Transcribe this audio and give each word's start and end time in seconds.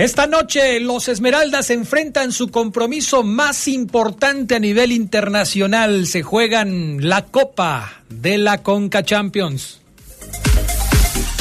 Esta 0.00 0.26
noche 0.26 0.80
los 0.80 1.08
Esmeraldas 1.08 1.68
enfrentan 1.68 2.32
su 2.32 2.48
compromiso 2.48 3.22
más 3.22 3.68
importante 3.68 4.54
a 4.54 4.58
nivel 4.58 4.92
internacional. 4.92 6.06
Se 6.06 6.22
juegan 6.22 7.06
la 7.06 7.26
Copa 7.26 8.00
de 8.08 8.38
la 8.38 8.62
Conca 8.62 9.04
Champions. 9.04 9.82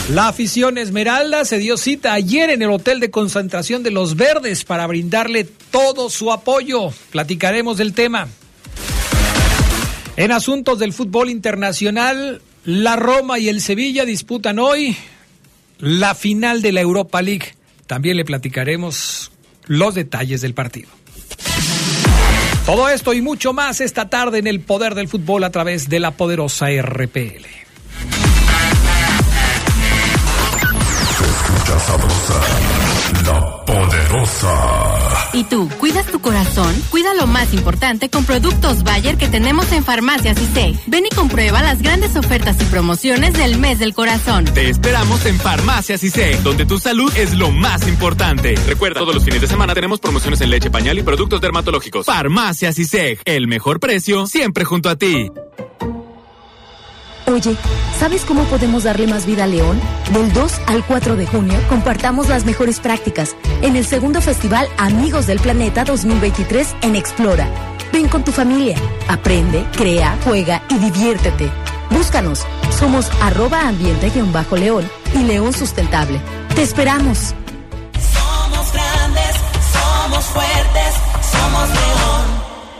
La 0.09 0.27
afición 0.27 0.77
Esmeralda 0.77 1.45
se 1.45 1.57
dio 1.57 1.77
cita 1.77 2.11
ayer 2.11 2.49
en 2.49 2.61
el 2.61 2.69
Hotel 2.69 2.99
de 2.99 3.09
Concentración 3.09 3.81
de 3.81 3.91
los 3.91 4.17
Verdes 4.17 4.65
para 4.65 4.87
brindarle 4.87 5.45
todo 5.45 6.09
su 6.09 6.29
apoyo. 6.29 6.91
Platicaremos 7.11 7.77
del 7.77 7.93
tema. 7.93 8.27
En 10.17 10.33
asuntos 10.33 10.79
del 10.79 10.91
fútbol 10.91 11.29
internacional, 11.29 12.41
la 12.65 12.97
Roma 12.97 13.39
y 13.39 13.47
el 13.47 13.61
Sevilla 13.61 14.03
disputan 14.03 14.59
hoy 14.59 14.97
la 15.77 16.13
final 16.13 16.61
de 16.61 16.73
la 16.73 16.81
Europa 16.81 17.21
League. 17.21 17.53
También 17.89 18.17
le 18.17 18.23
platicaremos 18.23 19.31
los 19.65 19.95
detalles 19.95 20.41
del 20.41 20.53
partido. 20.53 20.89
Todo 22.67 22.87
esto 22.87 23.13
y 23.15 23.21
mucho 23.23 23.51
más 23.51 23.81
esta 23.81 24.09
tarde 24.09 24.37
en 24.37 24.45
el 24.45 24.59
poder 24.59 24.93
del 24.93 25.07
fútbol 25.07 25.43
a 25.43 25.49
través 25.49 25.89
de 25.89 25.99
la 25.99 26.11
poderosa 26.11 26.67
RPL. 26.69 27.47
la 33.25 33.65
poderosa. 33.65 35.08
¿Y 35.31 35.43
tú, 35.43 35.69
cuidas 35.79 36.07
tu 36.07 36.19
corazón? 36.21 36.73
Cuida 36.89 37.13
lo 37.13 37.27
más 37.27 37.53
importante 37.53 38.09
con 38.09 38.25
productos 38.25 38.83
Bayer 38.83 39.17
que 39.17 39.27
tenemos 39.27 39.71
en 39.71 39.83
Farmacias 39.83 40.37
y 40.41 40.45
Ven 40.87 41.05
y 41.05 41.15
comprueba 41.15 41.61
las 41.61 41.81
grandes 41.81 42.15
ofertas 42.15 42.57
y 42.61 42.65
promociones 42.65 43.33
del 43.33 43.59
mes 43.59 43.77
del 43.79 43.93
corazón. 43.93 44.45
Te 44.45 44.69
esperamos 44.69 45.25
en 45.25 45.39
Farmacias 45.39 46.03
y 46.03 46.09
donde 46.43 46.65
tu 46.65 46.79
salud 46.79 47.13
es 47.15 47.35
lo 47.35 47.51
más 47.51 47.87
importante. 47.87 48.55
Recuerda, 48.67 49.01
todos 49.01 49.13
los 49.13 49.23
fines 49.23 49.41
de 49.41 49.47
semana 49.47 49.75
tenemos 49.75 49.99
promociones 49.99 50.41
en 50.41 50.49
leche, 50.49 50.71
pañal 50.71 50.97
y 50.97 51.03
productos 51.03 51.41
dermatológicos. 51.41 52.05
Farmacias 52.05 52.79
y 52.79 52.85
el 53.25 53.47
mejor 53.47 53.79
precio 53.79 54.25
siempre 54.25 54.65
junto 54.65 54.89
a 54.89 54.95
ti. 54.95 55.29
Oye, 57.29 57.55
¿sabes 57.99 58.25
cómo 58.25 58.43
podemos 58.45 58.85
darle 58.85 59.05
más 59.05 59.27
vida 59.27 59.43
a 59.43 59.47
León? 59.47 59.79
Del 60.13 60.33
2 60.33 60.61
al 60.65 60.83
4 60.83 61.15
de 61.15 61.27
junio 61.27 61.59
compartamos 61.69 62.27
las 62.27 62.43
mejores 62.43 62.79
prácticas 62.79 63.35
en 63.61 63.75
el 63.75 63.85
segundo 63.85 64.19
festival 64.19 64.67
Amigos 64.77 65.27
del 65.27 65.39
Planeta 65.39 65.83
2023 65.83 66.75
en 66.81 66.95
Explora. 66.95 67.47
Ven 67.93 68.07
con 68.07 68.23
tu 68.23 68.31
familia, 68.31 68.77
aprende, 69.07 69.63
crea, 69.73 70.17
juega 70.23 70.63
y 70.69 70.79
diviértete. 70.79 71.51
Búscanos, 71.91 72.45
somos 72.79 73.11
arroba 73.21 73.67
ambiente-león 73.67 74.89
y 75.13 75.19
León 75.19 75.53
Sustentable. 75.53 76.19
Te 76.55 76.63
esperamos. 76.63 77.35
Somos 78.11 78.73
grandes, 78.73 79.35
somos 79.71 80.25
fuertes, 80.25 80.93
somos 81.31 81.69
León. 81.69 82.28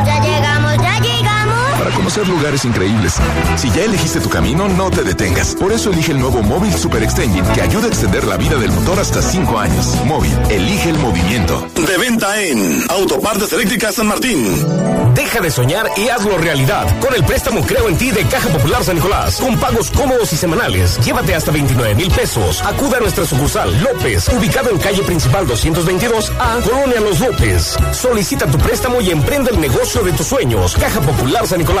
Para 1.91 2.03
conocer 2.03 2.27
lugares 2.29 2.63
increíbles. 2.63 3.15
Si 3.57 3.69
ya 3.69 3.83
elegiste 3.83 4.21
tu 4.21 4.29
camino, 4.29 4.69
no 4.69 4.89
te 4.89 5.03
detengas. 5.03 5.55
Por 5.55 5.73
eso 5.73 5.91
elige 5.91 6.13
el 6.13 6.19
nuevo 6.19 6.41
Móvil 6.41 6.73
Super 6.73 7.03
Extension 7.03 7.45
que 7.53 7.61
ayuda 7.61 7.85
a 7.85 7.87
extender 7.89 8.23
la 8.23 8.37
vida 8.37 8.55
del 8.55 8.71
motor 8.71 8.97
hasta 8.97 9.21
5 9.21 9.59
años. 9.59 9.97
Móvil, 10.05 10.31
elige 10.49 10.89
el 10.89 10.97
movimiento. 10.99 11.67
De 11.75 11.97
venta 11.97 12.41
en 12.41 12.83
Autopartes 12.89 13.51
Eléctricas 13.51 13.95
San 13.95 14.07
Martín. 14.07 14.47
Deja 15.13 15.41
de 15.41 15.51
soñar 15.51 15.89
y 15.97 16.07
hazlo 16.07 16.37
realidad 16.37 16.87
con 16.99 17.13
el 17.13 17.25
préstamo 17.25 17.61
Creo 17.65 17.89
en 17.89 17.97
ti 17.97 18.11
de 18.11 18.23
Caja 18.23 18.47
Popular 18.47 18.83
San 18.85 18.95
Nicolás. 18.95 19.37
Con 19.37 19.59
pagos 19.59 19.91
cómodos 19.91 20.31
y 20.31 20.37
semanales. 20.37 20.97
Llévate 21.03 21.35
hasta 21.35 21.51
29 21.51 21.95
mil 21.95 22.11
pesos. 22.11 22.61
Acuda 22.61 22.97
a 22.97 23.01
nuestra 23.01 23.25
sucursal 23.25 23.69
López, 23.83 24.29
ubicado 24.29 24.69
en 24.69 24.77
calle 24.77 25.03
principal 25.03 25.45
222 25.45 26.31
A, 26.39 26.59
Colonia 26.63 27.01
Los 27.01 27.19
López. 27.19 27.75
Solicita 27.91 28.45
tu 28.47 28.57
préstamo 28.57 29.01
y 29.01 29.09
emprende 29.09 29.51
el 29.51 29.59
negocio 29.59 30.03
de 30.03 30.13
tus 30.13 30.27
sueños. 30.27 30.75
Caja 30.79 31.01
Popular 31.01 31.45
San 31.45 31.59
Nicolás. 31.59 31.80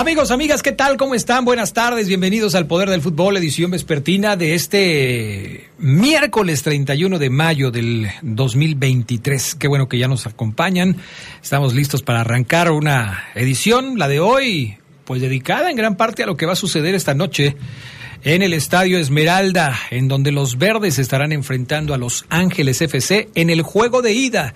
Amigos, 0.00 0.30
amigas, 0.30 0.62
¿qué 0.62 0.72
tal? 0.72 0.96
¿Cómo 0.96 1.14
están? 1.14 1.44
Buenas 1.44 1.74
tardes, 1.74 2.08
bienvenidos 2.08 2.54
al 2.54 2.66
Poder 2.66 2.88
del 2.88 3.02
Fútbol, 3.02 3.36
edición 3.36 3.70
vespertina 3.70 4.34
de 4.34 4.54
este 4.54 5.68
miércoles 5.76 6.62
31 6.62 7.18
de 7.18 7.28
mayo 7.28 7.70
del 7.70 8.08
2023. 8.22 9.56
Qué 9.56 9.68
bueno 9.68 9.90
que 9.90 9.98
ya 9.98 10.08
nos 10.08 10.26
acompañan. 10.26 10.96
Estamos 11.42 11.74
listos 11.74 12.00
para 12.00 12.22
arrancar 12.22 12.72
una 12.72 13.24
edición, 13.34 13.98
la 13.98 14.08
de 14.08 14.20
hoy, 14.20 14.78
pues 15.04 15.20
dedicada 15.20 15.68
en 15.68 15.76
gran 15.76 15.98
parte 15.98 16.22
a 16.22 16.26
lo 16.26 16.38
que 16.38 16.46
va 16.46 16.54
a 16.54 16.56
suceder 16.56 16.94
esta 16.94 17.12
noche 17.12 17.58
en 18.24 18.40
el 18.40 18.54
Estadio 18.54 18.98
Esmeralda, 18.98 19.78
en 19.90 20.08
donde 20.08 20.32
los 20.32 20.56
verdes 20.56 20.98
estarán 20.98 21.30
enfrentando 21.30 21.92
a 21.92 21.98
los 21.98 22.24
Ángeles 22.30 22.80
FC 22.80 23.28
en 23.34 23.50
el 23.50 23.60
juego 23.60 24.00
de 24.00 24.14
ida 24.14 24.54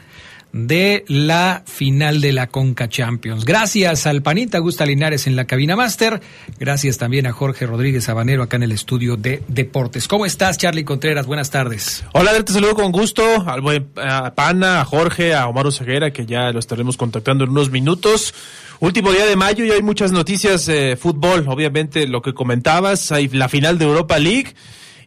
de 0.54 1.04
la 1.08 1.64
final 1.66 2.20
de 2.20 2.30
la 2.32 2.46
Conca 2.46 2.88
Champions. 2.88 3.44
Gracias 3.44 4.06
al 4.06 4.22
Panita 4.22 4.60
Gusta 4.60 4.86
Linares 4.86 5.26
en 5.26 5.34
la 5.34 5.46
cabina 5.46 5.74
máster. 5.74 6.20
Gracias 6.60 6.96
también 6.96 7.26
a 7.26 7.32
Jorge 7.32 7.66
Rodríguez 7.66 8.08
Habanero 8.08 8.44
acá 8.44 8.56
en 8.56 8.62
el 8.62 8.70
estudio 8.70 9.16
de 9.16 9.42
deportes. 9.48 10.06
¿Cómo 10.06 10.24
estás, 10.24 10.56
Charlie 10.56 10.84
Contreras? 10.84 11.26
Buenas 11.26 11.50
tardes. 11.50 12.04
Hola, 12.12 12.40
te 12.44 12.52
saludo 12.52 12.76
con 12.76 12.92
gusto 12.92 13.24
al 13.48 13.62
buen 13.62 13.88
a 13.96 14.32
Pana, 14.36 14.80
a 14.80 14.84
Jorge, 14.84 15.34
a 15.34 15.48
Omar 15.48 15.72
Ceguera, 15.72 16.12
que 16.12 16.24
ya 16.24 16.52
lo 16.52 16.60
estaremos 16.60 16.96
contactando 16.96 17.42
en 17.42 17.50
unos 17.50 17.70
minutos. 17.70 18.32
Último 18.78 19.10
día 19.10 19.26
de 19.26 19.34
mayo 19.34 19.64
y 19.64 19.72
hay 19.72 19.82
muchas 19.82 20.12
noticias 20.12 20.70
fútbol. 21.00 21.46
Obviamente 21.48 22.06
lo 22.06 22.22
que 22.22 22.32
comentabas, 22.32 23.10
hay 23.10 23.26
la 23.26 23.48
final 23.48 23.76
de 23.76 23.86
Europa 23.86 24.20
League 24.20 24.54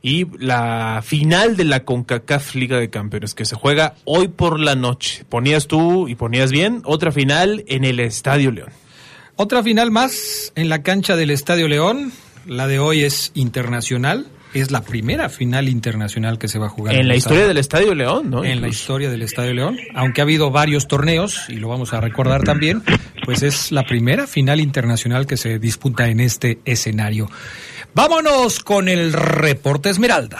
y 0.01 0.25
la 0.38 1.01
final 1.03 1.57
de 1.57 1.63
la 1.63 1.83
CONCACAF 1.83 2.55
Liga 2.55 2.77
de 2.79 2.89
Campeones 2.89 3.33
que 3.33 3.45
se 3.45 3.55
juega 3.55 3.95
hoy 4.05 4.27
por 4.27 4.59
la 4.59 4.75
noche. 4.75 5.25
Ponías 5.27 5.67
tú 5.67 6.07
y 6.07 6.15
ponías 6.15 6.51
bien 6.51 6.81
otra 6.85 7.11
final 7.11 7.63
en 7.67 7.83
el 7.83 7.99
Estadio 7.99 8.51
León. 8.51 8.69
Otra 9.35 9.61
final 9.61 9.91
más 9.91 10.51
en 10.55 10.69
la 10.69 10.81
cancha 10.81 11.15
del 11.15 11.29
Estadio 11.29 11.67
León. 11.67 12.11
La 12.47 12.67
de 12.67 12.79
hoy 12.79 13.03
es 13.03 13.31
internacional. 13.35 14.27
Es 14.53 14.71
la 14.71 14.81
primera 14.81 15.29
final 15.29 15.67
internacional 15.67 16.39
que 16.39 16.47
se 16.47 16.57
va 16.57 16.67
a 16.67 16.69
jugar. 16.69 16.95
En, 16.95 17.07
la 17.07 17.15
historia 17.15 17.45
del 17.45 17.57
Estadio 17.57 17.94
León, 17.94 18.29
¿no? 18.31 18.44
En 18.44 18.61
la 18.61 18.67
historia 18.69 19.09
del 19.11 19.21
Estadio 19.21 19.53
León. 19.53 19.77
Aunque 19.94 20.21
ha 20.21 20.23
habido 20.23 20.49
varios 20.49 20.88
torneos, 20.88 21.45
y 21.49 21.57
lo 21.57 21.67
vamos 21.67 21.94
a 21.94 22.01
recordar 22.01 22.44
también, 22.44 22.81
pues 23.25 23.44
es 23.44 23.71
la 23.71 23.83
primera 23.83 24.25
final 24.25 24.59
internacional 24.59 25.27
que 25.27 25.38
se 25.38 25.59
disputa 25.59 26.07
en 26.07 26.21
este 26.21 26.59
escenario. 26.65 27.29
Vámonos 27.97 28.59
con 28.59 28.89
el 28.89 29.11
reporte 29.11 29.89
Esmeralda. 29.89 30.39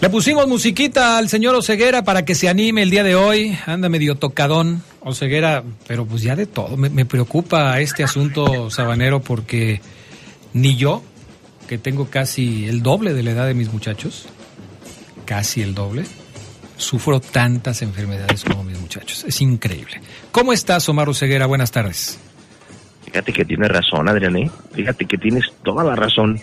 Le 0.00 0.08
pusimos 0.08 0.48
musiquita 0.48 1.18
al 1.18 1.28
señor 1.28 1.54
Oceguera 1.54 2.02
para 2.02 2.24
que 2.24 2.34
se 2.34 2.48
anime 2.48 2.80
el 2.80 2.88
día 2.88 3.04
de 3.04 3.14
hoy. 3.14 3.58
Anda 3.66 3.90
medio 3.90 4.14
tocadón, 4.14 4.82
Oceguera, 5.00 5.62
pero 5.86 6.06
pues 6.06 6.22
ya 6.22 6.34
de 6.34 6.46
todo. 6.46 6.78
Me, 6.78 6.88
me 6.88 7.04
preocupa 7.04 7.78
este 7.78 8.04
asunto 8.04 8.70
sabanero 8.70 9.20
porque 9.20 9.82
ni 10.54 10.76
yo, 10.76 11.02
que 11.70 11.78
tengo 11.78 12.10
casi 12.10 12.66
el 12.66 12.82
doble 12.82 13.14
de 13.14 13.22
la 13.22 13.30
edad 13.30 13.46
de 13.46 13.54
mis 13.54 13.72
muchachos, 13.72 14.26
casi 15.24 15.62
el 15.62 15.72
doble, 15.72 16.02
sufro 16.76 17.20
tantas 17.20 17.82
enfermedades 17.82 18.42
como 18.42 18.64
mis 18.64 18.76
muchachos. 18.80 19.22
Es 19.22 19.40
increíble. 19.40 20.00
¿Cómo 20.32 20.52
estás, 20.52 20.88
Omar 20.88 21.08
Oceguera? 21.08 21.46
Buenas 21.46 21.70
tardes. 21.70 22.18
Fíjate 23.04 23.32
que 23.32 23.44
tienes 23.44 23.68
razón, 23.68 24.08
Adrián, 24.08 24.36
¿eh? 24.36 24.50
Fíjate 24.72 25.04
que 25.04 25.16
tienes 25.16 25.44
toda 25.62 25.84
la 25.84 25.94
razón. 25.94 26.40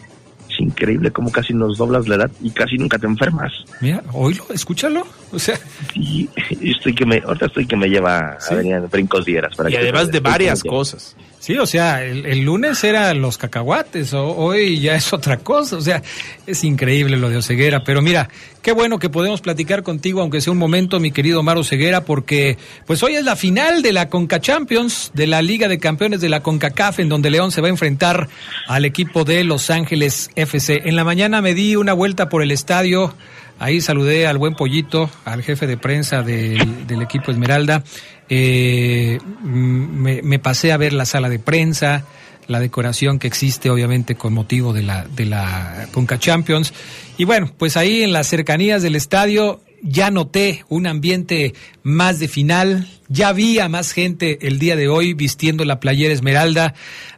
Es 0.50 0.62
increíble 0.62 1.12
cómo 1.12 1.30
casi 1.30 1.54
nos 1.54 1.78
doblas 1.78 2.08
la 2.08 2.16
edad 2.16 2.32
y 2.42 2.52
casi 2.52 2.78
nunca 2.78 2.98
te 2.98 3.08
enfermas. 3.08 3.52
Mira, 3.82 4.04
oílo, 4.14 4.46
escúchalo. 4.54 5.06
O 5.34 5.40
sea, 5.40 5.60
Y 5.94 6.30
estoy 6.62 6.96
que 6.96 7.06
me, 7.06 7.18
ahorita 7.18 7.48
estoy 7.48 7.68
que 7.68 7.76
me 7.76 7.90
lleva 7.90 8.38
Adrián 8.50 8.88
brincos 8.90 9.26
dieras. 9.26 9.58
Para 9.58 9.70
Y 9.70 9.74
que 9.74 9.80
además 9.80 10.10
de 10.10 10.22
varias 10.22 10.64
cosas. 10.64 11.18
Sí, 11.48 11.58
o 11.58 11.66
sea, 11.66 12.04
el, 12.04 12.42
lunes 12.42 12.84
eran 12.84 13.22
los 13.22 13.38
cacahuates, 13.38 14.14
o- 14.14 14.36
hoy 14.36 14.82
ya 14.82 14.96
es 14.96 15.14
otra 15.14 15.38
cosa, 15.38 15.78
o 15.78 15.82
sea, 15.82 16.04
es 16.46 16.62
increíble 16.66 17.16
lo 17.16 17.30
de 17.30 17.38
Oceguera, 17.38 17.86
pero 17.86 18.02
mira, 18.02 18.28
qué 18.62 18.74
bueno 18.74 19.00
que 19.00 19.10
podemos 19.10 19.40
platicar 19.40 19.82
contigo, 19.82 20.20
aunque 20.20 20.42
sea 20.42 20.52
un 20.52 20.60
momento, 20.60 21.00
mi 21.00 21.10
querido 21.12 21.40
Omar 21.40 21.56
Oceguera, 21.56 22.04
porque 22.04 22.58
pues 22.86 23.02
hoy 23.02 23.16
es 23.16 23.24
la 23.24 23.38
final 23.38 23.82
de 23.82 23.94
la 23.94 24.10
Conca 24.10 24.42
Champions, 24.42 25.12
de 25.14 25.26
la 25.26 25.42
Liga 25.42 25.70
de 25.70 25.80
Campeones 25.80 26.20
de 26.20 26.28
la 26.28 26.44
CONCACAF, 26.44 27.00
en 27.00 27.08
donde 27.08 27.30
León 27.32 27.54
se 27.54 27.62
va 27.62 27.68
a 27.68 27.72
enfrentar 27.72 28.28
al 28.68 28.84
equipo 28.84 29.24
de 29.24 29.46
Los 29.46 29.70
Ángeles 29.70 30.30
FC. 30.36 30.82
En 30.84 30.98
la 30.98 31.06
mañana 31.06 31.42
me 31.42 31.54
di 31.54 31.78
una 31.78 31.94
vuelta 31.94 32.28
por 32.28 32.44
el 32.44 32.52
estadio, 32.52 33.16
Ahí 33.60 33.82
saludé 33.82 34.28
al 34.28 34.38
buen 34.38 34.54
pollito, 34.54 35.10
al 35.26 35.42
jefe 35.42 35.66
de 35.66 35.78
prensa 35.78 36.22
del, 36.22 37.02
equipo 37.02 37.32
Esmeralda. 37.32 37.84
Eh, 38.30 39.20
mm, 39.42 40.22
me, 40.24 40.40
pasé 40.40 40.72
a 40.72 40.78
ver 40.78 40.94
la 40.94 41.06
sala 41.06 41.30
de 41.30 41.40
prensa, 41.40 42.06
la 42.48 42.60
decoración 42.60 43.20
que 43.20 43.28
existe 43.28 43.70
obviamente 43.70 44.16
con 44.16 44.34
motivo 44.34 44.74
de 44.74 44.84
la, 44.84 45.06
de 45.06 46.20
Champions. 46.20 46.74
Y 47.18 47.26
bueno, 47.26 47.52
pues 47.58 47.78
ahí 47.78 48.04
en 48.04 48.14
las 48.14 48.28
cercanías 48.28 48.84
del 48.84 48.96
estadio 48.96 49.62
ya 49.82 50.12
noté 50.12 50.64
un 50.70 50.88
ambiente 50.88 51.54
más 51.84 52.20
de 52.20 52.28
final, 52.28 52.88
ya 53.10 53.32
vi 53.32 53.60
a 53.60 53.70
más 53.70 53.92
gente 53.92 54.40
el 54.48 54.60
día 54.60 54.76
de 54.76 54.88
hoy 54.88 55.14
vistiendo 55.14 55.66
la 55.66 55.80
playera 55.80 56.14
Esmeralda, 56.14 56.74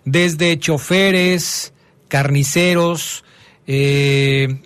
desde 0.05 0.57
choferes, 0.57 1.73
carniceros, 2.07 3.23
eh, 3.67 4.59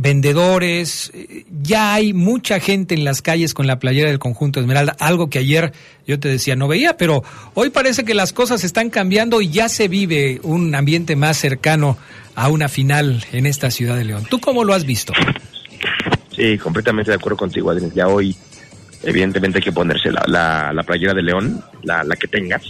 vendedores, 0.00 1.10
eh, 1.14 1.44
ya 1.62 1.94
hay 1.94 2.12
mucha 2.12 2.60
gente 2.60 2.94
en 2.94 3.04
las 3.04 3.20
calles 3.20 3.52
con 3.52 3.66
la 3.66 3.78
playera 3.78 4.08
del 4.08 4.18
conjunto 4.18 4.60
Esmeralda, 4.60 4.96
algo 4.98 5.28
que 5.28 5.38
ayer 5.38 5.72
yo 6.06 6.18
te 6.20 6.28
decía 6.28 6.56
no 6.56 6.68
veía, 6.68 6.96
pero 6.96 7.22
hoy 7.54 7.70
parece 7.70 8.04
que 8.04 8.14
las 8.14 8.32
cosas 8.32 8.64
están 8.64 8.90
cambiando 8.90 9.40
y 9.40 9.50
ya 9.50 9.68
se 9.68 9.88
vive 9.88 10.40
un 10.42 10.74
ambiente 10.74 11.16
más 11.16 11.36
cercano 11.36 11.98
a 12.34 12.48
una 12.48 12.68
final 12.68 13.24
en 13.32 13.46
esta 13.46 13.70
ciudad 13.70 13.96
de 13.96 14.04
León. 14.04 14.24
¿Tú 14.30 14.38
cómo 14.40 14.64
lo 14.64 14.72
has 14.72 14.84
visto? 14.84 15.12
Sí, 16.34 16.56
completamente 16.58 17.10
de 17.10 17.16
acuerdo 17.16 17.36
contigo, 17.36 17.70
Adrián. 17.70 17.90
Ya 17.92 18.06
hoy, 18.06 18.36
evidentemente, 19.02 19.58
hay 19.58 19.64
que 19.64 19.72
ponerse 19.72 20.12
la, 20.12 20.22
la, 20.28 20.72
la 20.72 20.82
playera 20.84 21.12
de 21.14 21.22
León, 21.22 21.60
la, 21.82 22.04
la 22.04 22.14
que 22.14 22.28
tengas. 22.28 22.62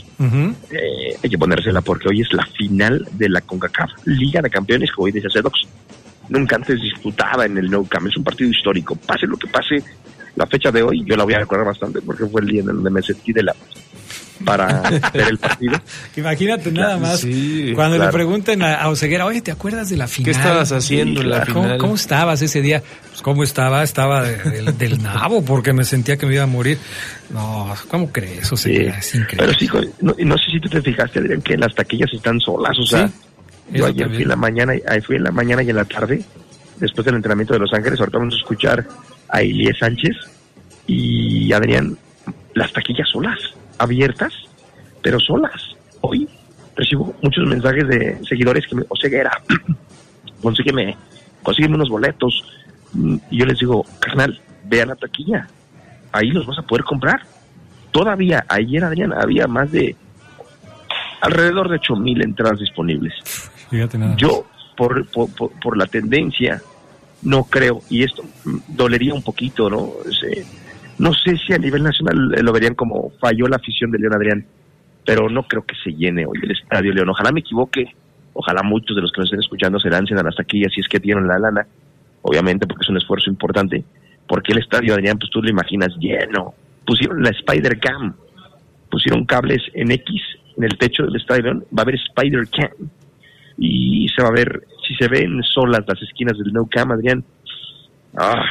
Eh, 0.70 1.16
hay 1.22 1.28
que 1.28 1.36
ponérsela 1.36 1.82
porque 1.82 2.08
hoy 2.08 2.22
es 2.22 2.32
la 2.32 2.46
final 2.46 3.06
de 3.12 3.28
la 3.28 3.42
CONCACAF 3.42 3.90
Liga 4.06 4.40
de 4.40 4.48
Campeones, 4.48 4.88
que 4.88 4.96
hoy 4.96 5.12
dice 5.12 5.28
Sedox. 5.30 5.60
Nunca 6.28 6.56
antes 6.56 6.80
disputada 6.80 7.46
en 7.46 7.56
el 7.58 7.70
Nou 7.70 7.86
Camp. 7.86 8.06
Es 8.08 8.16
un 8.16 8.24
partido 8.24 8.50
histórico. 8.50 8.94
Pase 8.96 9.26
lo 9.26 9.36
que 9.36 9.46
pase, 9.48 9.82
la 10.36 10.46
fecha 10.46 10.70
de 10.70 10.82
hoy, 10.82 11.04
yo 11.06 11.16
la 11.16 11.24
voy 11.24 11.34
a 11.34 11.38
recordar 11.38 11.66
bastante 11.66 12.00
porque 12.02 12.26
fue 12.26 12.42
el 12.42 12.46
día 12.48 12.60
en 12.60 12.66
donde 12.66 12.90
me 12.90 13.02
sentí 13.02 13.32
de 13.32 13.42
la 13.42 13.54
para 14.44 14.82
ver 15.12 15.28
el 15.30 15.38
partido. 15.38 15.80
Imagínate 16.16 16.70
nada 16.70 16.96
más 16.96 17.22
cuando 17.74 17.96
claro. 17.96 18.04
le 18.04 18.12
pregunten 18.12 18.62
a, 18.62 18.74
a 18.76 18.88
Oseguera, 18.88 19.26
oye, 19.26 19.40
¿te 19.40 19.50
acuerdas 19.50 19.88
de 19.90 19.96
la 19.96 20.06
final? 20.06 20.30
estabas 20.30 20.70
haciendo 20.70 21.22
en 21.22 21.30
la 21.30 21.44
¿Cómo, 21.44 21.62
final? 21.64 21.78
¿Cómo 21.78 21.94
estabas 21.96 22.40
ese 22.42 22.62
día? 22.62 22.80
Pues 23.10 23.20
cómo 23.20 23.42
estaba, 23.42 23.82
estaba 23.82 24.22
de- 24.22 24.36
del, 24.62 24.78
del 24.78 25.02
nabo 25.02 25.44
porque 25.44 25.72
me 25.72 25.82
sentía 25.84 26.16
que 26.16 26.24
me 26.26 26.34
iba 26.34 26.44
a 26.44 26.46
morir. 26.46 26.78
No, 27.30 27.74
¿cómo 27.88 28.12
crees, 28.12 28.50
Oseguera? 28.52 28.98
Es 28.98 29.12
increíble. 29.14 29.54
Pero 29.58 29.58
sí, 29.58 29.68
no, 30.02 30.14
no 30.16 30.38
sé 30.38 30.44
si 30.52 30.60
tú 30.60 30.68
te 30.68 30.82
fijaste, 30.82 31.18
Adrián, 31.18 31.42
que 31.42 31.56
las 31.56 31.74
taquillas 31.74 32.12
están 32.12 32.38
solas. 32.38 32.78
O 32.78 32.86
sea, 32.86 33.08
Sí, 33.08 33.14
yo 33.70 33.86
ayer 33.86 34.06
también. 34.06 34.10
fui 34.14 34.22
en 34.22 34.28
la 34.28 34.36
mañana, 34.36 34.72
fui 35.04 35.16
en 35.16 35.24
la 35.24 35.30
mañana 35.30 35.62
y 35.62 35.70
en 35.70 35.76
la 35.76 35.84
tarde, 35.84 36.24
después 36.78 37.04
del 37.04 37.16
entrenamiento 37.16 37.54
de 37.54 37.60
Los 37.60 37.72
Ángeles, 37.72 38.00
ahorita 38.00 38.18
vamos 38.18 38.34
a 38.34 38.38
escuchar 38.38 38.86
a 39.28 39.42
Elie 39.42 39.74
Sánchez 39.74 40.16
y 40.86 41.52
Adrián, 41.52 41.96
las 42.54 42.72
taquillas 42.72 43.08
solas, 43.08 43.38
abiertas, 43.78 44.32
pero 45.02 45.20
solas. 45.20 45.76
Hoy 46.00 46.28
recibo 46.76 47.14
muchos 47.22 47.46
mensajes 47.46 47.86
de 47.88 48.18
seguidores 48.28 48.66
que 48.66 48.76
me, 48.76 48.82
o 48.88 48.96
ceguera, 48.96 49.30
consígueme, 50.42 50.96
consígueme 51.42 51.74
unos 51.74 51.88
boletos. 51.88 52.44
Y 53.30 53.38
yo 53.38 53.44
les 53.44 53.58
digo, 53.58 53.84
carnal, 54.00 54.40
ve 54.64 54.82
a 54.82 54.86
la 54.86 54.96
taquilla, 54.96 55.46
ahí 56.12 56.30
los 56.30 56.46
vas 56.46 56.58
a 56.58 56.62
poder 56.62 56.84
comprar. 56.84 57.20
Todavía, 57.90 58.44
ayer 58.48 58.84
Adrián, 58.84 59.12
había 59.12 59.46
más 59.46 59.70
de 59.72 59.96
alrededor 61.20 61.68
de 61.68 61.76
ocho 61.76 61.96
mil 61.96 62.22
entradas 62.22 62.60
disponibles. 62.60 63.14
Fíjate 63.70 63.98
nada. 63.98 64.16
Yo, 64.16 64.46
por, 64.76 65.06
por, 65.06 65.76
la 65.76 65.86
tendencia, 65.86 66.62
no 67.22 67.44
creo, 67.44 67.80
y 67.90 68.04
esto 68.04 68.22
dolería 68.68 69.12
un 69.12 69.22
poquito, 69.22 69.68
¿no? 69.68 69.92
No 70.98 71.12
sé 71.12 71.36
si 71.36 71.52
a 71.52 71.58
nivel 71.58 71.82
nacional 71.82 72.34
eh, 72.36 72.42
lo 72.42 72.52
verían 72.52 72.74
como 72.74 73.10
falló 73.20 73.46
la 73.46 73.56
afición 73.56 73.90
de 73.90 73.98
León 73.98 74.14
Adrián, 74.14 74.46
pero 75.04 75.28
no 75.28 75.44
creo 75.44 75.64
que 75.64 75.74
se 75.82 75.92
llene 75.92 76.26
hoy 76.26 76.38
el 76.42 76.50
Estadio 76.50 76.92
León. 76.92 77.08
Ojalá 77.10 77.30
me 77.30 77.40
equivoque, 77.40 77.94
ojalá 78.32 78.62
muchos 78.62 78.96
de 78.96 79.02
los 79.02 79.12
que 79.12 79.20
nos 79.20 79.26
estén 79.26 79.40
escuchando 79.40 79.78
se 79.78 79.90
lancen 79.90 80.18
a 80.18 80.22
las 80.22 80.36
taquillas 80.36 80.72
si 80.72 80.80
es 80.80 80.88
que 80.88 81.00
tienen 81.00 81.28
la 81.28 81.38
lana, 81.38 81.66
obviamente 82.22 82.66
porque 82.66 82.82
es 82.84 82.88
un 82.88 82.96
esfuerzo 82.96 83.30
importante, 83.30 83.84
porque 84.26 84.52
el 84.52 84.58
Estadio 84.58 84.94
Adrián, 84.94 85.18
pues 85.18 85.30
tú 85.30 85.42
lo 85.42 85.50
imaginas 85.50 85.94
lleno. 85.98 86.54
Pusieron 86.84 87.22
la 87.22 87.30
Spider 87.30 87.78
Cam, 87.78 88.14
pusieron 88.90 89.24
cables 89.24 89.62
en 89.74 89.90
X 89.90 90.22
en 90.56 90.64
el 90.64 90.76
techo 90.78 91.04
del 91.04 91.16
Estadio 91.16 91.42
León, 91.44 91.64
va 91.76 91.82
a 91.82 91.82
haber 91.82 91.94
Spider 91.94 92.48
Cam 92.48 92.88
y 93.58 94.08
se 94.14 94.22
va 94.22 94.28
a 94.28 94.32
ver, 94.32 94.66
si 94.86 94.94
se 94.94 95.08
ven 95.08 95.42
solas 95.42 95.84
las 95.86 96.00
esquinas 96.00 96.38
del 96.38 96.52
No 96.52 96.66
Cam, 96.66 96.92
Adrián, 96.92 97.24
ah, 98.16 98.42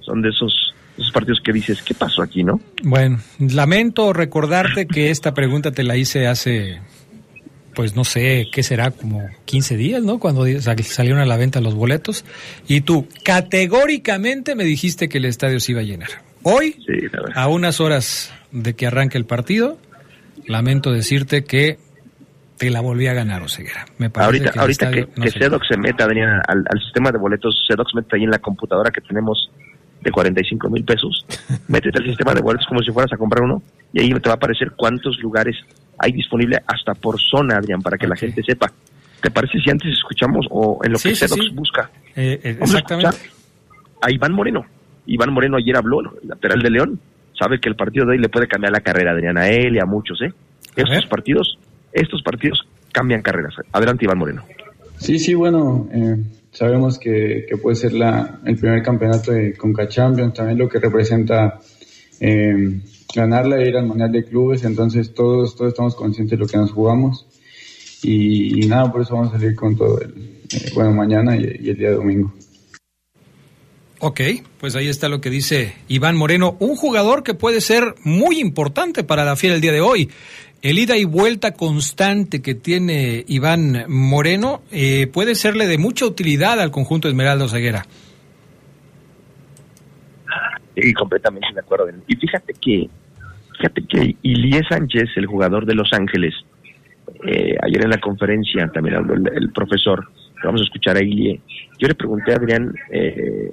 son 0.00 0.20
de 0.20 0.28
esos, 0.28 0.74
esos 0.96 1.10
partidos 1.10 1.40
que 1.40 1.52
dices, 1.52 1.82
¿qué 1.82 1.94
pasó 1.94 2.22
aquí, 2.22 2.44
no? 2.44 2.60
Bueno, 2.82 3.18
lamento 3.38 4.12
recordarte 4.12 4.86
que 4.86 5.10
esta 5.10 5.32
pregunta 5.32 5.72
te 5.72 5.82
la 5.82 5.96
hice 5.96 6.26
hace, 6.26 6.80
pues 7.74 7.96
no 7.96 8.04
sé, 8.04 8.48
¿qué 8.52 8.62
será? 8.62 8.90
Como 8.90 9.26
15 9.46 9.76
días, 9.76 10.02
¿no? 10.02 10.18
Cuando 10.18 10.44
salieron 10.82 11.20
a 11.20 11.26
la 11.26 11.36
venta 11.38 11.60
los 11.60 11.74
boletos. 11.74 12.24
Y 12.68 12.82
tú 12.82 13.08
categóricamente 13.24 14.54
me 14.54 14.64
dijiste 14.64 15.08
que 15.08 15.18
el 15.18 15.24
estadio 15.24 15.60
se 15.60 15.72
iba 15.72 15.80
a 15.80 15.84
llenar. 15.84 16.10
Hoy, 16.42 16.76
a 17.34 17.48
unas 17.48 17.80
horas 17.80 18.34
de 18.50 18.74
que 18.74 18.86
arranque 18.86 19.16
el 19.16 19.24
partido, 19.24 19.78
lamento 20.46 20.90
decirte 20.90 21.44
que 21.44 21.78
te 22.62 22.70
la 22.70 22.80
volví 22.80 23.08
a 23.08 23.12
ganar, 23.12 23.42
Oseguera. 23.42 23.84
Me 23.98 24.08
parece 24.08 24.26
ahorita 24.48 24.52
que 24.52 24.58
ahorita 24.60 24.90
que, 24.90 25.00
estadio 25.00 25.16
no 25.16 25.24
que 25.24 25.30
se 25.30 25.38
Sedox 25.40 25.66
se 25.66 25.76
meta, 25.76 26.04
Adrián, 26.04 26.40
al, 26.46 26.64
al 26.68 26.80
sistema 26.80 27.10
de 27.10 27.18
boletos, 27.18 27.64
Sedox 27.66 27.92
mete 27.94 28.16
ahí 28.16 28.22
en 28.22 28.30
la 28.30 28.38
computadora 28.38 28.92
que 28.92 29.00
tenemos 29.00 29.50
de 30.00 30.10
45 30.12 30.70
mil 30.70 30.84
pesos, 30.84 31.26
métete 31.68 31.98
al 31.98 32.06
sistema 32.06 32.34
de 32.34 32.40
boletos 32.40 32.66
como 32.68 32.80
si 32.80 32.92
fueras 32.92 33.12
a 33.12 33.16
comprar 33.16 33.42
uno 33.42 33.62
y 33.92 34.00
ahí 34.00 34.10
te 34.10 34.28
va 34.28 34.34
a 34.34 34.36
aparecer 34.36 34.72
cuántos 34.76 35.18
lugares 35.18 35.56
hay 35.98 36.12
disponible 36.12 36.62
hasta 36.66 36.94
por 36.94 37.20
zona, 37.20 37.56
Adrián, 37.56 37.82
para 37.82 37.98
que 37.98 38.06
la 38.06 38.16
gente 38.16 38.42
sepa. 38.44 38.70
¿Te 39.20 39.30
parece 39.30 39.58
si 39.58 39.68
antes 39.70 39.92
escuchamos 39.92 40.46
o 40.50 40.80
en 40.84 40.92
lo 40.92 40.98
Sí, 40.98 41.10
que 41.10 41.16
Sedox 41.16 41.44
sí. 41.44 41.50
busca? 41.52 41.90
Eh, 42.14 42.40
eh, 42.44 42.58
a 42.60 42.64
exactamente. 42.64 43.16
a 44.00 44.10
Iván 44.10 44.32
Moreno. 44.32 44.64
Iván 45.06 45.32
Moreno 45.32 45.56
ayer 45.56 45.76
habló, 45.76 46.00
el 46.00 46.28
lateral 46.28 46.62
de 46.62 46.70
León, 46.70 47.00
sabe 47.36 47.60
que 47.60 47.68
el 47.68 47.74
partido 47.74 48.06
de 48.06 48.12
hoy 48.12 48.18
le 48.18 48.28
puede 48.28 48.46
cambiar 48.46 48.72
la 48.72 48.80
carrera, 48.80 49.10
Adrián, 49.12 49.36
a 49.36 49.48
él 49.48 49.74
y 49.74 49.80
a 49.80 49.84
muchos, 49.84 50.22
¿eh? 50.22 50.32
Estos 50.76 51.06
partidos, 51.06 51.58
estos 51.92 52.22
partidos 52.22 52.66
cambian 52.92 53.22
carreras. 53.22 53.54
Adelante, 53.72 54.04
Iván 54.04 54.18
Moreno. 54.18 54.44
Sí, 54.98 55.18
sí, 55.18 55.34
bueno, 55.34 55.88
eh, 55.92 56.16
sabemos 56.52 56.98
que, 56.98 57.46
que 57.48 57.56
puede 57.56 57.76
ser 57.76 57.92
la, 57.92 58.40
el 58.44 58.56
primer 58.56 58.82
campeonato 58.82 59.32
de 59.32 59.54
Conca 59.56 59.88
Champions, 59.88 60.34
también 60.34 60.58
lo 60.58 60.68
que 60.68 60.78
representa 60.78 61.58
eh, 62.20 62.80
ganarla 63.14 63.56
e 63.56 63.68
ir 63.68 63.76
al 63.76 63.86
Mundial 63.86 64.12
de 64.12 64.24
Clubes, 64.24 64.64
entonces 64.64 65.12
todos, 65.12 65.56
todos 65.56 65.72
estamos 65.72 65.94
conscientes 65.96 66.38
de 66.38 66.44
lo 66.44 66.48
que 66.48 66.56
nos 66.56 66.70
jugamos 66.70 67.26
y, 68.02 68.64
y 68.64 68.68
nada, 68.68 68.92
por 68.92 69.02
eso 69.02 69.14
vamos 69.14 69.34
a 69.34 69.38
salir 69.38 69.56
con 69.56 69.76
todo 69.76 70.00
el, 70.00 70.10
eh, 70.52 70.70
bueno, 70.74 70.92
mañana 70.92 71.36
y, 71.36 71.40
y 71.60 71.70
el 71.70 71.76
día 71.76 71.92
domingo. 71.92 72.32
Ok, 74.04 74.20
pues 74.58 74.74
ahí 74.74 74.88
está 74.88 75.08
lo 75.08 75.20
que 75.20 75.30
dice 75.30 75.74
Iván 75.86 76.16
Moreno, 76.16 76.56
un 76.58 76.74
jugador 76.74 77.22
que 77.22 77.34
puede 77.34 77.60
ser 77.60 77.94
muy 78.02 78.40
importante 78.40 79.04
para 79.04 79.24
la 79.24 79.36
fiera 79.36 79.54
el 79.54 79.60
día 79.60 79.72
de 79.72 79.80
hoy. 79.80 80.10
El 80.62 80.78
ida 80.78 80.96
y 80.96 81.04
vuelta 81.04 81.54
constante 81.54 82.40
que 82.40 82.54
tiene 82.54 83.24
Iván 83.26 83.84
Moreno 83.88 84.62
eh, 84.70 85.08
puede 85.08 85.34
serle 85.34 85.66
de 85.66 85.76
mucha 85.76 86.06
utilidad 86.06 86.60
al 86.60 86.70
conjunto 86.70 87.08
Esmeralda 87.08 87.48
Ceguera. 87.48 87.82
Y 90.76 90.92
completamente 90.92 91.48
de 91.52 91.60
acuerdo. 91.60 91.88
Y 92.06 92.14
fíjate 92.14 92.54
que, 92.54 92.88
fíjate 93.56 93.82
que 93.88 94.16
Ilie 94.22 94.62
Sánchez, 94.68 95.08
el 95.16 95.26
jugador 95.26 95.66
de 95.66 95.74
Los 95.74 95.92
Ángeles, 95.92 96.32
eh, 97.26 97.56
ayer 97.60 97.82
en 97.82 97.90
la 97.90 97.98
conferencia, 97.98 98.70
también 98.72 98.96
habló 98.96 99.14
el, 99.14 99.50
profesor, 99.50 100.08
vamos 100.44 100.60
a 100.60 100.64
escuchar 100.64 100.96
a 100.96 101.02
Ilie. 101.02 101.40
Yo 101.76 101.88
le 101.88 101.94
pregunté 101.96 102.32
a 102.32 102.36
Adrián, 102.36 102.72
eh, 102.88 103.52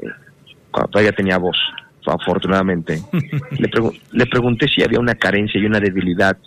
cuando 0.70 0.92
todavía 0.92 1.12
tenía 1.14 1.40
voz, 1.40 1.58
afortunadamente, 2.06 3.02
le, 3.58 3.70
le 4.12 4.26
pregunté 4.28 4.68
si 4.68 4.84
había 4.84 5.00
una 5.00 5.16
carencia 5.16 5.60
y 5.60 5.66
una 5.66 5.80
debilidad 5.80 6.38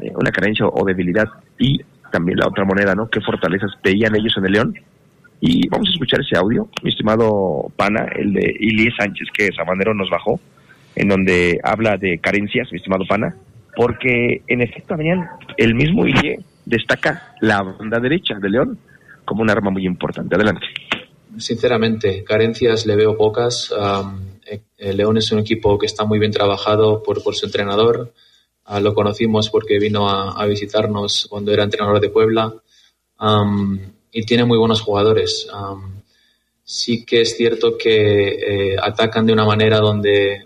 eh, 0.00 0.12
una 0.14 0.30
carencia 0.30 0.66
o 0.66 0.84
debilidad 0.84 1.28
y 1.58 1.80
también 2.10 2.38
la 2.38 2.48
otra 2.48 2.64
moneda, 2.64 2.94
¿no? 2.94 3.08
¿Qué 3.08 3.20
fortalezas 3.20 3.70
veían 3.82 4.14
ellos 4.16 4.34
en 4.36 4.46
el 4.46 4.52
León? 4.52 4.74
Y 5.40 5.68
vamos 5.68 5.88
a 5.88 5.92
escuchar 5.92 6.20
ese 6.20 6.36
audio, 6.36 6.68
mi 6.82 6.90
estimado 6.90 7.70
Pana, 7.76 8.06
el 8.16 8.32
de 8.32 8.56
Ilie 8.58 8.92
Sánchez, 8.98 9.28
que 9.32 9.52
Sabanero 9.52 9.94
nos 9.94 10.10
bajó, 10.10 10.40
en 10.96 11.08
donde 11.08 11.60
habla 11.62 11.96
de 11.96 12.18
carencias, 12.18 12.72
mi 12.72 12.78
estimado 12.78 13.04
Pana, 13.08 13.36
porque 13.76 14.42
en 14.48 14.62
efecto, 14.62 14.94
Adrián, 14.94 15.28
el 15.56 15.74
mismo 15.74 16.06
Ilie 16.06 16.40
destaca 16.64 17.34
la 17.40 17.62
banda 17.62 18.00
derecha 18.00 18.34
de 18.40 18.50
León 18.50 18.78
como 19.24 19.42
un 19.42 19.50
arma 19.50 19.70
muy 19.70 19.86
importante. 19.86 20.34
Adelante. 20.34 20.66
Sinceramente, 21.36 22.24
carencias 22.24 22.86
le 22.86 22.96
veo 22.96 23.16
pocas. 23.16 23.72
eh, 24.46 24.92
León 24.92 25.18
es 25.18 25.30
un 25.30 25.38
equipo 25.38 25.78
que 25.78 25.86
está 25.86 26.04
muy 26.04 26.18
bien 26.18 26.32
trabajado 26.32 27.02
por, 27.02 27.22
por 27.22 27.36
su 27.36 27.46
entrenador, 27.46 28.12
Ah, 28.70 28.80
lo 28.80 28.92
conocimos 28.92 29.48
porque 29.48 29.78
vino 29.78 30.10
a, 30.10 30.44
visitarnos 30.44 31.26
cuando 31.30 31.50
era 31.52 31.64
entrenador 31.64 32.00
de 32.00 32.10
Puebla 32.10 32.54
y 34.12 34.26
tiene 34.26 34.44
muy 34.44 34.58
buenos 34.58 34.82
jugadores. 34.82 35.48
sí 36.64 37.02
que 37.06 37.22
es 37.22 37.34
cierto 37.34 37.78
que 37.78 38.72
eh, 38.74 38.76
atacan 38.78 39.24
de 39.24 39.32
una 39.32 39.46
manera 39.46 39.78
donde 39.78 40.44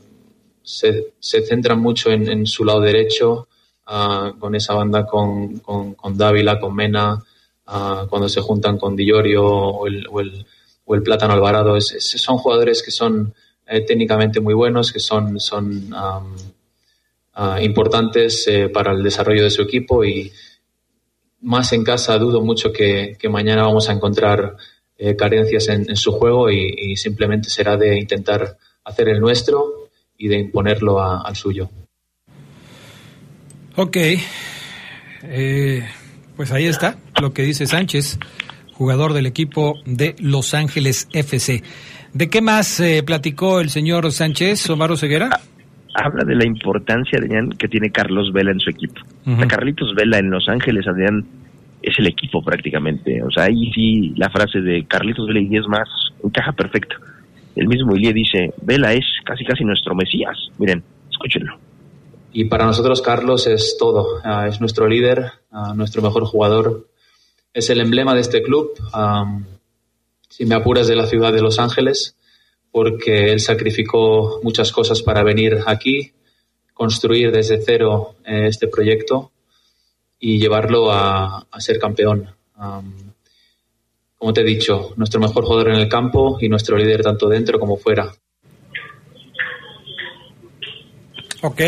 se, 0.62 1.14
centran 1.19 1.81
mucho 1.81 2.12
en, 2.12 2.47
su 2.47 2.64
lado 2.64 2.81
derecho, 2.81 3.49
ah, 3.87 4.33
con 4.38 4.55
esa 4.55 4.75
banda 4.75 5.05
con, 5.05 5.59
con, 5.59 6.17
Dávila, 6.17 6.61
con 6.61 6.76
Mena, 6.76 7.21
ah, 7.67 8.07
cuando 8.09 8.29
se 8.29 8.41
juntan 8.41 8.79
con 8.79 8.95
Dillorio 8.95 9.45
o 9.45 9.87
el, 9.88 10.07
o 10.09 10.21
el, 10.95 11.02
Plátano 11.02 11.33
Alvarado. 11.35 11.76
son 11.81 12.38
jugadores 12.38 12.85
que 12.85 12.93
son 12.93 13.35
eh, 13.67 13.81
técnicamente 13.81 14.38
muy 14.38 14.55
buenos, 14.55 14.93
que 14.93 15.00
son, 15.00 15.41
son 15.41 15.93
Ah, 17.34 17.58
importantes 17.62 18.46
eh, 18.46 18.68
para 18.68 18.92
el 18.92 19.02
desarrollo 19.02 19.44
de 19.44 19.50
su 19.50 19.62
equipo 19.62 20.04
y 20.04 20.30
más 21.40 21.72
en 21.72 21.82
casa 21.82 22.18
dudo 22.18 22.42
mucho 22.42 22.70
que, 22.70 23.16
mañana 23.30 23.62
vamos 23.62 23.88
a 23.88 23.92
encontrar 23.92 24.54
eh, 24.98 25.16
carencias 25.16 25.66
en, 25.68 25.96
su 25.96 26.12
juego 26.12 26.50
y, 26.50 26.94
simplemente 26.96 27.48
será 27.48 27.78
de 27.78 27.98
intentar 27.98 28.58
hacer 28.84 29.08
el 29.08 29.18
nuestro 29.18 29.88
y 30.18 30.28
de 30.28 30.40
imponerlo 30.40 31.02
al 31.02 31.34
suyo. 31.34 31.70
Ok, 33.76 33.96
eh, 35.22 35.88
pues 36.36 36.52
ahí 36.52 36.66
está 36.66 36.98
lo 37.20 37.32
que 37.32 37.42
dice 37.42 37.66
Sánchez, 37.66 38.18
jugador 38.74 39.14
del 39.14 39.24
equipo 39.24 39.76
de 39.86 40.14
Los 40.18 40.52
Ángeles 40.52 41.08
FC. 41.12 41.62
¿De 42.12 42.28
qué 42.28 42.42
más 42.42 42.80
platicó 43.06 43.60
el 43.60 43.70
señor 43.70 44.12
Sánchez, 44.12 44.68
Omar 44.68 44.96
Ceguera? 44.98 45.40
Habla 45.94 46.25
de 46.25 46.34
la 46.34 46.46
importancia, 46.46 47.18
Adrián, 47.18 47.50
que 47.50 47.68
tiene 47.68 47.90
Carlos 47.90 48.32
Vela 48.32 48.50
en 48.50 48.61
su 48.61 48.70
equipo. 48.70 49.00
Carlitos 49.49 49.94
Vela 49.94 50.18
en 50.18 50.30
Los 50.30 50.49
Ángeles, 50.49 50.87
Adrián, 50.87 51.25
es 51.82 51.99
el 51.99 52.06
equipo 52.06 52.42
prácticamente. 52.42 53.22
O 53.22 53.30
sea, 53.30 53.44
ahí 53.44 53.70
sí 53.75 54.14
la 54.16 54.30
frase 54.30 54.61
de 54.61 54.84
Carlitos 54.87 55.26
Vela 55.26 55.40
y 55.40 55.49
10 55.49 55.66
más 55.68 55.88
encaja 56.25 56.52
perfecto. 56.52 56.96
El 57.54 57.68
mismo 57.68 57.94
Ilie 57.94 58.12
dice, 58.12 58.54
Vela 58.62 58.92
es 58.94 59.04
casi 59.25 59.44
casi 59.44 59.64
nuestro 59.64 59.94
Mesías. 59.94 60.37
Miren, 60.58 60.82
escúchenlo. 61.11 61.58
Y 62.32 62.46
para 62.46 62.64
nosotros 62.64 63.02
Carlos 63.02 63.46
es 63.46 63.76
todo. 63.78 64.20
Ah, 64.25 64.46
es 64.49 64.61
nuestro 64.61 64.88
líder, 64.88 65.32
ah, 65.50 65.75
nuestro 65.76 66.00
mejor 66.00 66.25
jugador. 66.25 66.88
Es 67.52 67.68
el 67.68 67.80
emblema 67.80 68.14
de 68.14 68.20
este 68.20 68.42
club. 68.42 68.70
si 70.30 70.46
me 70.46 70.54
apuras 70.54 70.87
de 70.88 70.96
la 70.96 71.06
ciudad 71.06 71.32
de 71.32 71.42
Los 71.42 71.58
Ángeles, 71.58 72.16
porque 72.73 73.31
él 73.31 73.38
sacrificó 73.38 74.41
muchas 74.43 74.73
cosas 74.73 75.02
para 75.02 75.23
venir 75.23 75.61
aquí, 75.67 76.12
construir 76.73 77.31
desde 77.31 77.61
cero 77.61 78.17
eh, 78.25 78.47
este 78.49 78.67
proyecto 78.67 79.31
y 80.19 80.38
llevarlo 80.38 80.91
a, 80.91 81.47
ser 81.59 81.79
campeón. 81.79 82.29
como 84.17 84.33
te 84.33 84.41
he 84.41 84.45
dicho, 84.45 84.95
nuestro 84.97 85.21
mejor 85.21 85.45
jugador 85.45 85.69
en 85.71 85.81
el 85.81 85.88
campo 85.88 86.38
y 86.41 86.49
nuestro 86.49 86.76
líder 86.76 87.02
tanto 87.02 87.29
dentro 87.29 87.59
como 87.61 87.76
fuera. 87.76 88.11
Ok, 91.43 91.61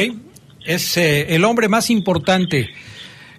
es 0.65 0.97
eh, 0.97 1.35
el 1.35 1.45
hombre 1.45 1.69
más 1.69 1.91
importante, 1.91 2.71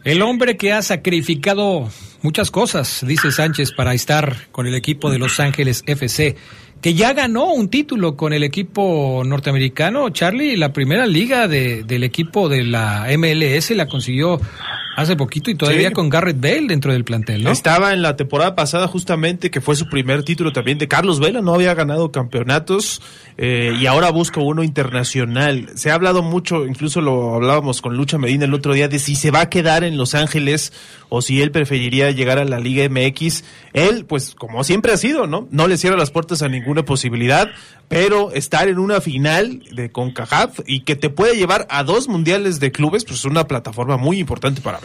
el 0.04 0.22
hombre 0.22 0.58
que 0.58 0.74
ha 0.74 0.82
sacrificado 0.82 1.90
muchas 2.22 2.52
cosas, 2.52 3.06
dice 3.08 3.32
Sánchez, 3.32 3.72
para 3.72 3.94
estar 3.94 4.50
con 4.52 4.68
el 4.68 4.76
equipo 4.76 5.10
de 5.10 5.18
Los 5.18 5.40
Ángeles 5.40 5.82
FC 5.88 6.36
que 6.82 6.94
ya 6.94 7.14
ganó 7.14 7.54
un 7.54 7.70
título 7.70 8.16
con 8.16 8.34
el 8.34 8.44
equipo 8.44 9.24
norteamericano, 9.26 10.10
Charlie, 10.10 10.56
la 10.56 10.72
primera 10.72 11.08
liga 11.08 11.48
de, 11.48 11.84
del 11.84 12.04
equipo 12.04 12.48
de 12.48 12.64
la 12.64 13.08
MLS 13.18 13.72
la 13.72 13.88
consiguió 13.88 14.40
hace 14.96 15.16
poquito 15.16 15.50
y 15.50 15.56
todavía 15.56 15.92
con 15.92 16.10
Garrett 16.10 16.40
Bale 16.40 16.68
dentro 16.68 16.94
del 16.94 17.04
plantel, 17.04 17.44
¿no? 17.44 17.52
Estaba 17.52 17.94
en 17.94 18.02
la 18.02 18.16
temporada 18.16 18.56
pasada 18.56 18.88
justamente 18.88 19.52
que 19.52 19.62
fue 19.62 19.76
su 19.76 19.88
primer 19.90 20.24
título 20.24 20.54
también 20.54 20.78
de 20.78 20.88
Carlos 20.88 21.20
Vela, 21.20 21.42
no 21.42 21.54
había 21.54 21.74
ganado 21.74 22.12
campeonatos 22.12 23.02
eh, 23.38 23.74
y 23.80 23.86
ahora 23.86 24.10
busca 24.12 24.40
uno 24.40 24.64
internacional. 24.64 25.70
Se 25.76 25.92
ha 25.92 25.96
hablado 25.96 26.24
mucho, 26.24 26.66
incluso 26.66 27.02
lo 27.02 27.36
hablábamos 27.36 27.82
con 27.82 27.98
Lucha 27.98 28.18
Medina 28.18 28.46
el 28.46 28.54
otro 28.54 28.74
día, 28.74 28.88
de 28.88 29.00
si 29.00 29.16
se 29.16 29.32
va 29.32 29.42
a 29.42 29.50
quedar 29.50 29.84
en 29.84 29.98
Los 29.98 30.16
Ángeles 30.16 30.72
o 31.10 31.22
si 31.22 31.42
él 31.42 31.52
preferiría 31.52 32.12
llegar 32.12 32.40
a 32.40 32.46
la 32.46 32.60
Liga 32.60 32.88
MX. 32.90 33.44
Él, 33.74 34.06
pues 34.06 34.36
como 34.36 34.64
siempre 34.64 34.94
ha 34.94 34.98
sido, 34.98 35.28
¿no? 35.28 35.48
No 35.52 35.68
le 35.68 35.78
cierra 35.78 35.98
las 35.98 36.12
puertas 36.12 36.42
a 36.42 36.48
ninguna 36.48 36.86
posibilidad, 36.86 37.50
pero 37.88 38.32
estar 38.32 38.68
en 38.68 38.80
una 38.80 39.02
final 39.02 39.64
de 39.72 39.92
CONCACAF 39.92 40.60
y 40.66 40.82
que 40.82 40.96
te 40.96 41.10
puede 41.10 41.36
llevar 41.36 41.68
a 41.70 41.84
dos 41.84 42.08
mundiales 42.08 42.60
de 42.60 42.72
clubes, 42.72 43.06
pues 43.06 43.20
es 43.20 43.26
una 43.26 43.48
plataforma 43.48 43.98
muy 43.98 44.20
importante 44.20 44.62
para 44.62 44.80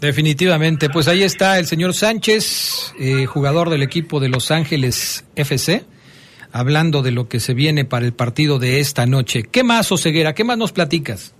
Definitivamente, 0.00 0.88
pues 0.90 1.08
ahí 1.08 1.24
está 1.24 1.58
el 1.58 1.66
señor 1.66 1.92
Sánchez, 1.92 2.94
eh, 3.00 3.26
jugador 3.26 3.68
del 3.68 3.82
equipo 3.82 4.20
de 4.20 4.28
Los 4.28 4.52
Ángeles 4.52 5.26
FC, 5.34 5.84
hablando 6.52 7.02
de 7.02 7.10
lo 7.10 7.28
que 7.28 7.40
se 7.40 7.52
viene 7.52 7.84
para 7.84 8.06
el 8.06 8.12
partido 8.12 8.60
de 8.60 8.78
esta 8.78 9.06
noche. 9.06 9.42
¿Qué 9.50 9.64
más, 9.64 9.90
Oseguera? 9.90 10.34
¿Qué 10.34 10.44
más 10.44 10.56
nos 10.56 10.70
platicas? 10.70 11.34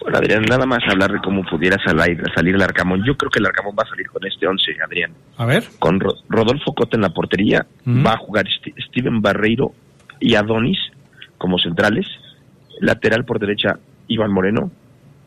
Bueno, 0.00 0.18
Adrián, 0.18 0.42
nada 0.48 0.64
más 0.64 0.78
hablar 0.88 1.12
de 1.12 1.18
cómo 1.24 1.42
pudiera 1.44 1.76
salir, 1.84 2.22
salir 2.34 2.54
el 2.54 2.62
Arcamón. 2.62 3.02
Yo 3.04 3.16
creo 3.16 3.30
que 3.30 3.40
el 3.40 3.46
Arcamón 3.46 3.74
va 3.78 3.84
a 3.84 3.88
salir 3.88 4.08
con 4.08 4.24
este 4.26 4.46
11, 4.46 4.72
Adrián. 4.84 5.12
A 5.36 5.46
ver. 5.46 5.64
Con 5.78 6.00
Rodolfo 6.28 6.74
Cota 6.74 6.96
en 6.96 7.02
la 7.02 7.10
portería, 7.10 7.66
va 7.86 8.12
a 8.12 8.18
jugar 8.18 8.46
Steven 8.88 9.20
Barreiro 9.20 9.72
y 10.20 10.34
Adonis 10.34 10.78
como 11.38 11.58
centrales. 11.58 12.06
Lateral 12.80 13.24
por 13.24 13.38
derecha, 13.40 13.78
Iván 14.08 14.32
Moreno. 14.32 14.70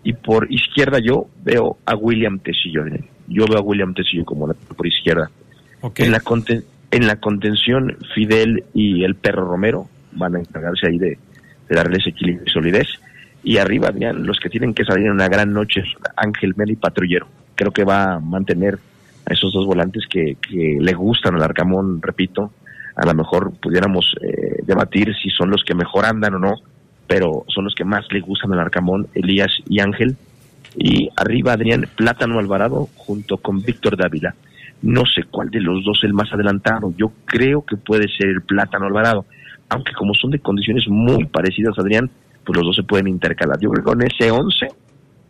Y 0.06 0.14
por 0.14 0.52
izquierda 0.54 1.00
yo 1.00 1.26
veo 1.44 1.78
a 1.84 1.96
William 1.96 2.38
Tecillo. 2.38 2.86
Yo 3.28 3.46
veo 3.50 3.58
a 3.58 3.62
William 3.62 3.94
Tecillo 3.96 4.24
como 4.24 4.48
por 4.54 4.86
izquierda. 4.88 5.32
En, 5.98 6.12
la 6.12 6.22
en 6.92 7.08
la 7.08 7.16
contención, 7.18 7.98
Fidel 8.14 8.64
y 8.74 9.04
el 9.04 9.16
perro 9.16 9.46
Romero 9.46 9.90
van 10.12 10.36
a 10.36 10.40
encargarse 10.40 10.88
ahí 10.88 11.00
de, 11.00 11.18
darles 11.70 12.06
equilibrio 12.06 12.44
y 12.46 12.52
solidez. 12.52 12.88
Y 13.44 13.58
arriba, 13.58 13.92
los 14.14 14.40
que 14.40 14.50
tienen 14.50 14.76
que 14.76 14.86
salir 14.86 15.08
en 15.08 15.14
una 15.14 15.28
gran 15.28 15.52
noche, 15.52 15.84
Ángel 16.16 16.54
Mel 16.56 16.70
y 16.70 16.76
Patrullero. 16.76 17.28
Creo 17.56 17.72
que 17.72 17.84
va 17.84 18.14
a 18.14 18.20
mantener 18.20 18.78
a 19.26 19.34
esos 19.34 19.54
dos 19.54 19.66
volantes 19.66 20.04
que, 20.08 20.38
que 20.40 20.78
le 20.80 20.94
gustan 20.94 21.34
al 21.34 21.44
Arcamón, 21.44 22.00
repito, 22.00 22.52
a 22.96 23.06
lo 23.08 23.14
mejor 23.16 23.54
pudiéramos 23.60 24.16
eh, 24.22 24.62
debatir 24.64 25.14
si 25.16 25.32
son 25.32 25.50
los 25.50 25.64
que 25.64 25.74
mejor 25.74 26.06
andan 26.06 26.36
o 26.36 26.40
no, 26.40 26.54
pero 27.08 27.46
son 27.48 27.66
los 27.66 27.76
que 27.76 27.86
más 27.86 28.06
le 28.12 28.20
gustan 28.22 28.54
al 28.54 28.60
Arcamón, 28.60 29.08
Elías 29.14 29.52
y 29.68 29.80
Ángel. 29.80 30.16
Y 30.78 31.10
arriba 31.16 31.54
Adrián 31.54 31.88
Plátano 31.96 32.40
Alvarado 32.40 32.90
junto 32.96 33.38
con 33.38 33.62
Víctor 33.62 33.96
Dávila. 33.96 34.36
No 34.82 35.04
sé 35.06 35.24
cuál 35.32 35.50
de 35.50 35.62
los 35.62 35.84
dos 35.86 36.00
es 36.00 36.04
el 36.06 36.14
más 36.14 36.32
adelantado. 36.34 36.94
Yo 36.98 37.12
creo 37.26 37.64
que 37.66 37.78
puede 37.78 38.08
ser 38.18 38.28
el 38.30 38.42
Plátano 38.42 38.86
Alvarado. 38.86 39.26
Aunque 39.70 39.94
como 39.94 40.14
son 40.14 40.32
de 40.32 40.40
condiciones 40.40 40.86
muy 40.88 41.26
parecidas, 41.26 41.78
Adrián, 41.80 42.10
pues 42.46 42.58
los 42.58 42.66
dos 42.68 42.76
se 42.76 42.84
pueden 42.84 43.08
intercalar. 43.08 43.58
Yo 43.60 43.70
creo 43.70 43.84
que 43.84 43.92
con 43.92 44.02
ese 44.04 44.30
11, 44.30 44.66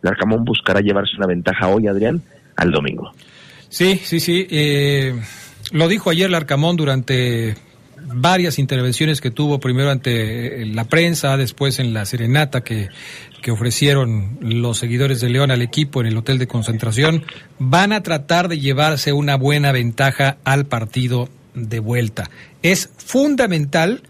el 0.02 0.08
Arcamón 0.08 0.44
buscará 0.44 0.80
llevarse 0.80 1.16
una 1.16 1.26
ventaja 1.26 1.68
hoy, 1.68 1.86
Adrián, 1.86 2.20
al 2.56 2.70
domingo. 2.70 3.12
Sí, 3.68 3.96
sí, 3.96 4.20
sí. 4.20 4.46
Eh, 4.50 5.18
lo 5.72 5.88
dijo 5.88 6.10
ayer 6.10 6.26
el 6.26 6.34
Arcamón 6.34 6.76
durante 6.76 7.54
varias 8.06 8.58
intervenciones 8.58 9.20
que 9.20 9.30
tuvo 9.30 9.60
primero 9.60 9.90
ante 9.90 10.64
la 10.66 10.84
prensa, 10.84 11.36
después 11.36 11.78
en 11.78 11.92
la 11.92 12.04
serenata 12.06 12.62
que, 12.62 12.88
que 13.42 13.50
ofrecieron 13.50 14.38
los 14.40 14.78
seguidores 14.78 15.20
de 15.20 15.28
León 15.28 15.50
al 15.50 15.62
equipo 15.62 16.00
en 16.00 16.06
el 16.08 16.16
hotel 16.16 16.38
de 16.38 16.46
concentración, 16.46 17.24
van 17.58 17.92
a 17.92 18.02
tratar 18.02 18.48
de 18.48 18.58
llevarse 18.58 19.12
una 19.12 19.36
buena 19.36 19.72
ventaja 19.72 20.38
al 20.44 20.66
partido 20.66 21.28
de 21.54 21.80
vuelta. 21.80 22.30
Es 22.62 22.90
fundamental 22.96 24.02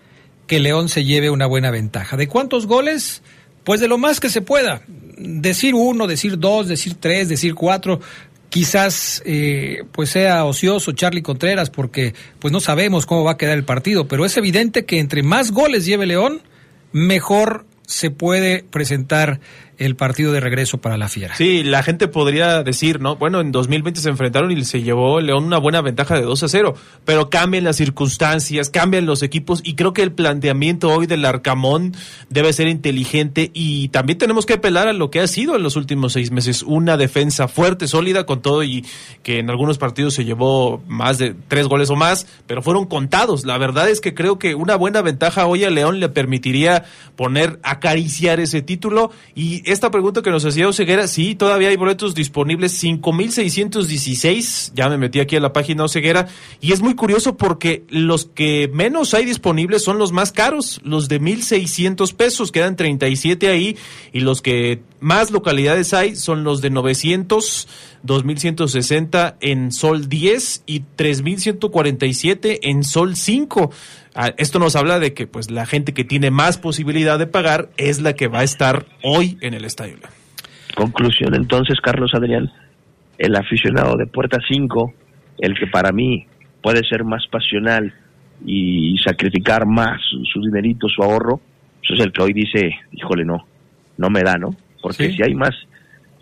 que 0.46 0.60
León 0.60 0.88
se 0.88 1.04
lleve 1.04 1.30
una 1.30 1.46
buena 1.46 1.70
ventaja. 1.70 2.16
¿De 2.16 2.28
cuántos 2.28 2.66
goles? 2.66 3.22
Pues 3.64 3.80
de 3.80 3.88
lo 3.88 3.98
más 3.98 4.20
que 4.20 4.28
se 4.28 4.42
pueda. 4.42 4.82
Decir 5.18 5.74
uno, 5.74 6.06
decir 6.06 6.38
dos, 6.38 6.68
decir 6.68 6.94
tres, 7.00 7.28
decir 7.28 7.54
cuatro, 7.54 8.00
quizás 8.48 9.22
eh, 9.24 9.84
pues 9.92 10.10
sea 10.10 10.44
ocioso 10.44 10.92
Charlie 10.92 11.22
Contreras 11.22 11.70
porque 11.70 12.14
pues 12.38 12.52
no 12.52 12.60
sabemos 12.60 13.06
cómo 13.06 13.24
va 13.24 13.32
a 13.32 13.36
quedar 13.36 13.56
el 13.56 13.64
partido, 13.64 14.08
pero 14.08 14.24
es 14.24 14.36
evidente 14.36 14.84
que 14.84 14.98
entre 14.98 15.22
más 15.22 15.50
goles 15.50 15.84
lleve 15.84 16.06
León, 16.06 16.42
mejor 16.92 17.66
se 17.86 18.10
puede 18.10 18.64
presentar 18.64 19.40
el 19.78 19.96
partido 19.96 20.32
de 20.32 20.40
regreso 20.40 20.78
para 20.78 20.96
la 20.96 21.08
Fiera. 21.08 21.34
Sí, 21.36 21.62
la 21.62 21.82
gente 21.82 22.08
podría 22.08 22.62
decir, 22.62 23.00
¿no? 23.00 23.16
Bueno, 23.16 23.40
en 23.40 23.52
2020 23.52 24.00
se 24.00 24.08
enfrentaron 24.08 24.50
y 24.50 24.64
se 24.64 24.82
llevó 24.82 25.20
León 25.20 25.44
una 25.44 25.58
buena 25.58 25.80
ventaja 25.82 26.14
de 26.14 26.22
2 26.22 26.42
a 26.42 26.48
0, 26.48 26.74
pero 27.04 27.28
cambian 27.28 27.64
las 27.64 27.76
circunstancias, 27.76 28.70
cambian 28.70 29.06
los 29.06 29.22
equipos 29.22 29.60
y 29.64 29.74
creo 29.74 29.92
que 29.92 30.02
el 30.02 30.12
planteamiento 30.12 30.88
hoy 30.88 31.06
del 31.06 31.24
Arcamón 31.24 31.94
debe 32.30 32.52
ser 32.52 32.68
inteligente 32.68 33.50
y 33.52 33.88
también 33.88 34.18
tenemos 34.18 34.46
que 34.46 34.54
apelar 34.54 34.88
a 34.88 34.92
lo 34.92 35.10
que 35.10 35.20
ha 35.20 35.26
sido 35.26 35.56
en 35.56 35.62
los 35.62 35.76
últimos 35.76 36.14
seis 36.14 36.30
meses, 36.30 36.62
una 36.62 36.96
defensa 36.96 37.48
fuerte, 37.48 37.86
sólida, 37.86 38.24
con 38.24 38.40
todo 38.40 38.64
y 38.64 38.84
que 39.22 39.38
en 39.38 39.50
algunos 39.50 39.78
partidos 39.78 40.14
se 40.14 40.24
llevó 40.24 40.82
más 40.86 41.18
de 41.18 41.34
tres 41.48 41.66
goles 41.68 41.90
o 41.90 41.96
más, 41.96 42.26
pero 42.46 42.62
fueron 42.62 42.86
contados. 42.86 43.44
La 43.44 43.58
verdad 43.58 43.88
es 43.90 44.00
que 44.00 44.14
creo 44.14 44.38
que 44.38 44.54
una 44.54 44.76
buena 44.76 45.02
ventaja 45.02 45.46
hoy 45.46 45.64
a 45.64 45.70
León 45.70 46.00
le 46.00 46.08
permitiría 46.08 46.84
poner, 47.14 47.58
acariciar 47.62 48.40
ese 48.40 48.62
título 48.62 49.10
y 49.34 49.65
esta 49.66 49.90
pregunta 49.90 50.22
que 50.22 50.30
nos 50.30 50.44
hacía 50.44 50.68
Oseguera, 50.68 51.08
sí, 51.08 51.34
todavía 51.34 51.70
hay 51.70 51.76
boletos 51.76 52.14
disponibles, 52.14 52.82
5.616, 52.82 54.70
ya 54.74 54.88
me 54.88 54.96
metí 54.96 55.18
aquí 55.18 55.34
a 55.34 55.40
la 55.40 55.52
página 55.52 55.84
Oseguera, 55.84 56.28
y 56.60 56.72
es 56.72 56.80
muy 56.80 56.94
curioso 56.94 57.36
porque 57.36 57.84
los 57.88 58.26
que 58.26 58.70
menos 58.72 59.12
hay 59.12 59.24
disponibles 59.24 59.82
son 59.82 59.98
los 59.98 60.12
más 60.12 60.30
caros, 60.30 60.80
los 60.84 61.08
de 61.08 61.20
1.600 61.20 62.14
pesos, 62.14 62.52
quedan 62.52 62.76
37 62.76 63.48
ahí, 63.48 63.76
y 64.12 64.20
los 64.20 64.40
que 64.40 64.82
más 65.00 65.32
localidades 65.32 65.92
hay 65.94 66.14
son 66.14 66.44
los 66.44 66.60
de 66.60 66.70
900, 66.70 67.68
2.160 68.06 69.36
en 69.40 69.72
Sol 69.72 70.08
10 70.08 70.64
y 70.66 70.80
3.147 70.80 72.58
en 72.62 72.84
Sol 72.84 73.16
5. 73.16 73.70
Ah, 74.14 74.32
esto 74.38 74.58
nos 74.58 74.76
habla 74.76 74.98
de 74.98 75.12
que 75.12 75.26
pues 75.26 75.50
la 75.50 75.66
gente 75.66 75.92
que 75.92 76.04
tiene 76.04 76.30
más 76.30 76.58
posibilidad 76.58 77.18
de 77.18 77.26
pagar 77.26 77.68
es 77.76 78.00
la 78.00 78.14
que 78.14 78.28
va 78.28 78.40
a 78.40 78.44
estar 78.44 78.86
hoy 79.02 79.38
en 79.40 79.54
el 79.54 79.64
estadio. 79.64 79.96
Conclusión 80.74 81.34
entonces, 81.34 81.80
Carlos 81.80 82.12
Adrián, 82.14 82.50
el 83.18 83.34
aficionado 83.36 83.96
de 83.96 84.06
Puerta 84.06 84.38
5, 84.46 84.94
el 85.38 85.58
que 85.58 85.66
para 85.66 85.92
mí 85.92 86.26
puede 86.62 86.86
ser 86.88 87.04
más 87.04 87.26
pasional 87.30 87.94
y 88.44 88.96
sacrificar 88.98 89.66
más 89.66 90.00
su 90.32 90.40
dinerito, 90.40 90.88
su 90.88 91.02
ahorro, 91.02 91.40
pues 91.80 91.98
es 91.98 92.06
el 92.06 92.12
que 92.12 92.22
hoy 92.22 92.32
dice, 92.32 92.70
híjole, 92.92 93.24
no, 93.24 93.46
no 93.96 94.10
me 94.10 94.22
da, 94.22 94.36
¿no? 94.36 94.54
Porque 94.82 95.12
si 95.12 95.22
hay 95.22 95.34
más 95.34 95.54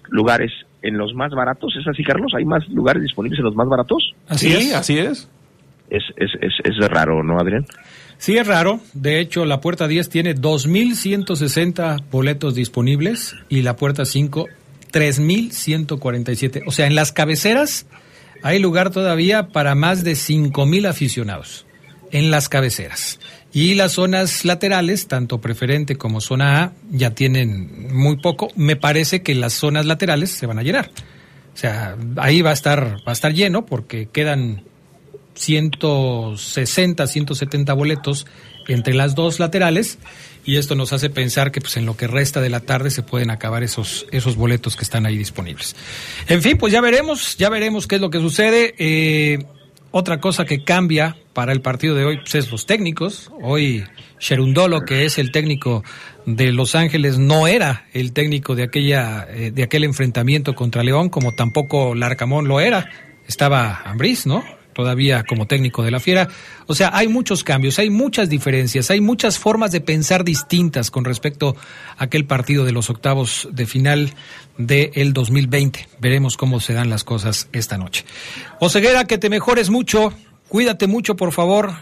lugares 0.08 0.52
en 0.84 0.96
los 0.96 1.14
más 1.14 1.32
baratos, 1.32 1.74
¿es 1.80 1.86
así, 1.88 2.04
Carlos? 2.04 2.32
¿Hay 2.36 2.44
más 2.44 2.68
lugares 2.68 3.02
disponibles 3.02 3.40
en 3.40 3.46
los 3.46 3.56
más 3.56 3.68
baratos? 3.68 4.14
Así 4.28 4.52
es, 4.52 4.72
así 4.74 4.98
es 4.98 5.28
es, 5.90 6.02
es, 6.16 6.30
es, 6.40 6.52
es 6.64 6.88
raro, 6.88 7.22
¿no, 7.22 7.38
Adrián? 7.38 7.66
Sí, 8.18 8.36
es 8.36 8.46
raro. 8.46 8.80
De 8.92 9.20
hecho, 9.20 9.44
la 9.44 9.60
puerta 9.60 9.88
10 9.88 10.08
tiene 10.08 10.34
2.160 10.34 12.04
boletos 12.10 12.54
disponibles 12.54 13.36
y 13.48 13.62
la 13.62 13.76
puerta 13.76 14.04
5 14.04 14.46
3.147. 14.92 16.62
O 16.66 16.70
sea, 16.70 16.86
en 16.86 16.94
las 16.94 17.12
cabeceras 17.12 17.86
hay 18.42 18.60
lugar 18.60 18.90
todavía 18.90 19.48
para 19.48 19.74
más 19.74 20.04
de 20.04 20.12
5.000 20.12 20.88
aficionados. 20.88 21.66
En 22.12 22.30
las 22.30 22.48
cabeceras. 22.48 23.18
Y 23.54 23.74
las 23.74 23.92
zonas 23.92 24.44
laterales, 24.44 25.06
tanto 25.06 25.40
preferente 25.40 25.96
como 25.96 26.20
zona 26.20 26.64
A, 26.64 26.72
ya 26.90 27.14
tienen 27.14 27.94
muy 27.94 28.16
poco. 28.16 28.48
Me 28.56 28.74
parece 28.74 29.22
que 29.22 29.32
las 29.36 29.52
zonas 29.52 29.86
laterales 29.86 30.32
se 30.32 30.46
van 30.46 30.58
a 30.58 30.64
llenar. 30.64 30.90
O 31.54 31.56
sea, 31.56 31.96
ahí 32.16 32.42
va 32.42 32.50
a 32.50 32.52
estar, 32.52 32.96
va 33.06 33.10
a 33.10 33.12
estar 33.12 33.32
lleno 33.32 33.64
porque 33.64 34.08
quedan 34.12 34.64
160, 35.34 37.06
170 37.06 37.72
boletos 37.74 38.26
entre 38.66 38.92
las 38.92 39.14
dos 39.14 39.38
laterales 39.38 39.98
y 40.44 40.56
esto 40.56 40.74
nos 40.74 40.92
hace 40.92 41.10
pensar 41.10 41.52
que 41.52 41.60
pues 41.60 41.76
en 41.76 41.86
lo 41.86 41.96
que 41.96 42.06
resta 42.06 42.40
de 42.40 42.50
la 42.50 42.60
tarde 42.60 42.90
se 42.90 43.02
pueden 43.02 43.30
acabar 43.30 43.62
esos 43.62 44.06
esos 44.10 44.36
boletos 44.36 44.76
que 44.76 44.82
están 44.82 45.06
ahí 45.06 45.16
disponibles. 45.16 45.76
En 46.28 46.42
fin, 46.42 46.58
pues 46.58 46.72
ya 46.72 46.80
veremos, 46.80 47.36
ya 47.36 47.50
veremos 47.50 47.86
qué 47.86 47.96
es 47.96 48.00
lo 48.00 48.10
que 48.10 48.18
sucede. 48.18 48.74
Eh, 48.78 49.38
otra 49.96 50.18
cosa 50.18 50.44
que 50.44 50.64
cambia 50.64 51.16
para 51.34 51.52
el 51.52 51.60
partido 51.60 51.94
de 51.94 52.04
hoy 52.04 52.16
pues, 52.16 52.34
es 52.34 52.50
los 52.50 52.66
técnicos. 52.66 53.30
Hoy 53.40 53.84
Sherundolo, 54.18 54.80
que 54.80 55.04
es 55.04 55.18
el 55.18 55.30
técnico 55.30 55.84
de 56.26 56.50
Los 56.50 56.74
Ángeles, 56.74 57.16
no 57.16 57.46
era 57.46 57.86
el 57.92 58.12
técnico 58.12 58.56
de 58.56 58.64
aquella 58.64 59.24
eh, 59.30 59.52
de 59.52 59.62
aquel 59.62 59.84
enfrentamiento 59.84 60.56
contra 60.56 60.82
León, 60.82 61.10
como 61.10 61.36
tampoco 61.36 61.94
Larcamón 61.94 62.48
lo 62.48 62.58
era. 62.58 62.90
Estaba 63.28 63.82
Ambriz, 63.84 64.26
¿no? 64.26 64.42
Todavía 64.74 65.24
como 65.24 65.46
técnico 65.46 65.82
de 65.82 65.90
la 65.90 66.00
Fiera. 66.00 66.28
O 66.66 66.74
sea, 66.74 66.90
hay 66.92 67.08
muchos 67.08 67.44
cambios, 67.44 67.78
hay 67.78 67.88
muchas 67.88 68.28
diferencias, 68.28 68.90
hay 68.90 69.00
muchas 69.00 69.38
formas 69.38 69.72
de 69.72 69.80
pensar 69.80 70.24
distintas 70.24 70.90
con 70.90 71.04
respecto 71.04 71.56
a 71.96 72.04
aquel 72.04 72.26
partido 72.26 72.64
de 72.64 72.72
los 72.72 72.90
octavos 72.90 73.48
de 73.52 73.66
final 73.66 74.10
del 74.58 75.12
2020. 75.12 75.88
Veremos 76.00 76.36
cómo 76.36 76.60
se 76.60 76.74
dan 76.74 76.90
las 76.90 77.04
cosas 77.04 77.48
esta 77.52 77.78
noche. 77.78 78.04
Oseguera, 78.60 79.04
que 79.04 79.16
te 79.16 79.30
mejores 79.30 79.70
mucho, 79.70 80.12
cuídate 80.48 80.86
mucho, 80.86 81.16
por 81.16 81.32
favor. 81.32 81.72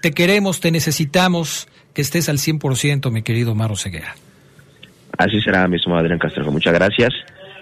Te 0.00 0.12
queremos, 0.12 0.60
te 0.60 0.70
necesitamos, 0.70 1.68
que 1.92 2.02
estés 2.02 2.28
al 2.28 2.38
100%, 2.38 3.10
mi 3.10 3.22
querido 3.22 3.54
Maro 3.54 3.76
Ceguera. 3.76 4.14
Así 5.18 5.40
será, 5.40 5.66
mismo 5.66 5.96
Adrián 5.96 6.18
Castro. 6.18 6.50
Muchas 6.52 6.74
gracias 6.74 7.12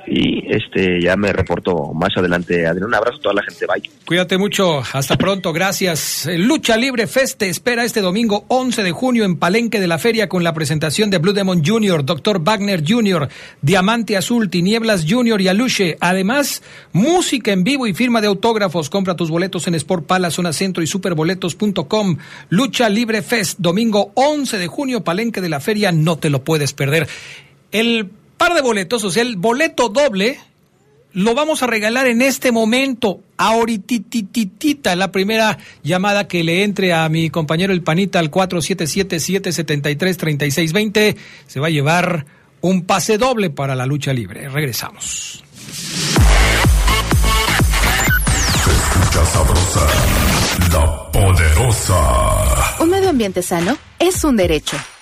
y 0.07 0.45
este 0.55 1.01
ya 1.01 1.17
me 1.17 1.33
reporto 1.33 1.93
más 1.93 2.11
adelante. 2.17 2.67
Adrián, 2.67 2.89
un 2.89 2.95
abrazo 2.95 3.19
a 3.19 3.21
toda 3.21 3.35
la 3.35 3.43
gente. 3.43 3.67
Bye. 3.67 3.91
Cuídate 4.07 4.39
mucho. 4.39 4.83
Hasta 4.93 5.17
pronto. 5.17 5.53
Gracias. 5.53 6.29
Lucha 6.37 6.77
Libre 6.77 7.07
Fest 7.07 7.43
espera 7.43 7.85
este 7.85 8.01
domingo 8.01 8.45
11 8.49 8.83
de 8.83 8.93
junio 8.93 9.25
en 9.25 9.37
Palenque 9.37 9.81
de 9.81 9.87
la 9.87 9.99
Feria 9.99 10.29
con 10.29 10.45
la 10.45 10.53
presentación 10.53 11.11
de 11.11 11.19
Blue 11.19 11.33
Demon 11.33 11.65
Jr., 11.65 12.05
Dr. 12.05 12.43
Wagner 12.43 12.83
Jr., 12.87 13.29
Diamante 13.63 14.17
Azul, 14.17 14.51
Tinieblas 14.51 15.05
Jr. 15.09 15.41
y 15.41 15.49
Aluche. 15.49 15.97
Además, 16.01 16.63
música 16.93 17.53
en 17.53 17.65
vivo 17.65 17.87
y 17.87 17.95
firma 17.95 18.21
de 18.21 18.27
autógrafos. 18.27 18.91
Compra 18.91 19.17
tus 19.17 19.31
boletos 19.31 19.67
en 19.67 19.75
Sport 19.75 20.07
Pala, 20.07 20.31
Zona 20.31 20.53
Centro 20.53 20.83
y 20.83 20.87
superboletos.com. 20.87 22.19
Lucha 22.51 22.89
Libre 22.89 23.23
Fest, 23.23 23.59
domingo 23.59 24.13
11 24.15 24.59
de 24.59 24.67
junio, 24.67 25.05
Palenque 25.05 25.41
de 25.41 25.49
la 25.49 25.61
Feria. 25.61 25.93
No 25.93 26.19
te 26.19 26.31
lo 26.31 26.45
puedes 26.45 26.73
perder. 26.73 27.09
El 27.73 28.11
par 28.45 28.53
de 28.53 28.61
boletos, 28.61 29.03
o 29.05 29.11
sea, 29.11 29.23
el 29.23 29.37
boleto 29.37 29.89
doble 29.89 30.39
lo 31.15 31.35
vamos 31.35 31.63
a 31.63 31.67
regalar 31.67 32.07
en 32.09 32.21
este 32.21 32.53
momento, 32.53 33.21
ahoritititita, 33.39 34.95
la 34.97 35.11
primera 35.11 35.57
llamada 35.83 36.29
que 36.29 36.45
le 36.45 36.63
entre 36.63 36.93
a 36.93 37.09
mi 37.09 37.31
compañero 37.31 37.73
el 37.73 37.83
Panita 37.83 38.19
al 38.19 38.31
477-773-3620, 38.31 41.17
se 41.47 41.59
va 41.59 41.69
a 41.69 41.71
llevar 41.71 42.27
un 42.61 42.85
pase 42.85 43.17
doble 43.17 43.49
para 43.49 43.75
la 43.75 43.87
lucha 43.87 44.13
libre. 44.13 44.51
Regresamos. 44.51 45.43
Se 48.63 48.71
escucha 48.71 49.25
sabrosa, 49.25 49.87
la 50.71 51.11
poderosa. 51.13 52.77
Un 52.79 52.91
medio 52.91 53.09
ambiente 53.09 53.41
sano 53.41 53.79
es 53.99 54.23
un 54.23 54.37
derecho 54.37 54.77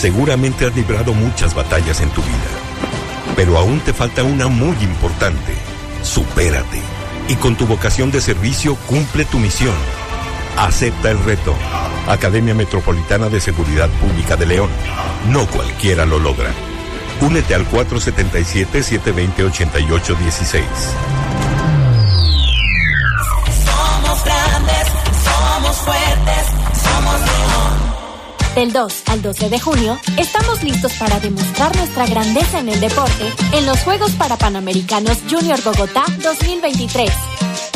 Seguramente 0.00 0.64
has 0.64 0.74
librado 0.74 1.12
muchas 1.12 1.54
batallas 1.54 2.00
en 2.00 2.08
tu 2.10 2.22
vida, 2.22 2.50
pero 3.36 3.58
aún 3.58 3.80
te 3.80 3.92
falta 3.92 4.24
una 4.24 4.48
muy 4.48 4.76
importante. 4.82 5.54
Supérate. 6.02 6.80
Y 7.28 7.36
con 7.36 7.54
tu 7.54 7.66
vocación 7.66 8.10
de 8.10 8.20
servicio 8.20 8.74
cumple 8.88 9.24
tu 9.26 9.38
misión 9.38 9.74
Acepta 10.56 11.10
el 11.10 11.22
reto. 11.24 11.54
Academia 12.08 12.54
Metropolitana 12.54 13.28
de 13.28 13.40
Seguridad 13.40 13.90
Pública 14.00 14.36
de 14.36 14.46
León. 14.46 14.70
No 15.28 15.46
cualquiera 15.46 16.06
lo 16.06 16.18
logra. 16.18 16.50
Únete 17.20 17.54
al 17.54 17.70
477-720-8816. 17.70 20.64
Somos 23.64 24.24
grandes, 24.24 24.88
somos 25.24 25.76
fuertes, 25.78 26.46
somos. 26.82 27.49
Del 28.54 28.72
2 28.72 29.02
al 29.06 29.22
12 29.22 29.48
de 29.48 29.60
junio, 29.60 29.98
estamos 30.16 30.62
listos 30.64 30.92
para 30.94 31.20
demostrar 31.20 31.74
nuestra 31.76 32.04
grandeza 32.06 32.58
en 32.58 32.68
el 32.68 32.80
deporte 32.80 33.32
en 33.52 33.64
los 33.64 33.78
Juegos 33.80 34.10
Parapanamericanos 34.12 35.18
Junior 35.30 35.62
Bogotá 35.62 36.04
2023. 36.22 37.10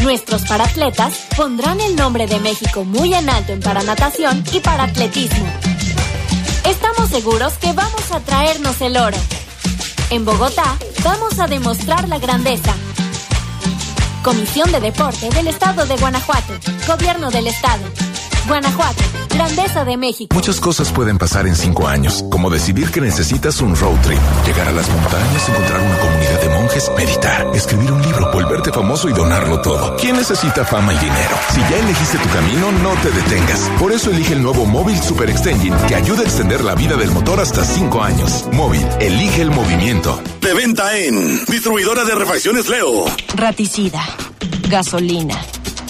Nuestros 0.03 0.43
paratletas 0.43 1.27
pondrán 1.37 1.81
el 1.81 1.95
nombre 1.95 2.27
de 2.27 2.41
México 2.41 2.85
muy 2.85 3.15
en 3.15 3.31
alto 3.31 3.53
en 3.53 3.61
paranatación 3.61 4.43
y 4.53 4.59
paratletismo. 4.59 5.47
Estamos 6.69 7.09
seguros 7.09 7.53
que 7.55 7.73
vamos 7.73 8.11
a 8.11 8.19
traernos 8.21 8.81
el 8.81 8.97
oro. 8.97 9.17
En 10.11 10.25
Bogotá, 10.25 10.77
vamos 11.05 11.39
a 11.39 11.47
demostrar 11.47 12.09
la 12.09 12.19
grandeza. 12.19 12.75
Comisión 14.25 14.73
de 14.73 14.81
Deporte 14.81 15.31
del 15.31 15.47
Estado 15.47 15.87
de 15.87 15.97
Guanajuato. 15.97 16.55
Gobierno 16.89 17.31
del 17.31 17.47
Estado. 17.47 17.85
Guanajuato, 18.47 19.03
grandeza 19.31 19.85
de 19.85 19.97
México. 19.97 20.35
Muchas 20.35 20.61
cosas 20.61 20.93
pueden 20.93 21.17
pasar 21.17 21.47
en 21.47 21.57
cinco 21.57 21.89
años, 21.89 22.25
como 22.31 22.51
decidir 22.51 22.91
que 22.91 23.01
necesitas 23.01 23.61
un 23.63 23.75
road 23.75 23.97
trip, 24.03 24.19
llegar 24.47 24.69
a 24.69 24.73
las 24.73 24.89
montañas, 24.91 25.49
encontrar 25.49 25.81
una 25.81 25.99
comunidad 25.99 26.41
de 26.41 26.49
monjes, 26.51 26.91
meditar, 26.97 27.47
escribir 27.55 27.91
un 27.91 28.03
libro, 28.03 28.31
volverte 28.33 28.71
famoso 28.71 29.09
y 29.09 29.13
donarlo 29.13 29.63
todo. 29.63 29.97
¿Quién 29.97 30.17
necesita 30.17 30.65
fama 30.65 30.93
y 30.93 30.99
dinero? 30.99 31.37
Si 31.55 31.61
ya 31.61 31.79
elegiste 31.79 32.19
tu 32.19 32.29
camino, 32.29 32.71
no 32.83 32.91
te 33.03 33.11
detengas. 33.11 33.61
Por 33.79 33.93
eso 33.93 34.11
elige 34.11 34.35
el 34.35 34.43
nuevo 34.43 34.67
Móvil 34.67 34.99
Super 35.01 35.31
Extension 35.31 35.77
que 35.89 35.95
ayuda 35.95 36.21
a 36.21 36.25
extender 36.25 36.63
la 36.63 36.75
vida 36.75 36.97
del 36.97 37.11
motor 37.11 37.41
hasta 37.41 37.65
cinco 37.65 38.03
años. 38.03 38.45
Móvil, 38.53 38.87
elige 39.01 39.41
el 39.41 39.51
movimiento. 39.51 40.21
De 40.43 40.53
venta 40.53 40.97
en 40.99 41.45
Distribuidora 41.47 42.05
de 42.05 42.15
Refacciones 42.15 42.69
Leo. 42.69 43.07
Raticida, 43.35 44.03
gasolina, 44.69 45.37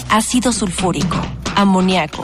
ácido 0.09 0.53
sulfúrico, 0.53 1.17
amoníaco, 1.55 2.23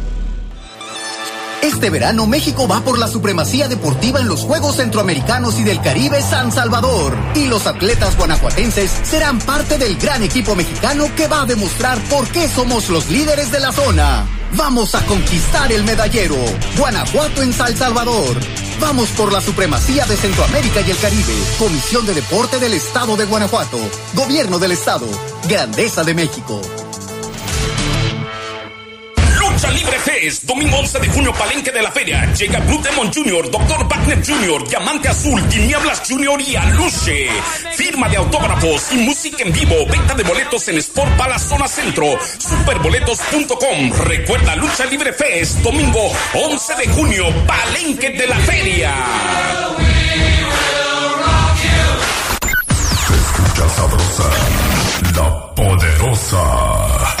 Este 1.61 1.91
verano 1.91 2.25
México 2.25 2.67
va 2.67 2.81
por 2.81 2.97
la 2.97 3.07
supremacía 3.07 3.67
deportiva 3.67 4.19
en 4.19 4.27
los 4.27 4.41
Juegos 4.41 4.77
Centroamericanos 4.77 5.59
y 5.59 5.63
del 5.63 5.79
Caribe 5.79 6.19
San 6.21 6.51
Salvador. 6.51 7.15
Y 7.35 7.45
los 7.45 7.67
atletas 7.67 8.17
guanajuatenses 8.17 8.91
serán 9.03 9.37
parte 9.39 9.77
del 9.77 9.95
gran 9.97 10.23
equipo 10.23 10.55
mexicano 10.55 11.05
que 11.15 11.27
va 11.27 11.43
a 11.43 11.45
demostrar 11.45 11.99
por 12.05 12.27
qué 12.29 12.47
somos 12.47 12.89
los 12.89 13.09
líderes 13.11 13.51
de 13.51 13.59
la 13.59 13.71
zona. 13.71 14.25
Vamos 14.53 14.95
a 14.95 15.05
conquistar 15.05 15.71
el 15.71 15.83
medallero. 15.83 16.35
Guanajuato 16.77 17.43
en 17.43 17.53
San 17.53 17.77
Salvador. 17.77 18.37
Vamos 18.79 19.09
por 19.09 19.31
la 19.31 19.39
supremacía 19.39 20.05
de 20.07 20.17
Centroamérica 20.17 20.81
y 20.81 20.89
el 20.89 20.97
Caribe. 20.97 21.33
Comisión 21.59 22.07
de 22.07 22.15
Deporte 22.15 22.57
del 22.57 22.73
Estado 22.73 23.15
de 23.15 23.25
Guanajuato. 23.25 23.77
Gobierno 24.15 24.57
del 24.57 24.71
Estado. 24.71 25.05
Grandeza 25.47 26.03
de 26.03 26.15
México. 26.15 26.59
Libre 29.71 29.99
Fest, 29.99 30.43
domingo 30.43 30.77
11 30.77 30.99
de 30.99 31.07
junio, 31.09 31.33
Palenque 31.33 31.71
de 31.71 31.81
la 31.81 31.91
Feria. 31.91 32.25
Llega 32.33 32.59
Blue 32.59 32.81
Demon 32.81 33.11
Jr., 33.13 33.49
Dr. 33.49 33.87
Wagner 33.87 34.25
Jr., 34.25 34.67
Diamante 34.67 35.09
Azul, 35.09 35.41
Tinieblas 35.47 36.01
Jr. 36.07 36.41
y 36.41 36.55
Aluche. 36.55 37.29
Firma 37.75 38.09
de 38.09 38.17
autógrafos 38.17 38.91
y 38.91 38.97
música 38.97 39.43
en 39.43 39.53
vivo. 39.53 39.75
Venta 39.89 40.13
de 40.13 40.23
boletos 40.23 40.67
en 40.67 40.77
Sport 40.77 41.15
Pala 41.17 41.39
Zona 41.39 41.67
Centro. 41.67 42.17
Superboletos.com. 42.37 43.91
Recuerda 44.05 44.55
Lucha 44.55 44.85
Libre 44.85 45.13
Fest, 45.13 45.59
domingo 45.59 46.11
11 46.33 46.75
de 46.75 46.87
junio, 46.87 47.25
Palenque 47.45 48.09
de 48.11 48.27
la 48.27 48.39
Feria. 48.39 48.95
Escucha 53.13 53.69
sabrosa, 53.69 54.29
la 55.15 55.55
poderosa. 55.55 57.20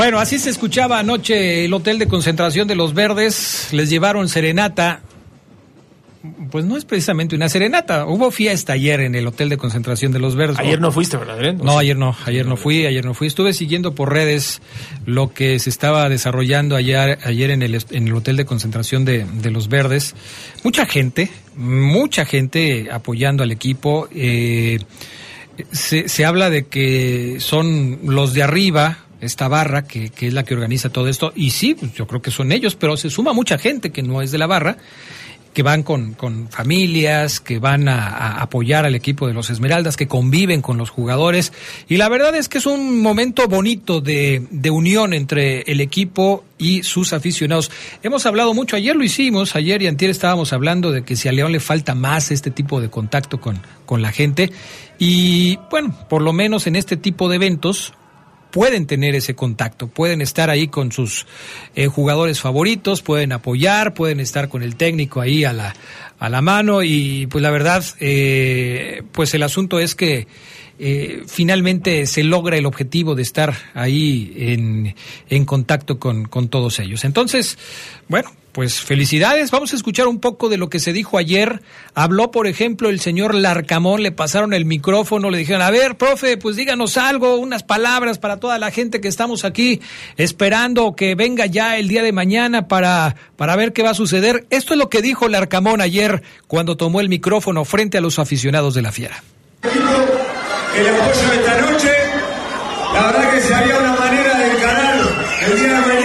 Bueno, 0.00 0.18
así 0.18 0.38
se 0.38 0.48
escuchaba 0.48 0.98
anoche 0.98 1.66
el 1.66 1.74
hotel 1.74 1.98
de 1.98 2.08
concentración 2.08 2.66
de 2.66 2.74
los 2.74 2.94
verdes. 2.94 3.68
Les 3.72 3.90
llevaron 3.90 4.30
serenata. 4.30 5.02
Pues 6.50 6.64
no 6.64 6.78
es 6.78 6.86
precisamente 6.86 7.36
una 7.36 7.50
serenata. 7.50 8.06
Hubo 8.06 8.30
fiesta 8.30 8.72
ayer 8.72 9.00
en 9.00 9.14
el 9.14 9.26
hotel 9.26 9.50
de 9.50 9.58
concentración 9.58 10.10
de 10.10 10.18
los 10.18 10.36
verdes. 10.36 10.58
Ayer 10.58 10.80
no 10.80 10.90
fuiste, 10.90 11.18
¿verdad? 11.18 11.52
No, 11.52 11.76
ayer 11.78 11.98
no, 11.98 12.16
ayer 12.24 12.46
no 12.46 12.56
fui, 12.56 12.86
ayer 12.86 13.04
no 13.04 13.12
fui. 13.12 13.26
Estuve 13.26 13.52
siguiendo 13.52 13.94
por 13.94 14.10
redes 14.10 14.62
lo 15.04 15.34
que 15.34 15.58
se 15.58 15.68
estaba 15.68 16.08
desarrollando 16.08 16.76
ayer, 16.76 17.18
ayer 17.22 17.50
en, 17.50 17.60
el, 17.60 17.78
en 17.90 18.08
el 18.08 18.14
hotel 18.14 18.38
de 18.38 18.46
concentración 18.46 19.04
de, 19.04 19.26
de 19.26 19.50
los 19.50 19.68
verdes. 19.68 20.14
Mucha 20.64 20.86
gente, 20.86 21.30
mucha 21.56 22.24
gente 22.24 22.88
apoyando 22.90 23.42
al 23.42 23.52
equipo. 23.52 24.08
Eh, 24.14 24.78
se, 25.72 26.08
se 26.08 26.24
habla 26.24 26.48
de 26.48 26.68
que 26.68 27.36
son 27.40 27.98
los 28.04 28.32
de 28.32 28.42
arriba, 28.42 28.96
esta 29.20 29.48
barra 29.48 29.86
que, 29.86 30.10
que, 30.10 30.28
es 30.28 30.34
la 30.34 30.44
que 30.44 30.54
organiza 30.54 30.90
todo 30.90 31.08
esto. 31.08 31.32
Y 31.34 31.50
sí, 31.50 31.74
pues 31.74 31.92
yo 31.94 32.06
creo 32.06 32.22
que 32.22 32.30
son 32.30 32.52
ellos, 32.52 32.76
pero 32.76 32.96
se 32.96 33.10
suma 33.10 33.32
mucha 33.32 33.58
gente 33.58 33.90
que 33.90 34.02
no 34.02 34.22
es 34.22 34.30
de 34.30 34.38
la 34.38 34.46
barra, 34.46 34.76
que 35.52 35.62
van 35.62 35.82
con, 35.82 36.14
con 36.14 36.48
familias, 36.48 37.40
que 37.40 37.58
van 37.58 37.88
a, 37.88 38.40
apoyar 38.40 38.86
al 38.86 38.94
equipo 38.94 39.26
de 39.26 39.34
los 39.34 39.50
Esmeraldas, 39.50 39.96
que 39.96 40.06
conviven 40.06 40.62
con 40.62 40.78
los 40.78 40.90
jugadores. 40.90 41.52
Y 41.88 41.96
la 41.96 42.08
verdad 42.08 42.34
es 42.36 42.48
que 42.48 42.58
es 42.58 42.66
un 42.66 43.00
momento 43.02 43.48
bonito 43.48 44.00
de, 44.00 44.46
de 44.50 44.70
unión 44.70 45.12
entre 45.12 45.62
el 45.62 45.80
equipo 45.80 46.44
y 46.56 46.84
sus 46.84 47.12
aficionados. 47.12 47.70
Hemos 48.02 48.26
hablado 48.26 48.54
mucho, 48.54 48.76
ayer 48.76 48.94
lo 48.94 49.02
hicimos, 49.02 49.56
ayer 49.56 49.82
y 49.82 49.88
antier 49.88 50.10
estábamos 50.10 50.52
hablando 50.52 50.92
de 50.92 51.02
que 51.02 51.16
si 51.16 51.28
a 51.28 51.32
León 51.32 51.52
le 51.52 51.60
falta 51.60 51.94
más 51.94 52.30
este 52.30 52.50
tipo 52.50 52.80
de 52.80 52.90
contacto 52.90 53.40
con, 53.40 53.60
con 53.86 54.02
la 54.02 54.12
gente. 54.12 54.52
Y 54.98 55.58
bueno, 55.70 55.96
por 56.08 56.22
lo 56.22 56.32
menos 56.32 56.66
en 56.68 56.76
este 56.76 56.96
tipo 56.96 57.28
de 57.28 57.36
eventos, 57.36 57.94
pueden 58.50 58.86
tener 58.86 59.14
ese 59.14 59.34
contacto, 59.34 59.88
pueden 59.88 60.20
estar 60.20 60.50
ahí 60.50 60.68
con 60.68 60.92
sus 60.92 61.26
eh, 61.74 61.86
jugadores 61.86 62.40
favoritos, 62.40 63.02
pueden 63.02 63.32
apoyar, 63.32 63.94
pueden 63.94 64.20
estar 64.20 64.48
con 64.48 64.62
el 64.62 64.76
técnico 64.76 65.20
ahí 65.20 65.44
a 65.44 65.52
la, 65.52 65.74
a 66.18 66.28
la 66.28 66.40
mano 66.42 66.82
y 66.82 67.26
pues 67.26 67.42
la 67.42 67.50
verdad, 67.50 67.84
eh, 68.00 69.02
pues 69.12 69.34
el 69.34 69.42
asunto 69.42 69.80
es 69.80 69.94
que 69.94 70.26
eh, 70.78 71.24
finalmente 71.26 72.06
se 72.06 72.22
logra 72.22 72.56
el 72.56 72.66
objetivo 72.66 73.14
de 73.14 73.22
estar 73.22 73.54
ahí 73.74 74.32
en, 74.36 74.94
en 75.28 75.44
contacto 75.44 75.98
con, 75.98 76.24
con 76.24 76.48
todos 76.48 76.78
ellos. 76.78 77.04
Entonces, 77.04 77.58
bueno, 78.08 78.32
pues 78.52 78.80
felicidades. 78.80 79.50
Vamos 79.50 79.72
a 79.72 79.76
escuchar 79.76 80.06
un 80.08 80.20
poco 80.20 80.48
de 80.48 80.56
lo 80.56 80.68
que 80.68 80.80
se 80.80 80.92
dijo 80.92 81.18
ayer. 81.18 81.62
Habló, 81.94 82.30
por 82.30 82.46
ejemplo, 82.46 82.88
el 82.88 83.00
señor 83.00 83.34
Larcamón, 83.34 84.02
le 84.02 84.12
pasaron 84.12 84.52
el 84.52 84.64
micrófono, 84.64 85.30
le 85.30 85.38
dijeron, 85.38 85.62
a 85.62 85.70
ver, 85.70 85.96
profe, 85.96 86.36
pues 86.36 86.56
díganos 86.56 86.96
algo, 86.96 87.36
unas 87.36 87.62
palabras 87.62 88.18
para 88.18 88.38
toda 88.38 88.58
la 88.58 88.70
gente 88.70 89.00
que 89.00 89.08
estamos 89.08 89.44
aquí 89.44 89.80
esperando 90.16 90.94
que 90.94 91.14
venga 91.14 91.46
ya 91.46 91.76
el 91.78 91.88
día 91.88 92.02
de 92.02 92.12
mañana 92.12 92.68
para, 92.68 93.16
para 93.36 93.56
ver 93.56 93.72
qué 93.72 93.82
va 93.82 93.90
a 93.90 93.94
suceder. 93.94 94.46
Esto 94.50 94.74
es 94.74 94.78
lo 94.78 94.88
que 94.88 95.02
dijo 95.02 95.28
Larcamón 95.28 95.80
ayer 95.80 96.22
cuando 96.46 96.76
tomó 96.76 97.00
el 97.00 97.08
micrófono 97.08 97.64
frente 97.64 97.98
a 97.98 98.00
los 98.00 98.18
aficionados 98.18 98.74
de 98.74 98.82
la 98.82 98.92
Fiera. 98.92 99.22
El 99.62 100.84
de 100.84 100.90
esta 100.90 101.60
noche, 101.60 101.92
la 102.94 103.06
verdad 103.06 103.30
que 103.32 103.54
había 103.54 103.78
una 103.78 103.92
manera 103.92 104.38
de 104.38 104.52
encarar 104.52 105.00
el 105.46 105.58
día 105.58 105.68
de 105.68 105.80
mañana, 105.80 105.99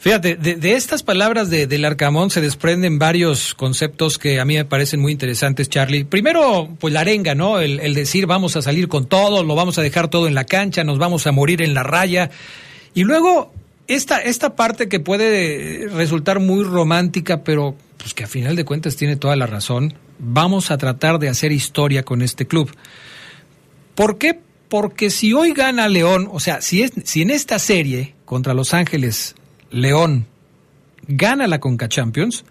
Fíjate, 0.00 0.36
de, 0.36 0.72
estas 0.72 1.02
palabras 1.02 1.50
de, 1.50 1.66
del 1.66 1.84
Arcamón 1.84 2.30
se 2.30 2.40
desprenden 2.40 2.98
varios 2.98 3.54
conceptos 3.54 4.16
que 4.18 4.40
a 4.40 4.46
mí 4.46 4.54
me 4.54 4.64
parecen 4.64 4.98
muy 4.98 5.12
interesantes, 5.12 5.68
Charlie. 5.68 6.06
Primero, 6.06 6.74
pues 6.80 6.94
la 6.94 7.00
arenga, 7.00 7.34
¿no? 7.34 7.60
El, 7.60 7.80
el 7.80 7.92
decir 7.92 8.24
vamos 8.26 8.56
a 8.56 8.62
salir 8.62 8.88
con 8.88 9.04
todo, 9.04 9.44
lo 9.44 9.54
vamos 9.54 9.76
a 9.76 9.82
dejar 9.82 10.08
todo 10.08 10.26
en 10.26 10.34
la 10.34 10.44
cancha, 10.44 10.84
nos 10.84 10.98
vamos 10.98 11.26
a 11.26 11.32
morir 11.32 11.60
en 11.60 11.74
la 11.74 11.82
raya. 11.82 12.30
Y 12.94 13.04
luego, 13.04 13.52
esta, 13.88 14.22
esta 14.22 14.56
parte 14.56 14.88
que 14.88 15.00
puede 15.00 15.86
resultar 15.88 16.40
muy 16.40 16.64
romántica, 16.64 17.44
pero 17.44 17.76
pues 17.98 18.14
que 18.14 18.24
a 18.24 18.26
final 18.26 18.56
de 18.56 18.64
cuentas 18.64 18.96
tiene 18.96 19.16
toda 19.16 19.36
la 19.36 19.46
razón, 19.46 19.92
vamos 20.18 20.70
a 20.70 20.78
tratar 20.78 21.18
de 21.18 21.28
hacer 21.28 21.52
historia 21.52 22.04
con 22.04 22.22
este 22.22 22.46
club. 22.46 22.74
¿Por 23.94 24.16
qué? 24.16 24.40
Porque 24.70 25.10
si 25.10 25.34
hoy 25.34 25.52
gana 25.52 25.88
León, 25.88 26.26
o 26.32 26.40
sea, 26.40 26.62
si, 26.62 26.82
es, 26.82 26.92
si 27.04 27.20
en 27.20 27.28
esta 27.28 27.58
serie 27.58 28.14
contra 28.24 28.54
Los 28.54 28.72
Ángeles 28.72 29.34
León 29.70 30.26
gana 31.06 31.46
la 31.46 31.60
Conca 31.60 31.88
Champions, 31.88 32.44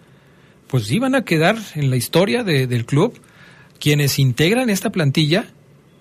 pues 0.66 0.90
iban 0.90 1.14
a 1.14 1.24
quedar 1.24 1.56
en 1.74 1.90
la 1.90 1.96
historia 1.96 2.44
de, 2.44 2.66
del 2.66 2.86
club 2.86 3.18
quienes 3.78 4.18
integran 4.18 4.70
esta 4.70 4.90
plantilla 4.90 5.46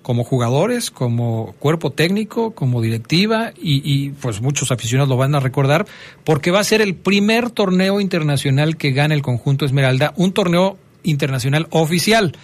como 0.01 0.23
jugadores, 0.23 0.91
como 0.91 1.53
cuerpo 1.60 1.91
técnico, 1.91 2.51
como 2.51 2.82
directiva 2.82 3.51
y, 3.55 4.10
pues 4.12 4.41
muchos 4.41 4.71
aficionados 4.71 5.10
lo 5.10 5.17
van 5.17 5.36
a 5.36 5.39
recordar 5.39 5.86
porque 6.23 6.51
va 6.51 6.60
a 6.60 6.63
ser 6.63 6.82
el 6.82 6.95
primer 6.95 7.51
torneo 7.51 7.99
internacional 7.99 8.77
que 8.77 8.91
gana 8.91 9.13
el 9.13 9.21
conjunto 9.21 9.65
Esmeralda, 9.65 10.13
un 10.15 10.32
torneo 10.34 10.77
internacional 11.03 11.67
oficial, 11.69 12.36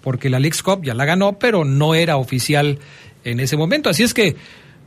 porque 0.00 0.28
la 0.28 0.38
League 0.38 0.58
Cup 0.62 0.84
ya 0.84 0.94
la 0.94 1.04
ganó, 1.04 1.38
pero 1.38 1.64
no 1.64 1.94
era 1.94 2.16
oficial 2.16 2.78
en 3.24 3.40
ese 3.40 3.56
momento. 3.56 3.90
Así 3.90 4.02
es 4.02 4.12
que 4.12 4.36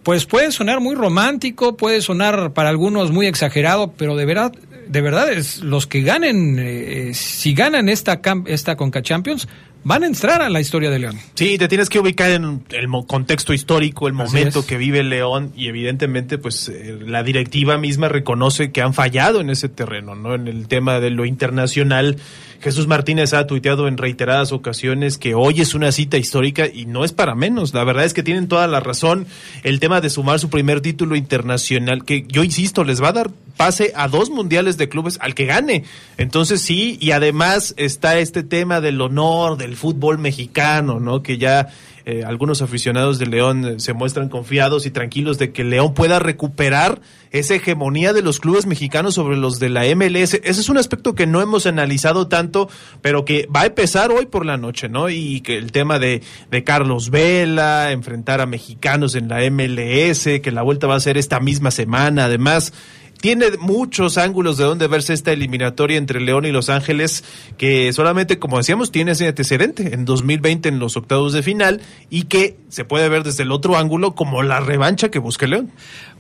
pues 0.08 0.26
puede 0.26 0.54
sonar 0.54 0.80
muy 0.80 0.96
romántico, 0.96 1.76
puede 1.76 2.02
sonar 2.02 2.54
para 2.54 2.70
algunos 2.70 3.12
muy 3.12 3.26
exagerado, 3.26 3.92
pero 3.98 4.16
de 4.16 4.24
verdad, 4.24 4.54
de 4.88 5.02
verdad 5.02 5.34
es 5.34 5.60
los 5.60 5.86
que 5.86 6.02
ganen, 6.02 6.56
eh, 6.60 7.12
si 7.14 7.54
ganan 7.54 7.90
esta 7.90 8.22
esta 8.46 8.78
Conca 8.78 9.02
Champions, 9.02 9.50
van 9.88 10.04
a 10.04 10.08
entrar 10.08 10.42
a 10.42 10.50
la 10.50 10.60
historia 10.60 10.90
de 10.90 11.00
León. 11.00 11.18
Sí, 11.36 11.58
te 11.58 11.70
tienes 11.70 11.88
que 11.88 11.98
ubicar 11.98 12.30
en 12.32 12.62
el 12.72 12.88
contexto 13.08 13.54
histórico, 13.54 14.10
el 14.10 14.14
momento 14.14 14.66
que 14.66 14.76
vive 14.76 15.02
León 15.02 15.54
y 15.56 15.70
evidentemente 15.70 16.38
pues 16.38 16.68
eh, 16.68 17.00
la 17.06 17.24
directiva 17.24 17.78
misma 17.78 18.10
reconoce 18.10 18.74
que 18.74 18.82
han 18.82 18.94
fallado 18.94 19.40
en 19.40 19.50
ese 19.50 19.70
terreno, 19.70 20.14
¿no? 20.14 20.36
En 20.36 20.50
el 20.50 20.68
tema 20.68 21.00
de 21.00 21.10
lo 21.10 21.24
internacional. 21.24 22.18
Jesús 22.60 22.88
Martínez 22.88 23.34
ha 23.34 23.48
tuiteado 23.48 23.88
en 23.88 23.98
reiteradas 23.98 24.52
ocasiones 24.52 25.18
que 25.18 25.36
hoy 25.36 25.62
es 25.62 25.74
una 25.74 25.94
cita 25.94 26.18
histórica 26.18 26.68
y 26.68 26.86
no 26.86 27.06
es 27.06 27.14
para 27.14 27.34
menos. 27.34 27.74
La 27.74 27.86
verdad 27.86 28.04
es 28.04 28.14
que 28.14 28.24
tienen 28.24 28.50
toda 28.50 28.68
la 28.68 28.82
razón. 28.82 29.26
El 29.64 29.80
tema 29.80 30.02
de 30.02 30.10
sumar 30.10 30.40
su 30.40 30.50
primer 30.50 30.82
título 30.82 31.16
internacional, 31.16 32.04
que 32.04 32.26
yo 32.28 32.44
insisto, 32.44 32.84
les 32.84 33.02
va 33.02 33.10
a 33.10 33.14
dar 33.14 33.32
pase 33.58 33.92
a 33.96 34.08
dos 34.08 34.30
mundiales 34.30 34.78
de 34.78 34.90
clubes 34.90 35.18
al 35.22 35.36
que 35.36 35.46
gane. 35.46 35.84
Entonces 36.18 36.62
sí, 36.62 36.98
y 37.00 37.12
además 37.12 37.74
está 37.78 38.20
este 38.20 38.44
tema 38.44 38.82
del 38.82 39.02
honor, 39.02 39.58
del 39.58 39.76
fútbol 39.78 40.18
mexicano, 40.18 41.00
¿no? 41.00 41.24
Que 41.24 41.38
ya 41.38 41.70
eh, 42.10 42.24
algunos 42.26 42.62
aficionados 42.62 43.20
de 43.20 43.26
León 43.26 43.66
eh, 43.66 43.80
se 43.80 43.94
muestran 43.94 44.30
confiados 44.30 44.86
y 44.86 44.92
tranquilos 44.92 45.38
de 45.38 45.52
que 45.52 45.64
León 45.64 45.94
pueda 45.94 46.20
recuperar 46.20 47.02
esa 47.32 47.56
hegemonía 47.56 48.14
de 48.14 48.22
los 48.22 48.40
clubes 48.40 48.66
mexicanos 48.66 49.16
sobre 49.16 49.36
los 49.36 49.60
de 49.60 49.70
la 49.70 49.84
MLS. 49.94 50.36
Ese 50.36 50.42
es 50.46 50.70
un 50.70 50.78
aspecto 50.78 51.16
que 51.16 51.28
no 51.28 51.42
hemos 51.42 51.66
analizado 51.66 52.28
tanto, 52.28 52.70
pero 53.02 53.26
que 53.26 53.48
va 53.54 53.62
a 53.62 53.66
empezar 53.66 54.12
hoy 54.12 54.26
por 54.26 54.46
la 54.46 54.56
noche, 54.56 54.88
¿no? 54.88 55.10
Y 55.10 55.42
que 55.42 55.58
el 55.58 55.72
tema 55.72 56.00
de, 56.00 56.24
de 56.50 56.64
Carlos 56.64 57.10
Vela, 57.10 57.92
enfrentar 57.92 58.40
a 58.40 58.46
mexicanos 58.46 59.16
en 59.16 59.28
la 59.28 59.42
MLS, 59.50 60.40
que 60.42 60.52
la 60.52 60.62
vuelta 60.62 60.88
va 60.88 60.96
a 60.96 61.00
ser 61.02 61.18
esta 61.18 61.40
misma 61.42 61.72
semana, 61.72 62.26
además 62.26 62.72
tiene 63.20 63.46
muchos 63.60 64.18
ángulos 64.18 64.58
de 64.58 64.66
donde 64.66 64.88
verse 64.88 65.14
esta 65.14 65.32
eliminatoria 65.32 65.98
entre 65.98 66.22
León 66.22 66.46
y 66.46 66.52
Los 66.52 66.70
Ángeles, 66.70 67.24
que 67.58 67.92
solamente, 67.94 68.40
como 68.40 68.58
decíamos, 68.58 68.92
tiene 68.92 69.12
ese 69.12 69.28
antecedente 69.28 69.94
en 69.94 70.06
2020 70.06 70.70
en 70.70 70.80
los 70.80 70.98
octavos 70.98 71.34
de 71.34 71.44
final 71.44 71.82
y 72.10 72.24
que 72.24 72.58
se 72.70 72.86
puede 72.86 73.10
ver 73.10 73.24
desde 73.24 73.44
el 73.44 73.52
otro 73.52 73.78
ángulo 73.78 74.16
como 74.16 74.44
la 74.44 74.60
revancha 74.60 75.10
que 75.10 75.20
busca 75.20 75.48
León. 75.48 75.72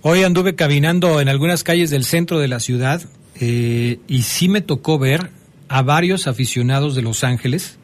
Hoy 0.02 0.24
anduve 0.24 0.56
caminando 0.56 1.22
en 1.22 1.30
algunas 1.30 1.64
calles 1.64 1.90
del 1.90 2.04
centro 2.04 2.40
de 2.40 2.48
la 2.48 2.60
ciudad 2.60 3.02
eh, 3.40 4.00
y 4.08 4.24
sí 4.24 4.50
me 4.50 4.62
tocó 4.62 4.98
ver 4.98 5.30
a 5.70 5.82
varios 5.82 6.28
aficionados 6.28 6.96
de 6.96 7.02
Los 7.02 7.24
Ángeles 7.24 7.78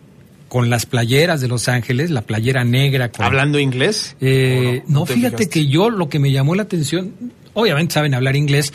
con 0.54 0.70
las 0.70 0.86
playeras 0.86 1.42
de 1.42 1.48
Los 1.48 1.68
Ángeles, 1.68 2.12
la 2.12 2.22
playera 2.22 2.64
negra. 2.64 3.12
Con, 3.12 3.26
¿Hablando 3.26 3.60
inglés? 3.60 4.16
Eh, 4.22 4.84
no, 4.88 5.06
fíjate 5.08 5.38
fijaste? 5.38 5.50
que 5.50 5.68
yo 5.68 5.90
lo 5.90 6.10
que 6.10 6.20
me 6.20 6.32
llamó 6.32 6.54
la 6.54 6.62
atención, 6.62 7.16
obviamente 7.56 7.96
saben 7.96 8.14
hablar 8.14 8.36
inglés, 8.36 8.72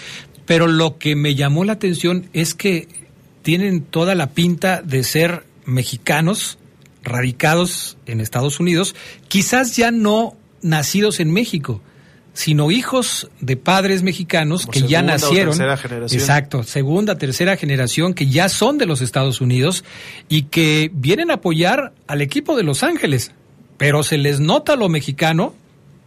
pero 0.48 0.66
lo 0.66 0.96
que 0.96 1.14
me 1.14 1.34
llamó 1.34 1.62
la 1.62 1.74
atención 1.74 2.30
es 2.32 2.54
que 2.54 2.88
tienen 3.42 3.82
toda 3.82 4.14
la 4.14 4.30
pinta 4.30 4.80
de 4.80 5.04
ser 5.04 5.44
mexicanos 5.66 6.56
radicados 7.02 7.98
en 8.06 8.22
Estados 8.22 8.58
Unidos, 8.58 8.96
quizás 9.28 9.76
ya 9.76 9.90
no 9.90 10.38
nacidos 10.62 11.20
en 11.20 11.30
México, 11.30 11.82
sino 12.32 12.70
hijos 12.70 13.30
de 13.40 13.58
padres 13.58 14.02
mexicanos 14.02 14.62
Como 14.64 14.72
que 14.72 14.88
ya 14.90 15.02
nacieron. 15.02 15.50
tercera 15.50 15.76
generación. 15.76 16.20
Exacto, 16.20 16.62
segunda, 16.62 17.18
tercera 17.18 17.58
generación 17.58 18.14
que 18.14 18.26
ya 18.26 18.48
son 18.48 18.78
de 18.78 18.86
los 18.86 19.02
Estados 19.02 19.42
Unidos 19.42 19.84
y 20.30 20.44
que 20.44 20.90
vienen 20.94 21.30
a 21.30 21.34
apoyar 21.34 21.92
al 22.06 22.22
equipo 22.22 22.56
de 22.56 22.62
Los 22.62 22.82
Ángeles, 22.82 23.32
pero 23.76 24.02
se 24.02 24.16
les 24.16 24.40
nota 24.40 24.76
lo 24.76 24.88
mexicano, 24.88 25.52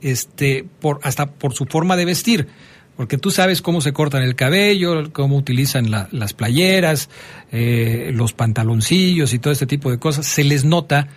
este, 0.02 0.66
por, 0.80 1.00
hasta 1.04 1.28
por 1.28 1.54
su 1.54 1.66
forma 1.66 1.96
de 1.96 2.06
vestir 2.06 2.48
porque 3.02 3.18
tú 3.18 3.32
sabes 3.32 3.64
cómo 3.64 3.82
se 3.82 3.94
cortan 3.94 4.22
el 4.22 4.36
cabello, 4.36 5.12
cómo 5.12 5.36
utilizan 5.36 5.90
la, 5.90 6.08
las 6.12 6.34
playeras, 6.34 7.10
eh, 7.52 8.12
los 8.14 8.34
pantaloncillos 8.34 9.34
y 9.34 9.40
todo 9.40 9.52
este 9.52 9.66
tipo 9.66 9.90
de 9.90 9.98
cosas, 9.98 10.28
se 10.28 10.44
les 10.44 10.66
nota 10.66 11.08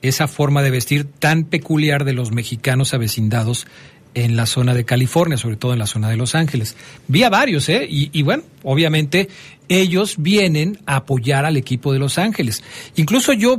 esa 0.00 0.26
forma 0.26 0.62
de 0.62 0.70
vestir 0.70 1.04
tan 1.04 1.44
peculiar 1.44 2.06
de 2.06 2.14
los 2.14 2.32
mexicanos 2.32 2.94
avecindados 2.94 3.66
en 4.14 4.36
la 4.36 4.46
zona 4.46 4.72
de 4.72 4.86
California, 4.86 5.36
sobre 5.36 5.56
todo 5.56 5.74
en 5.74 5.80
la 5.80 5.86
zona 5.86 6.08
de 6.08 6.16
Los 6.16 6.34
Ángeles. 6.34 6.76
Vi 7.08 7.24
a 7.24 7.28
varios, 7.28 7.68
¿eh? 7.68 7.86
Y, 7.90 8.22
bueno, 8.22 8.42
obviamente 8.62 9.28
ellos 9.68 10.14
vienen 10.16 10.78
a 10.86 10.96
apoyar 10.96 11.44
al 11.44 11.58
equipo 11.58 11.92
de 11.92 11.98
Los 11.98 12.16
Ángeles. 12.16 12.64
Incluso 12.96 13.34
yo 13.34 13.58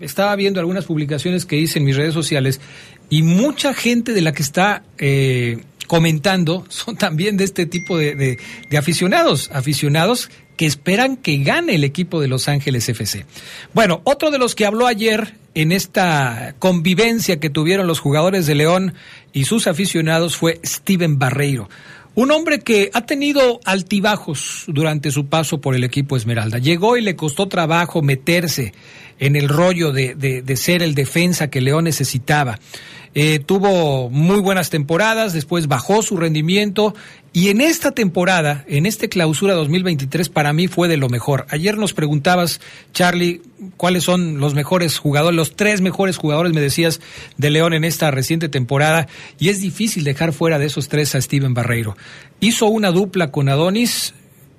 estaba 0.00 0.34
viendo 0.34 0.58
algunas 0.58 0.86
publicaciones 0.86 1.46
que 1.46 1.56
hice 1.56 1.78
en 1.78 1.84
mis 1.84 1.94
redes 1.94 2.14
sociales 2.14 2.60
y 3.10 3.22
mucha 3.22 3.74
gente 3.74 4.12
de 4.12 4.22
la 4.22 4.32
que 4.32 4.42
está... 4.42 4.82
Eh, 4.98 5.60
comentando 5.86 6.64
son 6.68 6.96
también 6.96 7.36
de 7.36 7.44
este 7.44 7.66
tipo 7.66 7.98
de, 7.98 8.38
aficionados, 8.76 9.50
aficionados 9.52 10.30
que 10.56 10.66
esperan 10.66 11.16
que 11.16 11.38
gane 11.38 11.74
el 11.74 11.84
equipo 11.84 12.20
de 12.20 12.28
Los 12.28 12.48
Ángeles 12.48 12.88
FC. 12.88 13.26
Bueno, 13.74 14.00
otro 14.04 14.30
de 14.30 14.38
los 14.38 14.54
que 14.54 14.66
habló 14.66 14.86
ayer 14.86 15.34
en 15.54 15.72
esta 15.72 16.54
convivencia 16.58 17.40
que 17.40 17.50
tuvieron 17.50 17.86
los 17.86 18.00
jugadores 18.00 18.46
de 18.46 18.54
León 18.54 18.94
y 19.32 19.44
sus 19.44 19.66
aficionados 19.66 20.36
fue 20.36 20.60
Steven 20.64 21.18
Barreiro. 21.18 21.68
Un 22.14 22.30
hombre 22.30 22.60
que 22.60 22.90
ha 22.94 23.04
tenido 23.04 23.60
altibajos 23.66 24.64
durante 24.68 25.10
su 25.10 25.26
paso 25.26 25.60
por 25.60 25.74
el 25.74 25.84
equipo 25.84 26.16
Esmeralda. 26.16 26.58
Llegó 26.58 26.96
y 26.96 27.02
le 27.02 27.14
costó 27.14 27.46
trabajo 27.46 28.00
meterse 28.00 28.72
en 29.18 29.36
el 29.36 29.50
rollo 29.50 29.92
de, 29.92 30.14
de 30.14 30.56
ser 30.56 30.82
el 30.82 30.94
defensa 30.94 31.50
que 31.50 31.60
León 31.60 31.84
necesitaba. 31.84 32.58
Eh, 33.18 33.38
tuvo 33.38 34.10
muy 34.10 34.40
buenas 34.40 34.68
temporadas, 34.68 35.32
después 35.32 35.68
bajó 35.68 36.02
su 36.02 36.18
rendimiento 36.18 36.94
y 37.32 37.48
en 37.48 37.62
esta 37.62 37.92
temporada, 37.92 38.62
en 38.68 38.84
este 38.84 39.08
clausura 39.08 39.54
2023, 39.54 40.28
para 40.28 40.52
mí 40.52 40.68
fue 40.68 40.86
de 40.86 40.98
lo 40.98 41.08
mejor. 41.08 41.46
Ayer 41.48 41.78
nos 41.78 41.94
preguntabas, 41.94 42.60
Charlie, 42.92 43.40
cuáles 43.78 44.04
son 44.04 44.38
los 44.38 44.52
mejores 44.52 44.98
jugadores, 44.98 45.34
los 45.34 45.56
tres 45.56 45.80
mejores 45.80 46.18
jugadores, 46.18 46.52
me 46.52 46.60
decías, 46.60 47.00
de 47.38 47.48
León 47.48 47.72
en 47.72 47.84
esta 47.84 48.10
reciente 48.10 48.50
temporada, 48.50 49.08
y 49.38 49.48
es 49.48 49.62
difícil 49.62 50.04
dejar 50.04 50.34
fuera 50.34 50.58
de 50.58 50.66
esos 50.66 50.90
tres 50.90 51.14
a 51.14 51.22
Steven 51.22 51.54
Barreiro. 51.54 51.96
Hizo 52.40 52.66
una 52.66 52.90
dupla 52.90 53.30
con 53.30 53.48
Adonis 53.48 54.12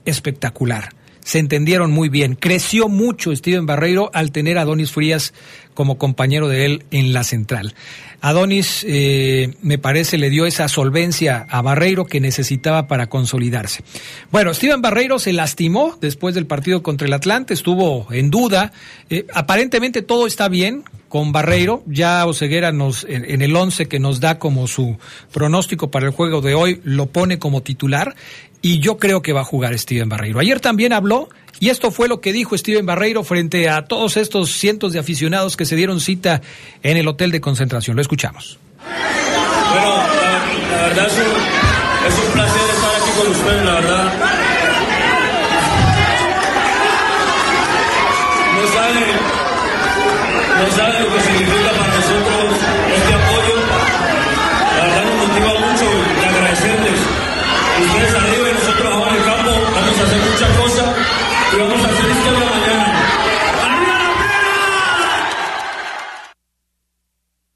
espectacular 0.05 0.97
se 1.27 1.39
entendieron 1.39 1.91
muy 1.91 2.07
bien. 2.07 2.35
Creció 2.35 2.87
mucho 2.87 3.35
Steven 3.35 3.65
Barreiro 3.65 4.09
al 4.13 4.31
tener 4.31 4.57
a 4.57 4.61
Adonis 4.61 4.93
Frías 4.93 5.33
como 5.77 5.99
compañero 5.99 6.47
de 6.47 6.65
él 6.65 6.85
en 6.89 7.13
la 7.13 7.23
central. 7.23 7.75
Adonis, 8.19 8.83
eh, 8.89 9.53
me 9.61 9.77
parece, 9.77 10.17
le 10.17 10.31
dio 10.31 10.47
esa 10.47 10.67
solvencia 10.69 11.45
a 11.51 11.61
Barreiro 11.61 12.05
que 12.05 12.19
necesitaba 12.19 12.87
para 12.87 13.09
consolidarse. 13.09 13.83
Bueno, 14.31 14.55
Steven 14.55 14.81
Barreiro 14.81 15.19
se 15.19 15.33
lastimó 15.33 15.95
después 16.01 16.33
del 16.33 16.47
partido 16.47 16.81
contra 16.81 17.05
el 17.05 17.13
Atlante, 17.13 17.53
estuvo 17.53 18.07
en 18.11 18.31
duda. 18.31 18.71
Eh, 19.11 19.27
aparentemente 19.35 20.01
todo 20.01 20.25
está 20.25 20.49
bien 20.49 20.83
con 21.09 21.31
Barreiro. 21.31 21.83
Ya 21.85 22.25
Oseguera 22.25 22.71
nos, 22.71 23.03
en, 23.03 23.29
en 23.29 23.43
el 23.43 23.55
11 23.55 23.85
que 23.85 23.99
nos 23.99 24.19
da 24.19 24.39
como 24.39 24.65
su 24.65 24.97
pronóstico 25.31 25.91
para 25.91 26.07
el 26.07 26.11
juego 26.11 26.41
de 26.41 26.55
hoy, 26.55 26.81
lo 26.85 27.05
pone 27.05 27.37
como 27.37 27.61
titular 27.61 28.15
y 28.63 28.79
yo 28.79 28.97
creo 28.97 29.21
que 29.21 29.31
va 29.31 29.41
a 29.41 29.45
jugar 29.45 29.77
Steven 29.77 30.09
Barreiro. 30.09 30.39
Ayer 30.39 30.59
también 30.59 30.91
habló 30.91 31.29
y 31.59 31.69
esto 31.69 31.91
fue 31.91 32.07
lo 32.07 32.21
que 32.21 32.33
dijo 32.33 32.57
Steven 32.57 32.85
Barreiro 32.85 33.23
frente 33.23 33.69
a 33.69 33.85
todos 33.85 34.17
estos 34.17 34.51
cientos 34.51 34.93
de 34.93 34.99
aficionados 34.99 35.57
que 35.57 35.65
se 35.65 35.75
dieron 35.75 35.99
cita 35.99 36.41
en 36.83 36.97
el 36.97 37.07
hotel 37.07 37.31
de 37.31 37.41
concentración. 37.41 37.95
Lo 37.95 38.01
escuchamos. 38.01 38.59
Bueno, 38.83 39.97
la, 40.71 40.87
verdad 40.87 41.07
es 41.07 41.13
un, 41.13 42.07
es 42.07 42.27
un, 42.27 42.33
placer 42.33 42.69
estar 42.69 42.95
aquí 43.01 43.11
con 43.17 43.27
ustedes, 43.31 43.65
la 43.65 43.73
verdad. 43.73 44.37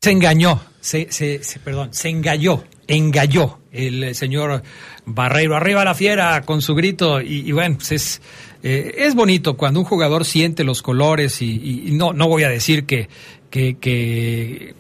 Se 0.04 0.10
engañó, 0.10 0.60
se, 0.80 1.12
se, 1.12 1.44
se- 1.44 1.60
perdón, 1.60 1.90
se 1.94 2.10
engalló, 2.10 2.64
engalló 2.88 3.60
el 3.72 4.04
eh, 4.04 4.14
señor 4.16 4.64
Barreiro. 5.06 5.56
Arriba 5.56 5.86
la 5.86 5.94
fiera 5.94 6.42
con 6.42 6.64
su 6.64 6.74
grito 6.74 7.22
y, 7.22 7.52
bueno, 7.52 7.76
pues 7.78 7.92
es, 7.92 8.22
eh, 8.64 8.96
es 8.98 9.14
bonito 9.14 9.56
cuando 9.58 9.80
un 9.80 9.86
jugador 9.86 10.26
siente 10.26 10.64
los 10.64 10.82
colores 10.82 11.44
y, 11.44 11.52
y- 11.52 11.90
y 11.90 11.92
no, 11.92 12.14
no 12.14 12.28
voy 12.28 12.42
a 12.42 12.50
decir 12.50 12.86
que, 12.88 13.10
que, 13.52 13.78
que 13.80 14.74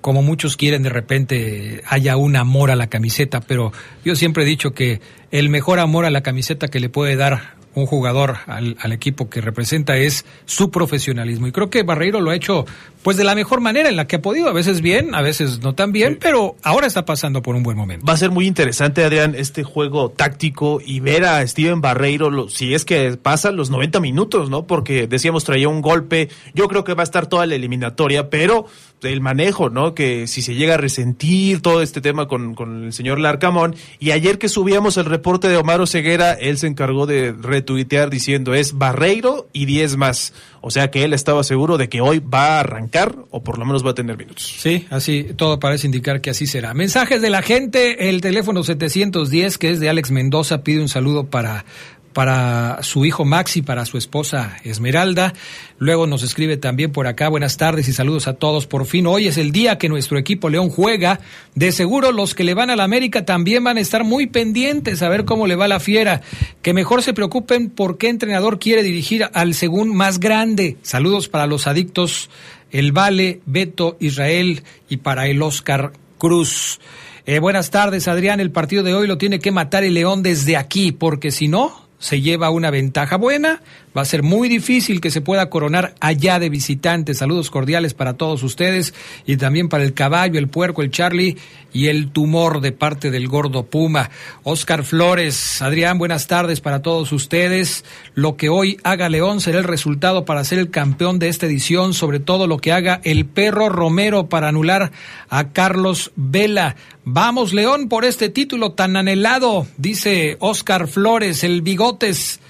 como 0.00 0.22
muchos 0.22 0.56
quieren 0.56 0.82
de 0.82 0.88
repente 0.88 1.82
haya 1.86 2.16
un 2.16 2.34
amor 2.36 2.70
a 2.70 2.74
la 2.74 2.86
camiseta, 2.86 3.42
pero 3.42 3.72
yo 4.06 4.16
siempre 4.16 4.44
he 4.44 4.46
dicho 4.46 4.70
que 4.72 5.02
el 5.30 5.50
mejor 5.50 5.80
amor 5.80 6.06
a 6.06 6.10
la 6.10 6.22
camiseta 6.22 6.68
que 6.68 6.80
le 6.80 6.88
puede 6.88 7.16
dar 7.16 7.56
un 7.74 7.86
jugador 7.86 8.36
al, 8.46 8.76
al 8.80 8.92
equipo 8.92 9.30
que 9.30 9.40
representa 9.40 9.96
es 9.96 10.24
su 10.44 10.70
profesionalismo. 10.70 11.46
Y 11.46 11.52
creo 11.52 11.70
que 11.70 11.82
Barreiro 11.82 12.20
lo 12.20 12.30
ha 12.30 12.34
hecho 12.34 12.64
pues 13.02 13.16
de 13.16 13.24
la 13.24 13.34
mejor 13.34 13.60
manera 13.60 13.88
en 13.88 13.96
la 13.96 14.06
que 14.06 14.16
ha 14.16 14.22
podido, 14.22 14.48
a 14.48 14.52
veces 14.52 14.80
bien, 14.80 15.14
a 15.14 15.22
veces 15.22 15.58
no 15.60 15.74
tan 15.74 15.90
bien, 15.90 16.18
pero 16.20 16.54
ahora 16.62 16.86
está 16.86 17.04
pasando 17.04 17.42
por 17.42 17.56
un 17.56 17.64
buen 17.64 17.76
momento. 17.76 18.06
Va 18.06 18.12
a 18.12 18.16
ser 18.16 18.30
muy 18.30 18.46
interesante, 18.46 19.02
Adrián, 19.04 19.34
este 19.36 19.64
juego 19.64 20.10
táctico 20.10 20.80
y 20.84 21.00
ver 21.00 21.24
a 21.24 21.44
Steven 21.46 21.80
Barreiro, 21.80 22.30
lo- 22.30 22.48
si 22.48 22.74
es 22.74 22.84
que 22.84 23.16
pasan 23.20 23.56
los 23.56 23.70
90 23.70 23.98
minutos, 23.98 24.50
¿no? 24.50 24.66
Porque 24.68 25.08
decíamos 25.08 25.42
traía 25.42 25.68
un 25.68 25.82
golpe, 25.82 26.28
yo 26.54 26.68
creo 26.68 26.84
que 26.84 26.94
va 26.94 27.02
a 27.02 27.04
estar 27.04 27.26
toda 27.26 27.44
la 27.46 27.56
eliminatoria, 27.56 28.30
pero 28.30 28.66
el 29.02 29.20
manejo, 29.20 29.68
¿no? 29.68 29.94
Que 29.96 30.28
si 30.28 30.42
se 30.42 30.54
llega 30.54 30.74
a 30.74 30.76
resentir 30.76 31.60
todo 31.60 31.82
este 31.82 32.00
tema 32.00 32.28
con, 32.28 32.54
con 32.54 32.84
el 32.84 32.92
señor 32.92 33.18
Larcamón, 33.18 33.74
y 33.98 34.12
ayer 34.12 34.38
que 34.38 34.48
subíamos 34.48 34.96
el 34.96 35.06
reporte 35.06 35.48
de 35.48 35.56
Omar 35.56 35.84
Ceguera, 35.88 36.34
él 36.34 36.56
se 36.56 36.68
encargó 36.68 37.06
de 37.06 37.32
retuitear 37.62 38.10
diciendo 38.10 38.54
es 38.54 38.76
Barreiro 38.76 39.48
y 39.52 39.66
10 39.66 39.96
más. 39.96 40.34
O 40.60 40.70
sea 40.70 40.90
que 40.90 41.04
él 41.04 41.12
estaba 41.12 41.42
seguro 41.44 41.78
de 41.78 41.88
que 41.88 42.00
hoy 42.00 42.18
va 42.20 42.56
a 42.56 42.60
arrancar 42.60 43.16
o 43.30 43.42
por 43.42 43.58
lo 43.58 43.64
menos 43.64 43.84
va 43.84 43.90
a 43.90 43.94
tener 43.94 44.16
minutos. 44.16 44.54
Sí, 44.58 44.86
así 44.90 45.28
todo 45.36 45.58
parece 45.58 45.86
indicar 45.86 46.20
que 46.20 46.30
así 46.30 46.46
será. 46.46 46.74
Mensajes 46.74 47.22
de 47.22 47.30
la 47.30 47.42
gente, 47.42 48.08
el 48.08 48.20
teléfono 48.20 48.62
710 48.62 49.58
que 49.58 49.70
es 49.70 49.80
de 49.80 49.88
Alex 49.88 50.10
Mendoza 50.10 50.62
pide 50.62 50.80
un 50.80 50.88
saludo 50.88 51.26
para 51.26 51.64
para 52.12 52.82
su 52.82 53.04
hijo 53.04 53.24
Maxi, 53.24 53.62
para 53.62 53.84
su 53.84 53.98
esposa 53.98 54.56
Esmeralda. 54.64 55.34
Luego 55.78 56.06
nos 56.06 56.22
escribe 56.22 56.56
también 56.56 56.92
por 56.92 57.06
acá, 57.06 57.28
buenas 57.28 57.56
tardes 57.56 57.88
y 57.88 57.92
saludos 57.92 58.28
a 58.28 58.34
todos. 58.34 58.66
Por 58.66 58.86
fin, 58.86 59.06
hoy 59.06 59.26
es 59.26 59.38
el 59.38 59.52
día 59.52 59.78
que 59.78 59.88
nuestro 59.88 60.18
equipo 60.18 60.48
León 60.48 60.70
juega. 60.70 61.20
De 61.54 61.72
seguro 61.72 62.12
los 62.12 62.34
que 62.34 62.44
le 62.44 62.54
van 62.54 62.70
a 62.70 62.76
la 62.76 62.84
América 62.84 63.24
también 63.24 63.64
van 63.64 63.78
a 63.78 63.80
estar 63.80 64.04
muy 64.04 64.26
pendientes 64.26 65.02
a 65.02 65.08
ver 65.08 65.24
cómo 65.24 65.46
le 65.46 65.56
va 65.56 65.68
la 65.68 65.80
fiera. 65.80 66.22
Que 66.62 66.72
mejor 66.72 67.02
se 67.02 67.14
preocupen 67.14 67.70
por 67.70 67.98
qué 67.98 68.08
entrenador 68.08 68.58
quiere 68.58 68.82
dirigir 68.82 69.28
al 69.32 69.54
según 69.54 69.94
más 69.94 70.20
grande. 70.20 70.76
Saludos 70.82 71.28
para 71.28 71.46
los 71.46 71.66
adictos, 71.66 72.30
el 72.70 72.92
Vale, 72.92 73.40
Beto, 73.46 73.96
Israel 74.00 74.62
y 74.88 74.98
para 74.98 75.26
el 75.26 75.42
Oscar 75.42 75.92
Cruz. 76.18 76.78
Eh, 77.24 77.38
buenas 77.38 77.70
tardes, 77.70 78.08
Adrián. 78.08 78.40
El 78.40 78.50
partido 78.50 78.82
de 78.82 78.94
hoy 78.94 79.06
lo 79.06 79.16
tiene 79.16 79.38
que 79.38 79.52
matar 79.52 79.84
el 79.84 79.94
León 79.94 80.24
desde 80.24 80.56
aquí, 80.56 80.90
porque 80.90 81.30
si 81.30 81.46
no, 81.46 81.81
se 82.02 82.20
lleva 82.20 82.50
una 82.50 82.70
ventaja 82.70 83.16
buena. 83.16 83.62
Va 83.96 84.02
a 84.02 84.06
ser 84.06 84.22
muy 84.22 84.48
difícil 84.48 85.00
que 85.02 85.10
se 85.10 85.20
pueda 85.20 85.50
coronar 85.50 85.94
allá 86.00 86.38
de 86.38 86.48
visitantes. 86.48 87.18
Saludos 87.18 87.50
cordiales 87.50 87.92
para 87.92 88.14
todos 88.14 88.42
ustedes 88.42 88.94
y 89.26 89.36
también 89.36 89.68
para 89.68 89.84
el 89.84 89.92
caballo, 89.92 90.38
el 90.38 90.48
puerco, 90.48 90.80
el 90.80 90.90
Charlie 90.90 91.36
y 91.74 91.88
el 91.88 92.10
tumor 92.10 92.62
de 92.62 92.72
parte 92.72 93.10
del 93.10 93.28
gordo 93.28 93.66
Puma. 93.66 94.10
Oscar 94.44 94.84
Flores, 94.84 95.60
Adrián, 95.60 95.98
buenas 95.98 96.26
tardes 96.26 96.62
para 96.62 96.80
todos 96.80 97.12
ustedes. 97.12 97.84
Lo 98.14 98.36
que 98.36 98.48
hoy 98.48 98.78
haga 98.82 99.10
León 99.10 99.42
será 99.42 99.58
el 99.58 99.64
resultado 99.64 100.24
para 100.24 100.44
ser 100.44 100.58
el 100.58 100.70
campeón 100.70 101.18
de 101.18 101.28
esta 101.28 101.46
edición, 101.46 101.92
sobre 101.92 102.18
todo 102.18 102.46
lo 102.46 102.58
que 102.58 102.72
haga 102.72 103.00
el 103.04 103.26
perro 103.26 103.68
Romero 103.68 104.28
para 104.28 104.48
anular 104.48 104.90
a 105.28 105.50
Carlos 105.50 106.12
Vela. 106.16 106.76
Vamos, 107.04 107.52
León, 107.52 107.88
por 107.88 108.06
este 108.06 108.30
título 108.30 108.72
tan 108.72 108.96
anhelado, 108.96 109.66
dice 109.76 110.36
Oscar 110.40 110.88
Flores, 110.88 111.44
el 111.44 111.60
bigotes. 111.60 112.40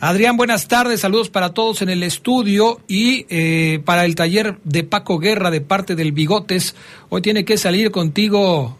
Adrián, 0.00 0.36
buenas 0.36 0.68
tardes, 0.68 1.00
saludos 1.00 1.28
para 1.28 1.50
todos 1.54 1.82
en 1.82 1.88
el 1.88 2.04
estudio 2.04 2.80
y 2.86 3.26
eh, 3.30 3.80
para 3.84 4.04
el 4.04 4.14
taller 4.14 4.58
de 4.62 4.84
Paco 4.84 5.18
Guerra 5.18 5.50
de 5.50 5.60
parte 5.60 5.96
del 5.96 6.12
Bigotes. 6.12 6.76
Hoy 7.08 7.20
tiene 7.20 7.44
que 7.44 7.58
salir 7.58 7.90
contigo, 7.90 8.78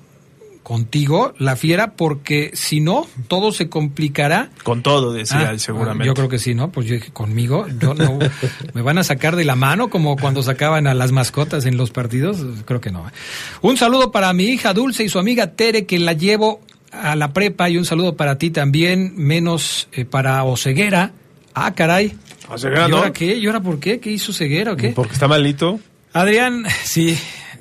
contigo, 0.63 1.35
la 1.39 1.57
fiera, 1.57 1.95
porque 1.97 2.53
si 2.55 2.79
no, 2.79 3.09
todo 3.27 3.51
se 3.51 3.69
complicará. 3.69 4.51
Con 4.63 4.85
todo, 4.85 5.13
decía 5.13 5.49
Ah, 5.49 5.51
él, 5.51 5.59
seguramente. 5.59 6.07
Yo 6.07 6.15
creo 6.15 6.29
que 6.29 6.39
sí, 6.39 6.55
¿no? 6.55 6.71
Pues 6.71 6.87
yo 6.87 6.95
dije, 6.95 7.11
conmigo, 7.11 7.67
yo 7.81 7.95
no, 7.95 8.21
me 8.73 8.83
van 8.83 8.99
a 8.99 9.03
sacar 9.03 9.35
de 9.35 9.45
la 9.45 9.57
mano 9.57 9.91
como 9.91 10.17
cuando 10.17 10.45
sacaban 10.45 10.87
a 10.87 10.95
las 10.95 11.11
mascotas 11.11 11.67
en 11.67 11.77
los 11.77 11.91
partidos, 11.91 12.39
creo 12.65 12.81
que 12.81 12.93
no. 12.93 13.05
Un 13.61 13.77
saludo 13.77 14.13
para 14.13 14.33
mi 14.35 14.45
hija 14.45 14.73
Dulce 14.73 15.03
y 15.03 15.09
su 15.09 15.19
amiga 15.19 15.49
Tere, 15.49 15.85
que 15.85 15.99
la 15.99 16.13
llevo 16.13 16.61
a 16.93 17.17
la 17.17 17.33
prepa, 17.33 17.69
y 17.69 17.77
un 17.77 17.85
saludo 17.85 18.17
para 18.17 18.39
ti 18.39 18.51
también, 18.51 19.15
menos 19.17 19.89
eh, 19.93 20.05
para 20.05 20.43
Oceguera. 20.45 21.13
Ah, 21.55 21.75
caray. 21.75 22.17
Oseguera, 22.49 22.89
¿Y 22.89 22.91
¿no? 22.91 22.99
ahora 22.99 23.13
qué? 23.13 23.37
¿Y 23.37 23.47
ahora 23.47 23.61
por 23.61 23.81
qué? 23.81 24.01
¿Qué 24.01 24.11
hizo 24.11 24.33
Ceguera 24.33 24.73
o 24.73 24.77
qué? 24.77 24.91
Porque 24.91 25.13
está 25.15 25.29
malito. 25.29 25.81
Adrián, 26.13 26.65
sí, 26.85 27.19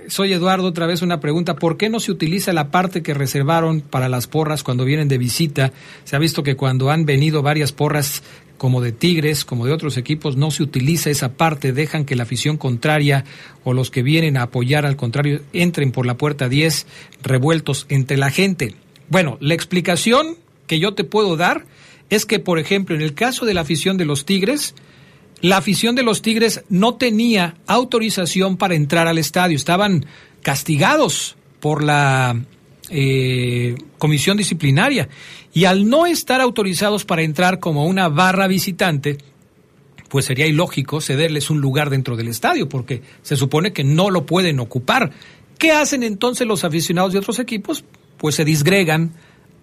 soy 0.08 0.34
Eduardo, 0.34 0.68
otra 0.68 0.86
vez 0.86 1.02
una 1.02 1.20
pregunta. 1.20 1.56
¿Por 1.56 1.78
qué 1.78 1.90
no 1.90 2.00
se 2.00 2.12
utiliza 2.12 2.54
la 2.54 2.72
parte 2.72 3.02
que 3.04 3.14
reservaron 3.14 3.82
para 3.82 4.10
las 4.10 4.28
porras 4.28 4.64
cuando 4.64 4.86
vienen 4.86 5.08
de 5.08 5.18
visita? 5.18 5.72
Se 6.06 6.16
ha 6.16 6.20
visto 6.20 6.44
que 6.44 6.56
cuando 6.56 6.90
han 6.90 7.06
venido 7.06 7.42
varias 7.42 7.72
porras 7.72 8.24
como 8.58 8.82
de 8.82 8.92
Tigres, 8.92 9.46
como 9.46 9.66
de 9.66 9.74
otros 9.74 9.98
equipos, 9.98 10.36
no 10.36 10.50
se 10.52 10.64
utiliza 10.64 11.10
esa 11.10 11.34
parte, 11.34 11.74
dejan 11.74 12.06
que 12.06 12.16
la 12.16 12.24
afición 12.24 12.58
contraria 12.58 13.24
o 13.64 13.74
los 13.74 13.92
que 13.92 14.02
vienen 14.02 14.38
a 14.38 14.44
apoyar 14.44 14.86
al 14.86 14.96
contrario 14.96 15.42
entren 15.54 15.92
por 15.92 16.06
la 16.06 16.18
puerta 16.18 16.50
10 16.50 16.88
revueltos 17.22 17.86
entre 17.90 18.18
la 18.18 18.32
gente. 18.32 18.76
Bueno, 19.10 19.38
la 19.40 19.54
explicación 19.54 20.38
que 20.68 20.80
yo 20.80 20.94
te 20.94 21.04
puedo 21.04 21.38
dar 21.38 21.66
es 22.10 22.26
que, 22.26 22.40
por 22.40 22.60
ejemplo, 22.60 22.96
en 22.96 23.02
el 23.02 23.14
caso 23.14 23.46
de 23.46 23.54
la 23.54 23.62
afición 23.62 23.98
de 23.98 24.06
los 24.06 24.26
Tigres, 24.26 24.76
la 25.42 25.58
afición 25.58 25.96
de 25.96 26.04
los 26.04 26.22
Tigres 26.22 26.64
no 26.70 26.96
tenía 26.96 27.56
autorización 27.68 28.58
para 28.58 28.76
entrar 28.76 29.08
al 29.08 29.18
estadio. 29.18 29.56
Estaban 29.56 30.06
castigados 30.42 31.36
por 31.60 31.84
la 31.84 32.42
eh, 32.90 33.76
comisión 33.98 34.38
disciplinaria. 34.38 35.10
Y 35.54 35.66
al 35.66 35.90
no 35.90 36.06
estar 36.06 36.42
autorizados 36.42 37.06
para 37.06 37.24
entrar 37.24 37.60
como 37.60 37.86
una 37.86 38.10
barra 38.10 38.48
visitante, 38.48 39.18
pues 40.10 40.26
sería 40.26 40.48
ilógico 40.48 41.02
cederles 41.02 41.50
un 41.50 41.60
lugar 41.60 41.90
dentro 41.90 42.16
del 42.16 42.30
estadio, 42.30 42.70
porque 42.70 43.02
se 43.22 43.36
supone 43.36 43.74
que 43.74 43.84
no 43.84 44.10
lo 44.10 44.26
pueden 44.26 44.60
ocupar. 44.60 45.12
¿Qué 45.58 45.72
hacen 45.72 46.04
entonces 46.04 46.48
los 46.48 46.64
aficionados 46.64 47.14
de 47.14 47.20
otros 47.20 47.40
equipos? 47.40 47.84
Pues 48.18 48.36
se 48.36 48.46
disgregan 48.46 49.14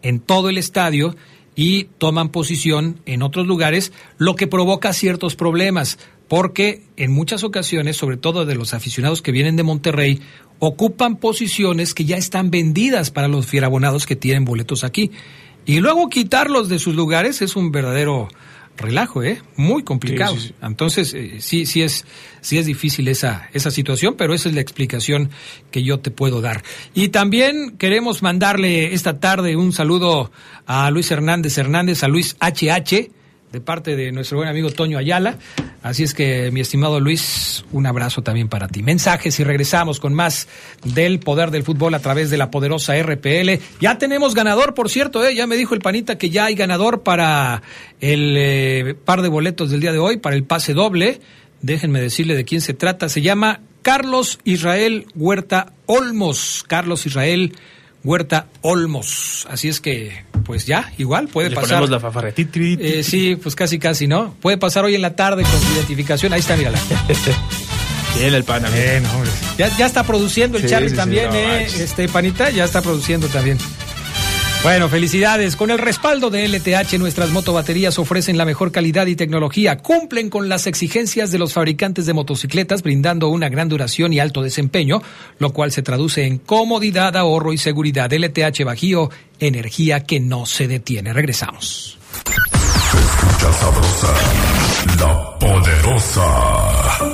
en 0.03 0.21
todo 0.21 0.49
el 0.49 0.59
estadio 0.59 1.17
y 1.57 1.85
toman 1.99 2.31
posición 2.31 3.01
en 3.07 3.23
otros 3.23 3.47
lugares, 3.47 3.93
lo 4.19 4.35
que 4.35 4.47
provoca 4.47 4.93
ciertos 4.93 5.37
problemas, 5.37 5.99
porque 6.29 6.83
en 6.97 7.13
muchas 7.13 7.45
ocasiones, 7.45 7.97
sobre 7.97 8.17
todo 8.17 8.45
de 8.45 8.55
los 8.55 8.75
aficionados 8.75 9.23
que 9.23 9.33
vienen 9.33 9.57
de 9.57 9.63
Monterrey, 9.63 10.21
ocupan 10.59 11.17
posiciones 11.17 11.95
que 11.95 12.05
ya 12.05 12.17
están 12.17 12.51
vendidas 12.51 13.11
para 13.11 13.29
los 13.29 13.47
fierabonados 13.47 14.07
que 14.07 14.17
tienen 14.17 14.45
boletos 14.45 14.85
aquí. 14.85 15.11
Y 15.67 15.81
luego 15.81 16.09
quitarlos 16.09 16.69
de 16.69 16.79
sus 16.79 16.95
lugares 16.95 17.41
es 17.43 17.57
un 17.57 17.73
verdadero 17.73 18.29
relajo, 18.77 19.23
¿eh? 19.23 19.41
Muy 19.57 19.83
complicado. 19.83 20.35
Sí, 20.35 20.41
sí, 20.41 20.49
sí. 20.49 20.55
Entonces, 20.63 21.15
eh, 21.15 21.37
sí, 21.41 21.67
sí 21.67 21.83
es, 21.83 22.05
sí 22.41 22.59
es 22.59 22.67
difícil 22.67 23.09
esa, 23.09 23.49
esa 23.53 23.71
situación, 23.71 24.15
pero 24.17 24.35
esa 24.35 24.49
es 24.49 24.55
la 24.55 24.61
explicación 24.61 25.31
que 25.71 25.83
yo 25.83 26.01
te 26.01 26.11
puedo 26.11 26.41
dar. 26.41 26.63
Y 26.95 27.09
también 27.09 27.77
queremos 27.79 28.23
mandarle 28.23 28.95
esta 28.95 29.21
tarde 29.21 29.57
un 29.57 29.73
saludo 29.73 30.31
a 30.67 30.91
Luis 30.91 31.11
Hernández 31.11 31.57
Hernández, 31.59 32.03
a 32.03 32.09
Luis 32.09 32.37
HH, 32.41 33.11
de 33.55 33.61
parte 33.61 33.95
de 33.95 34.11
nuestro 34.11 34.37
buen 34.37 34.49
amigo 34.49 34.69
Toño 34.71 34.99
Ayala. 34.99 35.39
Así 35.81 36.03
es 36.03 36.13
que, 36.13 36.51
mi 36.51 36.61
estimado 36.61 36.99
Luis, 36.99 37.65
un 37.71 37.87
abrazo 37.87 38.21
también 38.21 38.49
para 38.49 38.67
ti. 38.67 38.83
Mensajes 38.83 39.39
y 39.39 39.45
regresamos 39.45 40.01
con 40.01 40.13
más 40.13 40.49
del 40.83 41.21
poder 41.21 41.53
del 41.53 41.63
fútbol 41.63 41.95
a 41.95 42.01
través 42.01 42.31
de 42.31 42.37
la 42.37 42.51
poderosa 42.51 43.01
RPL. 43.01 43.61
Ya 43.81 43.97
tenemos 43.97 44.35
ganador, 44.35 44.75
por 44.75 44.91
cierto, 44.91 45.25
¿eh? 45.25 45.37
ya 45.37 45.47
me 45.47 45.55
dijo 45.55 45.73
el 45.73 45.81
panita 45.81 46.19
que 46.19 46.31
ya 46.31 46.47
hay 46.47 46.57
ganador 46.57 47.05
para 47.05 47.63
el 48.01 48.35
eh, 48.37 48.97
par 49.05 49.23
de 49.23 49.29
boletos 49.29 49.71
del 49.71 49.81
día 49.81 49.93
de 49.93 50.01
hoy, 50.01 50.17
para 50.17 50.35
el 50.35 50.43
pase 50.43 50.75
doble. 50.75 51.21
Déjenme 51.63 52.01
decirle 52.01 52.35
de 52.35 52.45
quién 52.45 52.61
se 52.61 52.75
trata. 52.75 53.09
Se 53.09 53.23
llama 53.23 53.61
Carlos 53.83 54.41
Israel 54.43 55.07
Huerta 55.15 55.75
Olmos. 55.87 56.65
Carlos 56.67 57.07
Israel 57.07 57.55
Huerta 58.05 58.47
Olmos. 58.61 59.47
Así 59.51 59.69
es 59.69 59.81
que, 59.81 60.25
pues 60.45 60.67
ya, 60.67 60.93
igual 60.99 61.29
puede 61.29 61.49
Le 61.49 61.55
pasar. 61.57 61.71
ponemos 61.71 61.91
la 61.91 62.01
fafaretita. 62.01 62.59
Eh, 62.61 63.03
sí, 63.03 63.37
pues 63.37 63.55
casi 63.57 63.79
casi, 63.79 64.07
¿no? 64.07 64.35
Puede 64.41 64.59
pasar 64.59 64.85
hoy 64.85 64.95
en 64.95 65.03
la 65.03 65.17
tarde 65.17 65.43
con 65.43 65.61
su 65.61 65.73
identificación. 65.75 66.33
Ahí 66.35 66.41
está, 66.41 66.55
mírala. 66.57 66.79
Bien, 68.19 68.33
el 68.35 68.45
pana. 68.45 68.69
Bien, 68.71 69.05
hombre. 69.07 69.31
Ya, 69.59 69.77
ya 69.77 69.87
está 69.87 70.05
produciendo 70.05 70.57
el 70.59 70.65
Sí, 70.65 70.71
Charlie 70.71 70.89
sí, 70.91 70.95
sí, 70.95 70.97
también, 71.01 71.29
no 71.31 71.35
¿eh? 71.35 71.47
manches. 71.49 71.81
Este, 71.81 72.09
Panita, 72.09 72.51
ya 72.51 72.65
está 72.65 72.81
produciendo 72.83 73.27
también. 73.29 73.59
Bueno, 74.65 74.89
felicidades. 74.89 75.57
Con 75.57 75.71
el 75.71 75.79
respaldo 75.79 76.31
de 76.31 76.49
LTH, 76.49 76.99
nuestras 76.99 77.29
motobaterías 77.33 77.99
ofrecen 77.99 78.39
la 78.39 78.47
mejor 78.47 78.73
calidad 78.73 79.07
y 79.07 79.15
tecnología. 79.15 79.77
Cumplen 79.77 80.31
con 80.31 80.49
las 80.49 80.67
exigencias 80.67 81.31
de 81.31 81.39
los 81.39 81.53
fabricantes 81.53 82.07
de 82.07 82.15
motocicletas, 82.15 82.83
brindando 82.83 83.29
una 83.29 83.51
gran 83.51 83.69
duración 83.69 84.15
y 84.15 84.21
alto 84.21 84.41
desempeño, 84.41 85.03
lo 85.39 85.53
cual 85.53 85.71
se 85.71 85.83
traduce 85.83 86.25
en 86.25 86.39
comodidad, 86.39 87.15
ahorro 87.15 87.53
y 87.53 87.59
seguridad. 87.59 88.11
LTH 88.11 88.65
Bajío, 88.65 89.11
energía 89.39 90.01
que 90.01 90.19
no 90.19 90.47
se 90.47 90.67
detiene. 90.67 91.13
Regresamos. 91.13 91.99
Escucha 92.25 93.53
sabrosa, 93.53 94.15
la 94.99 95.39
poderosa. 95.39 97.14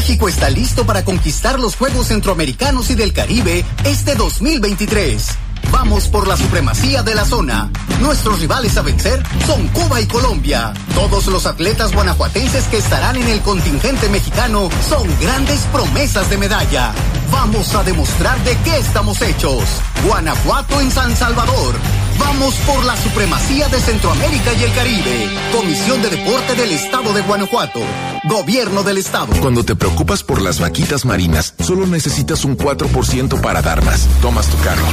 México 0.00 0.30
está 0.30 0.48
listo 0.48 0.86
para 0.86 1.04
conquistar 1.04 1.60
los 1.60 1.76
Juegos 1.76 2.06
Centroamericanos 2.06 2.88
y 2.88 2.94
del 2.94 3.12
Caribe 3.12 3.66
este 3.84 4.14
2023. 4.14 5.28
Vamos 5.70 6.08
por 6.08 6.26
la 6.26 6.38
supremacía 6.38 7.02
de 7.02 7.14
la 7.14 7.26
zona. 7.26 7.70
Nuestros 8.00 8.40
rivales 8.40 8.78
a 8.78 8.82
vencer 8.82 9.22
son 9.46 9.68
Cuba 9.68 10.00
y 10.00 10.06
Colombia. 10.06 10.72
Todos 10.94 11.26
los 11.26 11.44
atletas 11.44 11.92
guanajuatenses 11.92 12.64
que 12.68 12.78
estarán 12.78 13.16
en 13.16 13.28
el 13.28 13.42
contingente 13.42 14.08
mexicano 14.08 14.70
son 14.88 15.06
grandes 15.20 15.60
promesas 15.70 16.30
de 16.30 16.38
medalla. 16.38 16.94
Vamos 17.30 17.74
a 17.74 17.82
demostrar 17.82 18.42
de 18.42 18.56
qué 18.64 18.78
estamos 18.78 19.20
hechos. 19.20 19.64
Guanajuato 20.06 20.80
en 20.80 20.90
San 20.90 21.14
Salvador. 21.14 21.74
Vamos 22.20 22.54
por 22.66 22.84
la 22.84 22.96
supremacía 22.96 23.68
de 23.68 23.80
Centroamérica 23.80 24.52
y 24.52 24.64
el 24.64 24.72
Caribe. 24.74 25.28
Comisión 25.52 26.02
de 26.02 26.10
Deporte 26.10 26.54
del 26.54 26.70
Estado 26.70 27.12
de 27.14 27.22
Guanajuato. 27.22 27.80
Gobierno 28.24 28.82
del 28.82 28.98
Estado. 28.98 29.32
Cuando 29.40 29.64
te 29.64 29.74
preocupas 29.74 30.22
por 30.22 30.42
las 30.42 30.60
vaquitas 30.60 31.04
marinas, 31.04 31.54
solo 31.58 31.86
necesitas 31.86 32.44
un 32.44 32.56
4% 32.56 33.40
para 33.40 33.62
dar 33.62 33.82
más. 33.84 34.06
Tomas 34.20 34.46
tu 34.48 34.58
carro. 34.58 34.84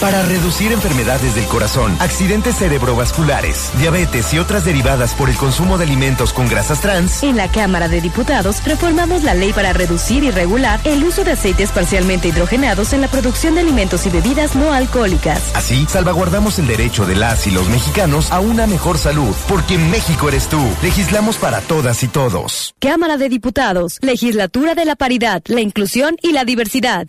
Para 0.00 0.22
reducir 0.22 0.72
enfermedades 0.72 1.34
del 1.34 1.44
corazón, 1.44 1.94
accidentes 2.00 2.56
cerebrovasculares, 2.56 3.70
diabetes 3.78 4.32
y 4.32 4.38
otras 4.38 4.64
derivadas 4.64 5.12
por 5.12 5.28
el 5.28 5.36
consumo 5.36 5.76
de 5.76 5.84
alimentos 5.84 6.32
con 6.32 6.48
grasas 6.48 6.80
trans, 6.80 7.22
En 7.22 7.36
la 7.36 7.48
Cámara 7.48 7.88
de 7.88 8.00
Diputados 8.00 8.64
reformamos 8.64 9.22
la 9.22 9.34
ley 9.34 9.52
para 9.52 9.74
reducir 9.74 10.24
y 10.24 10.30
regular 10.30 10.80
el 10.84 11.04
uso 11.04 11.24
de 11.24 11.32
aceites 11.32 11.72
parcialmente 11.72 12.28
hidrogenados 12.28 12.94
en 12.94 13.02
la 13.02 13.08
producción 13.08 13.54
de 13.54 13.60
alimentos 13.60 14.06
y 14.06 14.10
bebidas 14.10 14.56
no 14.56 14.72
alcohólicas. 14.72 15.42
Así, 15.52 15.84
salvaguardamos 15.86 16.58
el 16.58 16.66
derecho 16.66 17.04
de 17.04 17.16
las 17.16 17.46
y 17.46 17.50
los 17.50 17.68
mexicanos 17.68 18.32
a 18.32 18.40
una 18.40 18.66
mejor 18.66 18.96
salud, 18.96 19.09
porque 19.48 19.76
México 19.78 20.28
eres 20.28 20.48
tú. 20.48 20.61
Legislamos 20.82 21.36
para 21.36 21.61
todas 21.61 22.02
y 22.02 22.08
todos. 22.08 22.74
Cámara 22.78 23.16
de 23.16 23.28
Diputados, 23.28 23.98
Legislatura 24.02 24.74
de 24.74 24.84
la 24.84 24.96
Paridad, 24.96 25.42
la 25.46 25.61
Inclusión 25.61 26.16
y 26.22 26.32
la 26.32 26.44
Diversidad. 26.44 27.06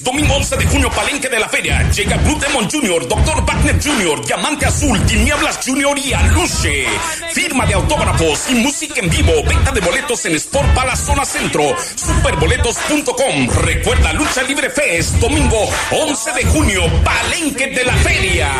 Domingo 0.00 0.34
11 0.34 0.56
de 0.56 0.66
junio, 0.66 0.90
Palenque 0.90 1.28
de 1.28 1.38
la 1.38 1.48
Feria. 1.48 1.88
Llega 1.90 2.16
Blue 2.16 2.36
Demon 2.40 2.68
Jr., 2.68 3.06
Dr. 3.06 3.44
Wagner 3.46 3.80
Jr., 3.80 4.26
Diamante 4.26 4.66
Azul, 4.66 5.00
Tinieblas 5.06 5.60
Jr. 5.64 5.96
y 5.98 6.12
Aluche. 6.12 6.86
Firma 7.32 7.64
de 7.64 7.74
autógrafos 7.74 8.50
y 8.50 8.54
música 8.54 9.00
en 9.00 9.08
vivo. 9.08 9.32
Venta 9.46 9.70
de 9.70 9.80
boletos 9.80 10.24
en 10.26 10.34
Sport 10.34 10.74
Palace 10.74 11.04
Zona 11.04 11.24
Centro. 11.24 11.62
Superboletos.com. 11.94 13.48
Recuerda 13.62 14.12
Lucha 14.14 14.42
Libre 14.42 14.68
Fest, 14.68 15.14
domingo 15.16 15.70
11 15.92 16.32
de 16.32 16.44
junio, 16.46 16.82
Palenque 17.04 17.68
de 17.68 17.84
la 17.84 17.94
Feria. 17.98 18.50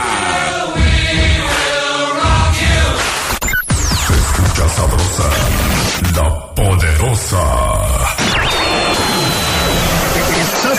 Escucha 4.08 4.68
sabrosa, 4.68 5.30
la 6.14 6.54
poderosa. 6.54 7.87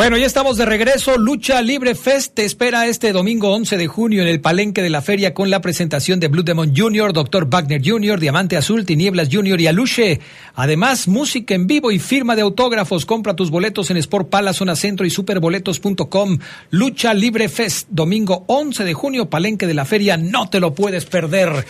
Bueno, 0.00 0.16
ya 0.16 0.24
estamos 0.24 0.56
de 0.56 0.64
regreso. 0.64 1.18
Lucha 1.18 1.60
Libre 1.60 1.94
Fest 1.94 2.32
te 2.32 2.46
espera 2.46 2.86
este 2.86 3.12
domingo 3.12 3.52
11 3.52 3.76
de 3.76 3.86
junio 3.86 4.22
en 4.22 4.28
el 4.28 4.40
Palenque 4.40 4.80
de 4.80 4.88
la 4.88 5.02
Feria 5.02 5.34
con 5.34 5.50
la 5.50 5.60
presentación 5.60 6.18
de 6.20 6.28
Blue 6.28 6.42
Demon 6.42 6.74
Jr., 6.74 7.12
Dr. 7.12 7.50
Wagner 7.50 7.82
Jr., 7.84 8.18
Diamante 8.18 8.56
Azul, 8.56 8.86
Tinieblas 8.86 9.28
Jr. 9.30 9.60
y 9.60 9.66
Aluche. 9.66 10.20
Además, 10.54 11.06
música 11.06 11.54
en 11.54 11.66
vivo 11.66 11.92
y 11.92 11.98
firma 11.98 12.34
de 12.34 12.40
autógrafos. 12.40 13.04
Compra 13.04 13.36
tus 13.36 13.50
boletos 13.50 13.90
en 13.90 13.98
Sport 13.98 14.30
Palace, 14.30 14.60
Zona 14.60 14.74
Centro 14.74 15.04
y 15.04 15.10
superboletos.com. 15.10 16.38
Lucha 16.70 17.12
Libre 17.12 17.50
Fest, 17.50 17.88
domingo 17.90 18.44
11 18.46 18.84
de 18.84 18.94
junio, 18.94 19.28
Palenque 19.28 19.66
de 19.66 19.74
la 19.74 19.84
Feria. 19.84 20.16
No 20.16 20.48
te 20.48 20.60
lo 20.60 20.74
puedes 20.74 21.04
perder. 21.04 21.66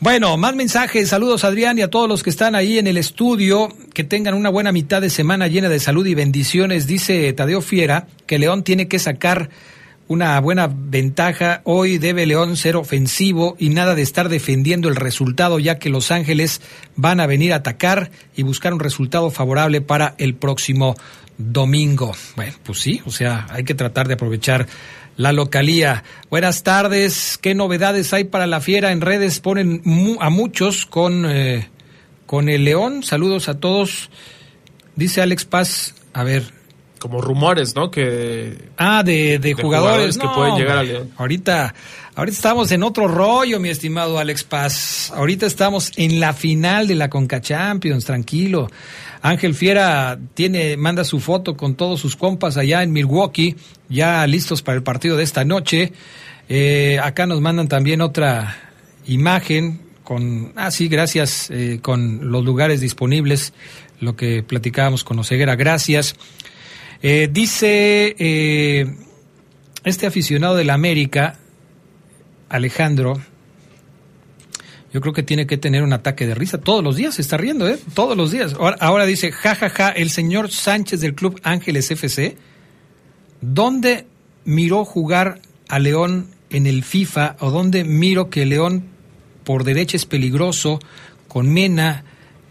Bueno, 0.00 0.38
más 0.38 0.54
mensajes. 0.54 1.10
Saludos, 1.10 1.44
Adrián, 1.44 1.78
y 1.78 1.82
a 1.82 1.90
todos 1.90 2.08
los 2.08 2.22
que 2.22 2.30
están 2.30 2.54
ahí 2.54 2.78
en 2.78 2.86
el 2.86 2.96
estudio. 2.96 3.68
Que 3.96 4.04
tengan 4.04 4.34
una 4.34 4.50
buena 4.50 4.72
mitad 4.72 5.00
de 5.00 5.08
semana 5.08 5.48
llena 5.48 5.70
de 5.70 5.80
salud 5.80 6.04
y 6.04 6.14
bendiciones. 6.14 6.86
Dice 6.86 7.32
Tadeo 7.32 7.62
Fiera 7.62 8.08
que 8.26 8.38
León 8.38 8.62
tiene 8.62 8.88
que 8.88 8.98
sacar 8.98 9.48
una 10.06 10.38
buena 10.38 10.68
ventaja. 10.70 11.62
Hoy 11.64 11.96
debe 11.96 12.26
León 12.26 12.58
ser 12.58 12.76
ofensivo 12.76 13.56
y 13.58 13.70
nada 13.70 13.94
de 13.94 14.02
estar 14.02 14.28
defendiendo 14.28 14.90
el 14.90 14.96
resultado, 14.96 15.58
ya 15.58 15.78
que 15.78 15.88
Los 15.88 16.10
Ángeles 16.10 16.60
van 16.94 17.20
a 17.20 17.26
venir 17.26 17.54
a 17.54 17.56
atacar 17.56 18.10
y 18.36 18.42
buscar 18.42 18.74
un 18.74 18.80
resultado 18.80 19.30
favorable 19.30 19.80
para 19.80 20.14
el 20.18 20.34
próximo 20.34 20.94
domingo. 21.38 22.14
Bueno, 22.36 22.52
pues 22.64 22.80
sí, 22.80 23.00
o 23.06 23.10
sea, 23.10 23.46
hay 23.48 23.64
que 23.64 23.72
tratar 23.72 24.08
de 24.08 24.14
aprovechar 24.14 24.66
la 25.16 25.32
localía. 25.32 26.04
Buenas 26.28 26.64
tardes, 26.64 27.38
¿qué 27.40 27.54
novedades 27.54 28.12
hay 28.12 28.24
para 28.24 28.46
la 28.46 28.60
fiera? 28.60 28.92
En 28.92 29.00
redes 29.00 29.40
ponen 29.40 29.80
a 30.20 30.28
muchos 30.28 30.84
con, 30.84 31.24
eh, 31.24 31.70
con 32.26 32.48
el 32.48 32.64
León. 32.64 33.02
Saludos 33.02 33.48
a 33.48 33.58
todos. 33.58 34.10
Dice 34.96 35.22
Alex 35.22 35.44
Paz, 35.44 35.94
a 36.12 36.24
ver, 36.24 36.44
Como 36.98 37.20
rumores, 37.20 37.74
¿no? 37.76 37.90
Que 37.90 38.56
Ah, 38.76 39.02
de, 39.04 39.38
de 39.38 39.54
jugadores, 39.54 40.16
jugadores 40.16 40.18
que 40.18 40.26
No, 40.26 40.34
pueden 40.34 40.56
llegar 40.56 40.78
hombre, 40.78 40.90
a 40.90 40.98
León. 40.98 41.10
Ahorita, 41.18 41.74
ahorita 42.14 42.36
estamos 42.36 42.72
en 42.72 42.82
otro 42.82 43.06
rollo, 43.06 43.60
mi 43.60 43.68
estimado 43.68 44.18
Alex 44.18 44.44
Paz. 44.44 45.12
Ahorita 45.14 45.46
estamos 45.46 45.92
en 45.96 46.18
la 46.18 46.32
final 46.32 46.86
de 46.88 46.94
la 46.94 47.10
Conca 47.10 47.40
Champions, 47.40 48.04
tranquilo. 48.06 48.68
Ángel 49.22 49.54
Fiera 49.54 50.18
tiene, 50.34 50.76
manda 50.76 51.04
su 51.04 51.20
foto 51.20 51.56
con 51.56 51.74
todos 51.74 52.00
sus 52.00 52.16
compas 52.16 52.56
allá 52.56 52.82
en 52.82 52.92
Milwaukee, 52.92 53.56
ya 53.88 54.26
listos 54.26 54.62
para 54.62 54.76
el 54.76 54.82
partido 54.82 55.16
de 55.16 55.24
esta 55.24 55.44
noche. 55.44 55.92
Eh, 56.48 56.98
acá 57.02 57.26
nos 57.26 57.40
mandan 57.40 57.68
también 57.68 58.00
otra 58.00 58.56
imagen 59.06 59.80
con, 60.06 60.52
ah, 60.54 60.70
sí, 60.70 60.86
gracias, 60.86 61.50
eh, 61.50 61.80
con 61.82 62.30
los 62.30 62.44
lugares 62.44 62.80
disponibles, 62.80 63.52
lo 64.00 64.14
que 64.14 64.44
platicábamos 64.44 65.02
con 65.02 65.18
Oseguera, 65.18 65.56
gracias. 65.56 66.14
Eh, 67.02 67.28
dice 67.30 68.14
eh, 68.16 68.86
este 69.82 70.06
aficionado 70.06 70.54
de 70.54 70.62
la 70.62 70.74
América, 70.74 71.40
Alejandro, 72.48 73.20
yo 74.92 75.00
creo 75.00 75.12
que 75.12 75.24
tiene 75.24 75.48
que 75.48 75.58
tener 75.58 75.82
un 75.82 75.92
ataque 75.92 76.24
de 76.24 76.36
risa. 76.36 76.58
Todos 76.58 76.84
los 76.84 76.94
días 76.94 77.16
se 77.16 77.22
está 77.22 77.36
riendo, 77.36 77.68
¿eh? 77.68 77.76
Todos 77.92 78.16
los 78.16 78.30
días. 78.30 78.54
Ahora, 78.54 78.76
ahora 78.78 79.06
dice, 79.06 79.32
jajaja, 79.32 79.70
ja, 79.70 79.86
ja, 79.86 79.90
el 79.90 80.10
señor 80.10 80.52
Sánchez 80.52 81.00
del 81.00 81.16
Club 81.16 81.40
Ángeles 81.42 81.90
FC, 81.90 82.36
¿dónde 83.40 84.06
miró 84.44 84.84
jugar 84.84 85.40
a 85.66 85.80
León 85.80 86.28
en 86.50 86.68
el 86.68 86.84
FIFA 86.84 87.36
o 87.40 87.50
dónde 87.50 87.82
miro 87.82 88.30
que 88.30 88.46
León 88.46 88.94
por 89.46 89.62
derecha 89.62 89.96
es 89.96 90.06
peligroso 90.06 90.80
con 91.28 91.52
Mena, 91.52 92.02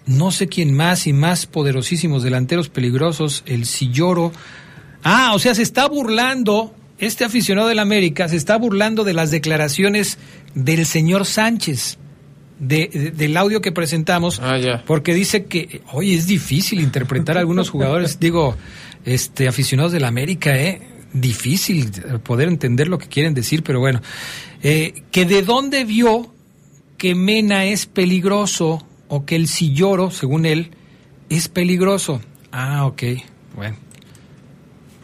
no 0.05 0.31
sé 0.31 0.47
quién 0.47 0.73
más 0.73 1.07
y 1.07 1.13
más 1.13 1.45
poderosísimos 1.45 2.23
delanteros 2.23 2.69
peligrosos, 2.69 3.43
el 3.45 3.65
Silloro. 3.65 4.31
Ah, 5.03 5.33
o 5.35 5.39
sea, 5.39 5.53
se 5.53 5.61
está 5.61 5.89
burlando, 5.89 6.73
este 6.97 7.25
aficionado 7.25 7.67
del 7.67 7.79
América 7.79 8.29
se 8.29 8.37
está 8.37 8.57
burlando 8.57 9.03
de 9.03 9.11
las 9.11 9.29
declaraciones 9.29 10.17
del 10.55 10.85
señor 10.85 11.25
Sánchez. 11.25 11.97
De, 12.57 12.87
de, 12.87 13.11
del 13.11 13.35
audio 13.35 13.59
que 13.59 13.73
presentamos, 13.73 14.39
ah, 14.41 14.81
porque 14.87 15.13
dice 15.13 15.43
que, 15.43 15.81
oye, 15.91 16.15
es 16.15 16.25
difícil 16.25 16.79
interpretar 16.79 17.35
a 17.35 17.41
algunos 17.41 17.69
jugadores, 17.69 18.17
digo, 18.21 18.55
este, 19.03 19.49
aficionados 19.49 19.91
del 19.91 20.05
América, 20.05 20.57
¿eh? 20.57 20.81
Difícil 21.11 21.91
poder 22.23 22.47
entender 22.47 22.87
lo 22.87 22.97
que 22.97 23.07
quieren 23.07 23.33
decir, 23.33 23.63
pero 23.63 23.81
bueno, 23.81 24.01
eh, 24.63 25.03
que 25.11 25.25
de 25.25 25.41
dónde 25.41 25.83
vio 25.83 26.34
que 27.05 27.13
Mena 27.13 27.65
es 27.65 27.85
peligroso 27.85 28.83
o 29.09 29.27
que 29.27 29.35
el 29.35 29.47
Silloro, 29.47 30.09
según 30.09 30.47
él, 30.47 30.71
es 31.29 31.49
peligroso. 31.49 32.19
Ah, 32.51 32.87
ok, 32.87 33.03
bueno. 33.55 33.77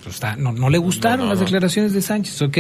Pues 0.02 0.16
está, 0.16 0.36
no, 0.36 0.52
no, 0.52 0.72
le 0.72 0.80
gustaron 0.80 1.20
no, 1.20 1.26
no, 1.26 1.30
las 1.30 1.40
declaraciones 1.42 1.94
de 1.94 2.02
Sánchez, 2.02 2.42
ok. 2.42 2.58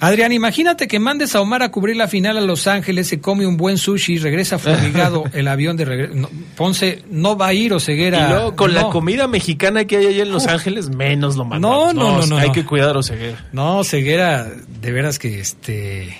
Adrián, 0.00 0.32
imagínate 0.32 0.88
que 0.88 0.98
mandes 0.98 1.36
a 1.36 1.40
Omar 1.40 1.62
a 1.62 1.70
cubrir 1.70 1.94
la 1.94 2.08
final 2.08 2.36
a 2.36 2.40
Los 2.40 2.66
Ángeles, 2.66 3.06
se 3.06 3.20
come 3.20 3.46
un 3.46 3.56
buen 3.56 3.78
sushi, 3.78 4.18
regresa 4.18 4.58
fumigado 4.58 5.22
el 5.34 5.46
avión 5.46 5.76
de 5.76 5.84
regreso. 5.84 6.14
No, 6.16 6.28
Ponce 6.56 7.04
no 7.12 7.36
va 7.36 7.46
a 7.46 7.54
ir 7.54 7.72
o 7.72 7.78
Ceguera. 7.78 8.26
Y 8.26 8.28
luego, 8.28 8.56
con 8.56 8.74
la 8.74 8.88
comida 8.88 9.28
mexicana 9.28 9.84
que 9.84 9.98
hay 9.98 10.06
allá 10.06 10.24
en 10.24 10.32
Los. 10.32 10.48
Ángeles, 10.48 10.88
menos 10.88 11.36
lo 11.36 11.44
mandamos. 11.44 11.94
No, 11.94 12.16
no, 12.16 12.18
no, 12.18 12.26
no. 12.26 12.38
Hay 12.38 12.50
que 12.50 12.64
cuidar 12.64 12.96
a 12.96 13.04
Ceguera. 13.04 13.46
No, 13.52 13.84
Ceguera, 13.84 14.50
de 14.80 14.90
veras 14.90 15.20
que 15.20 15.38
este. 15.38 16.16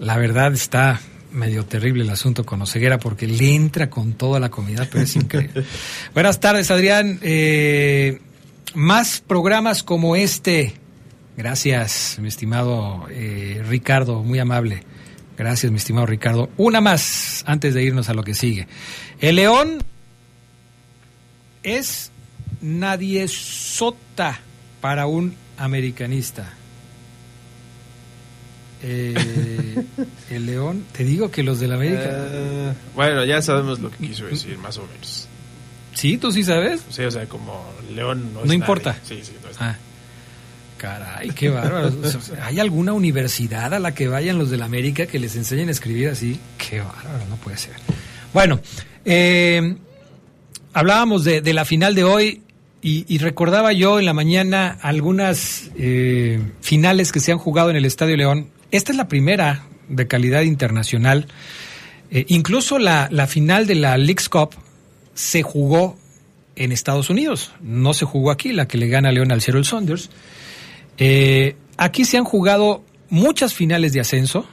La 0.00 0.16
verdad 0.16 0.54
está 0.54 0.98
medio 1.32 1.64
terrible 1.64 2.02
el 2.02 2.10
asunto 2.10 2.44
con 2.44 2.62
Oseguera 2.62 2.98
porque 2.98 3.26
le 3.26 3.54
entra 3.54 3.90
con 3.90 4.14
toda 4.14 4.40
la 4.40 4.50
comida, 4.50 4.86
pero 4.90 5.04
es 5.04 5.16
increíble. 5.16 5.64
Buenas 6.14 6.40
tardes, 6.40 6.70
Adrián. 6.70 7.18
Eh, 7.22 8.20
más 8.74 9.22
programas 9.26 9.82
como 9.82 10.16
este. 10.16 10.74
Gracias, 11.36 12.18
mi 12.20 12.28
estimado 12.28 13.06
eh, 13.10 13.62
Ricardo, 13.66 14.22
muy 14.22 14.38
amable. 14.38 14.84
Gracias, 15.38 15.72
mi 15.72 15.78
estimado 15.78 16.06
Ricardo. 16.06 16.50
Una 16.56 16.80
más 16.80 17.42
antes 17.46 17.74
de 17.74 17.82
irnos 17.82 18.08
a 18.08 18.14
lo 18.14 18.22
que 18.22 18.34
sigue. 18.34 18.68
El 19.20 19.36
León 19.36 19.82
es 21.62 22.10
nadie 22.60 23.26
sota 23.28 24.38
para 24.80 25.06
un 25.06 25.34
americanista. 25.56 26.54
Eh, 28.82 29.84
el 30.30 30.46
León, 30.46 30.84
te 30.92 31.04
digo 31.04 31.30
que 31.30 31.42
los 31.42 31.60
de 31.60 31.68
la 31.68 31.74
América. 31.74 32.28
Uh, 32.30 32.96
bueno, 32.96 33.24
ya 33.24 33.42
sabemos 33.42 33.80
lo 33.80 33.90
que 33.90 34.06
quiso 34.06 34.26
decir, 34.26 34.56
más 34.58 34.78
o 34.78 34.86
menos. 34.86 35.28
¿Sí? 35.94 36.16
¿Tú 36.16 36.32
sí 36.32 36.44
sabes? 36.44 36.82
Sí, 36.88 37.02
o 37.02 37.10
sea, 37.10 37.26
como 37.26 37.64
León 37.94 38.32
no, 38.32 38.44
no 38.44 38.52
importa. 38.52 38.96
Sí, 39.04 39.20
sí, 39.22 39.32
no 39.42 39.50
es 39.50 39.56
ah. 39.60 39.76
Caray, 40.78 41.28
qué 41.30 41.50
bárbaro. 41.50 41.92
¿Hay 42.42 42.58
alguna 42.58 42.94
universidad 42.94 43.74
a 43.74 43.78
la 43.78 43.92
que 43.92 44.08
vayan 44.08 44.38
los 44.38 44.48
de 44.48 44.56
la 44.56 44.64
América 44.64 45.04
que 45.04 45.18
les 45.18 45.36
enseñen 45.36 45.68
a 45.68 45.72
escribir 45.72 46.08
así? 46.08 46.40
Qué 46.56 46.80
bárbaro, 46.80 47.26
no 47.28 47.36
puede 47.36 47.58
ser. 47.58 47.74
Bueno, 48.32 48.60
eh, 49.04 49.76
hablábamos 50.72 51.24
de, 51.24 51.42
de, 51.42 51.52
la 51.52 51.66
final 51.66 51.94
de 51.94 52.04
hoy 52.04 52.40
y, 52.80 53.04
y, 53.14 53.18
recordaba 53.18 53.74
yo 53.74 53.98
en 53.98 54.06
la 54.06 54.14
mañana 54.14 54.78
algunas 54.80 55.70
eh, 55.76 56.40
finales 56.62 57.12
que 57.12 57.20
se 57.20 57.32
han 57.32 57.38
jugado 57.38 57.68
en 57.68 57.76
el 57.76 57.84
Estadio 57.84 58.16
León. 58.16 58.48
Esta 58.70 58.92
es 58.92 58.98
la 58.98 59.08
primera 59.08 59.64
de 59.88 60.06
calidad 60.06 60.42
internacional. 60.42 61.26
Eh, 62.10 62.24
incluso 62.28 62.78
la, 62.78 63.08
la, 63.10 63.26
final 63.26 63.66
de 63.66 63.74
la 63.76 63.96
League's 63.96 64.28
Cup 64.28 64.50
se 65.14 65.42
jugó 65.42 65.96
en 66.56 66.72
Estados 66.72 67.10
Unidos. 67.10 67.52
No 67.60 67.94
se 67.94 68.04
jugó 68.04 68.30
aquí, 68.30 68.52
la 68.52 68.68
que 68.68 68.78
le 68.78 68.88
gana 68.88 69.12
León 69.12 69.32
al 69.32 69.40
Seattle 69.40 69.64
Saunders. 69.64 70.10
Eh, 70.98 71.56
aquí 71.78 72.04
se 72.04 72.18
han 72.18 72.24
jugado 72.24 72.84
muchas 73.08 73.54
finales 73.54 73.92
de 73.92 74.00
ascenso, 74.00 74.46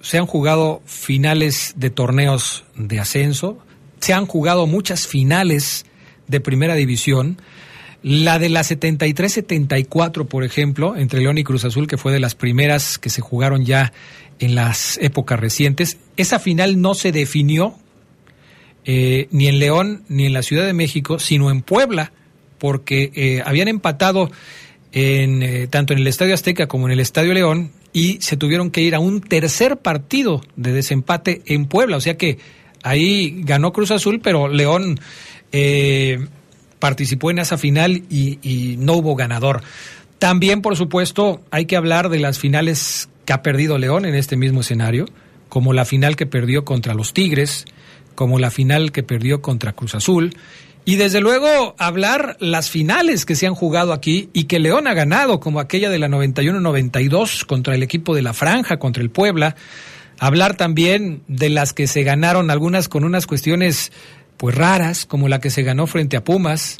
se 0.00 0.18
han 0.18 0.26
jugado 0.26 0.82
finales 0.86 1.74
de 1.76 1.90
torneos 1.90 2.64
de 2.74 2.98
ascenso, 2.98 3.58
se 4.00 4.14
han 4.14 4.26
jugado 4.26 4.66
muchas 4.66 5.06
finales 5.06 5.84
de 6.28 6.40
primera 6.40 6.74
división. 6.74 7.40
La 8.02 8.38
de 8.38 8.48
la 8.48 8.62
73-74, 8.62 10.26
por 10.26 10.44
ejemplo, 10.44 10.96
entre 10.96 11.20
León 11.20 11.38
y 11.38 11.44
Cruz 11.44 11.64
Azul, 11.64 11.86
que 11.86 11.96
fue 11.96 12.12
de 12.12 12.20
las 12.20 12.34
primeras 12.34 12.98
que 12.98 13.10
se 13.10 13.20
jugaron 13.20 13.64
ya 13.64 13.92
en 14.40 14.54
las 14.56 14.98
épocas 14.98 15.38
recientes, 15.38 15.98
esa 16.16 16.40
final 16.40 16.80
no 16.80 16.94
se 16.94 17.12
definió 17.12 17.74
eh, 18.84 19.28
ni 19.30 19.46
en 19.46 19.60
León 19.60 20.02
ni 20.08 20.26
en 20.26 20.32
la 20.32 20.42
Ciudad 20.42 20.66
de 20.66 20.72
México, 20.72 21.20
sino 21.20 21.50
en 21.50 21.62
Puebla, 21.62 22.12
porque 22.58 23.12
eh, 23.14 23.42
habían 23.44 23.68
empatado 23.68 24.30
en, 24.92 25.42
eh, 25.42 25.66
tanto 25.68 25.92
en 25.92 26.00
el 26.00 26.06
Estadio 26.06 26.34
Azteca 26.34 26.66
como 26.66 26.86
en 26.86 26.92
el 26.92 27.00
Estadio 27.00 27.32
León 27.32 27.72
y 27.92 28.18
se 28.20 28.36
tuvieron 28.36 28.70
que 28.70 28.82
ir 28.82 28.94
a 28.94 29.00
un 29.00 29.20
tercer 29.20 29.78
partido 29.78 30.42
de 30.56 30.72
desempate 30.72 31.42
en 31.46 31.66
Puebla. 31.66 31.96
O 31.96 32.00
sea 32.00 32.16
que 32.16 32.38
ahí 32.82 33.42
ganó 33.44 33.72
Cruz 33.72 33.90
Azul, 33.90 34.20
pero 34.22 34.48
León 34.48 35.00
eh, 35.52 36.26
participó 36.82 37.30
en 37.30 37.38
esa 37.38 37.58
final 37.58 38.02
y, 38.10 38.74
no 38.80 38.94
hubo 38.94 39.14
ganador. 39.14 39.62
También, 40.18 40.62
por 40.62 40.76
supuesto, 40.76 41.40
hay 41.52 41.66
que 41.66 41.76
hablar 41.76 42.08
de 42.08 42.18
las 42.18 42.40
finales 42.40 43.08
que 43.24 43.32
ha 43.32 43.40
perdido 43.40 43.78
León 43.78 44.04
en 44.04 44.16
este 44.16 44.36
mismo 44.36 44.62
escenario, 44.62 45.06
como 45.48 45.74
la 45.74 45.84
final 45.84 46.16
que 46.16 46.26
perdió 46.26 46.64
contra 46.64 46.94
los 46.94 47.14
Tigres, 47.14 47.66
como 48.16 48.40
la 48.40 48.50
final 48.50 48.90
que 48.90 49.04
perdió 49.04 49.42
contra 49.42 49.74
Cruz 49.74 49.94
Azul 49.94 50.34
y 50.84 50.96
desde 50.96 51.20
luego 51.20 51.76
hablar 51.78 52.36
las 52.40 52.68
finales 52.68 53.24
que 53.24 53.36
se 53.36 53.46
han 53.46 53.54
jugado 53.54 53.92
aquí 53.92 54.28
y 54.32 54.44
que 54.44 54.58
León 54.58 54.88
ha 54.88 54.94
ganado, 54.94 55.38
como 55.38 55.60
aquella 55.60 55.88
de 55.88 56.00
la 56.00 56.08
91-92 56.08 57.46
contra 57.46 57.76
el 57.76 57.84
equipo 57.84 58.12
de 58.16 58.22
la 58.22 58.32
Franja, 58.32 58.80
contra 58.80 59.04
el 59.04 59.10
Puebla. 59.10 59.54
Hablar 60.18 60.56
también 60.56 61.22
de 61.28 61.48
las 61.48 61.72
que 61.72 61.86
se 61.86 62.02
ganaron, 62.02 62.50
algunas 62.50 62.88
con 62.88 63.04
unas 63.04 63.28
cuestiones 63.28 63.92
pues 64.36 64.54
raras, 64.54 65.06
como 65.06 65.28
la 65.28 65.40
que 65.40 65.50
se 65.50 65.62
ganó 65.62 65.86
frente 65.86 66.16
a 66.16 66.24
Pumas, 66.24 66.78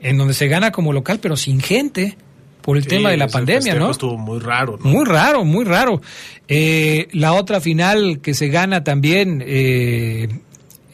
en 0.00 0.16
donde 0.16 0.34
se 0.34 0.48
gana 0.48 0.72
como 0.72 0.92
local, 0.92 1.18
pero 1.20 1.36
sin 1.36 1.60
gente, 1.60 2.16
por 2.62 2.76
el 2.76 2.84
sí, 2.84 2.90
tema 2.90 3.10
de 3.10 3.16
la 3.16 3.28
pandemia, 3.28 3.74
¿no? 3.74 3.90
Estuvo 3.90 4.16
muy 4.16 4.40
raro, 4.40 4.78
¿no? 4.82 4.90
Muy 4.90 5.04
raro, 5.04 5.44
muy 5.44 5.64
raro. 5.64 6.00
Eh, 6.48 7.08
la 7.12 7.32
otra 7.32 7.60
final 7.60 8.20
que 8.20 8.34
se 8.34 8.48
gana 8.48 8.84
también 8.84 9.42
eh, 9.46 10.28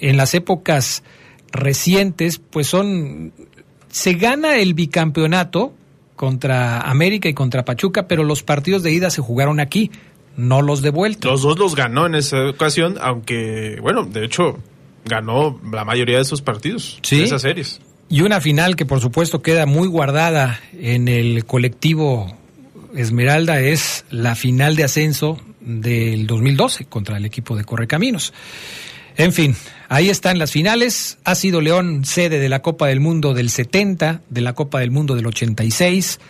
en 0.01 0.17
las 0.17 0.35
épocas 0.35 1.03
recientes, 1.53 2.39
pues 2.39 2.67
son, 2.67 3.33
se 3.89 4.15
gana 4.15 4.59
el 4.59 4.75
bicampeonato 4.75 5.75
contra 6.17 6.81
América 6.81 7.29
y 7.29 7.35
contra 7.35 7.65
Pachuca, 7.65 8.09
pero 8.09 8.25
los 8.25 8.43
partidos 8.43 8.83
de 8.83 8.93
ida 8.93 9.11
se 9.11 9.23
jugaron 9.23 9.61
aquí, 9.61 9.91
no 10.37 10.63
los 10.63 10.83
de 10.83 10.91
vuelta. 10.91 11.29
Los 11.29 11.43
dos 11.43 11.59
los 11.59 11.75
ganó 11.75 12.07
en 12.07 12.15
esa 12.15 12.49
ocasión, 12.49 12.97
aunque, 13.01 13.79
bueno, 13.81 14.05
de 14.05 14.25
hecho, 14.25 14.59
ganó 15.07 15.61
la 15.73 15.85
mayoría 15.85 16.17
de 16.17 16.23
esos 16.23 16.43
partidos, 16.43 16.99
¿Sí? 17.03 17.19
de 17.19 17.25
esas 17.25 17.43
series. 17.43 17.81
Y 18.09 18.21
una 18.21 18.41
final 18.41 18.77
que 18.77 18.87
por 18.87 19.01
supuesto 19.01 19.43
queda 19.43 19.67
muy 19.67 19.89
guardada 19.89 20.61
en 20.79 21.09
el 21.09 21.45
colectivo 21.45 22.37
Esmeralda 22.95 23.61
es 23.61 24.05
la 24.11 24.35
final 24.35 24.77
de 24.77 24.85
ascenso 24.85 25.41
del 25.61 26.27
2012 26.27 26.85
contra 26.87 27.17
el 27.17 27.25
equipo 27.25 27.57
de 27.57 27.65
Correcaminos. 27.65 28.33
En 29.17 29.33
fin, 29.33 29.57
ahí 29.89 30.09
están 30.09 30.39
las 30.39 30.53
finales. 30.53 31.19
Ha 31.25 31.35
sido 31.35 31.61
León 31.61 32.05
sede 32.05 32.39
de 32.39 32.49
la 32.49 32.63
Copa 32.63 32.87
del 32.87 33.01
Mundo 33.01 33.35
del 33.35 33.51
70, 33.51 34.23
de 34.29 34.41
la 34.41 34.53
Copa 34.55 34.81
del 34.81 34.91
Mundo 34.91 35.15
del 35.15 35.27
86, 35.27 36.21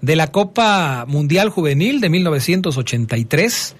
de 0.00 0.16
la 0.16 0.28
Copa 0.28 1.04
Mundial 1.06 1.48
Juvenil 1.50 2.00
de 2.00 2.08
1983, 2.08 3.76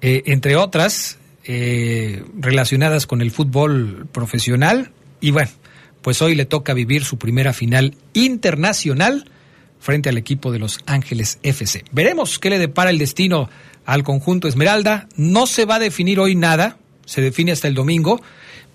eh, 0.00 0.22
entre 0.26 0.56
otras 0.56 1.18
eh, 1.44 2.22
relacionadas 2.38 3.06
con 3.06 3.20
el 3.20 3.30
fútbol 3.30 4.06
profesional. 4.12 4.90
Y 5.20 5.30
bueno, 5.30 5.50
pues 6.02 6.22
hoy 6.22 6.34
le 6.34 6.44
toca 6.44 6.74
vivir 6.74 7.04
su 7.04 7.18
primera 7.18 7.52
final 7.52 7.94
internacional 8.12 9.28
frente 9.80 10.08
al 10.08 10.16
equipo 10.18 10.52
de 10.52 10.58
Los 10.58 10.78
Ángeles 10.86 11.38
FC. 11.42 11.84
Veremos 11.92 12.38
qué 12.38 12.50
le 12.50 12.58
depara 12.58 12.90
el 12.90 12.98
destino 12.98 13.48
al 13.84 14.02
conjunto 14.04 14.46
Esmeralda. 14.48 15.08
No 15.16 15.46
se 15.46 15.64
va 15.64 15.76
a 15.76 15.78
definir 15.80 16.20
hoy 16.20 16.34
nada, 16.34 16.78
se 17.04 17.20
define 17.20 17.52
hasta 17.52 17.66
el 17.68 17.74
domingo, 17.74 18.20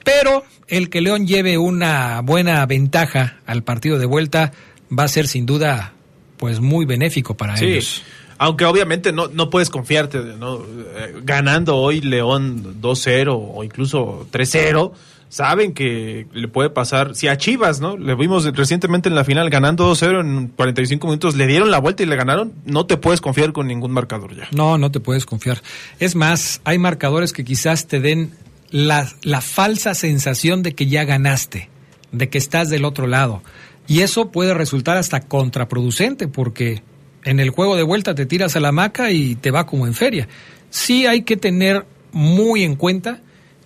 pero 0.04 0.44
el 0.68 0.90
que 0.90 1.02
León 1.02 1.26
lleve 1.28 1.58
una 1.58 2.22
buena 2.22 2.66
ventaja 2.66 3.38
al 3.46 3.64
partido 3.64 3.98
de 4.00 4.06
vuelta 4.06 4.52
va 4.98 5.04
a 5.04 5.08
ser 5.08 5.28
sin 5.28 5.46
duda 5.46 5.94
pues 6.38 6.60
muy 6.60 6.86
benéfico 6.86 7.36
para 7.36 7.58
Sí. 7.58 7.66
ellos. 7.66 8.04
Aunque 8.38 8.66
obviamente 8.66 9.12
no, 9.12 9.28
no 9.28 9.50
puedes 9.50 9.70
confiarte. 9.70 10.20
Eh, 10.20 11.16
ganando 11.24 11.76
hoy 11.78 12.02
León 12.02 12.82
2-0 12.82 13.52
o 13.56 13.64
incluso 13.64 14.28
3-0, 14.32 14.92
saben 15.30 15.74
que 15.74 16.28
le 16.34 16.48
puede 16.48 16.70
pasar, 16.70 17.16
si 17.16 17.28
a 17.28 17.38
Chivas, 17.38 17.80
¿no? 17.80 17.98
Le 17.98 18.16
vimos 18.16 18.46
recientemente 18.56 19.10
en 19.10 19.16
la 19.16 19.24
final 19.24 19.50
ganando 19.50 19.92
2-0 19.92 20.22
en 20.22 20.48
45 20.50 21.08
minutos, 21.08 21.36
le 21.36 21.48
dieron 21.48 21.72
la 21.72 21.80
vuelta 21.80 22.04
y 22.04 22.06
le 22.06 22.16
ganaron, 22.16 22.54
no 22.66 22.86
te 22.86 22.98
puedes 22.98 23.22
confiar 23.22 23.52
con 23.54 23.68
ningún 23.68 23.92
marcador 23.92 24.36
ya. 24.36 24.48
No, 24.52 24.78
no 24.78 24.92
te 24.92 25.00
puedes 25.00 25.26
confiar. 25.26 25.62
Es 26.00 26.16
más, 26.16 26.62
hay 26.64 26.78
marcadores 26.78 27.34
que 27.34 27.44
quizás 27.44 27.88
te 27.88 28.00
den 28.00 28.34
la, 28.70 29.12
la 29.24 29.42
falsa 29.42 29.94
sensación 29.94 30.64
de 30.64 30.76
que 30.76 30.88
ya 30.88 31.04
ganaste, 31.04 31.70
de 32.12 32.30
que 32.30 32.38
estás 32.38 32.70
del 32.70 32.86
otro 32.86 33.08
lado. 33.08 33.42
Y 33.88 34.02
eso 34.02 34.32
puede 34.32 34.54
resultar 34.54 34.98
hasta 34.98 35.22
contraproducente 35.22 36.28
porque 36.28 36.84
en 37.28 37.42
el 37.42 37.50
juego 37.50 37.76
de 37.76 37.84
vuelta 37.84 38.16
te 38.16 38.26
tiras 38.26 38.56
a 38.56 38.62
la 38.62 38.70
hamaca 38.70 39.12
y 39.12 39.36
te 39.36 39.52
va 39.52 39.66
como 39.66 39.86
en 39.86 39.94
feria. 39.94 40.30
Sí 40.70 41.06
hay 41.06 41.24
que 41.24 41.36
tener 41.36 41.86
muy 42.14 42.64
en 42.64 42.76
cuenta 42.76 43.20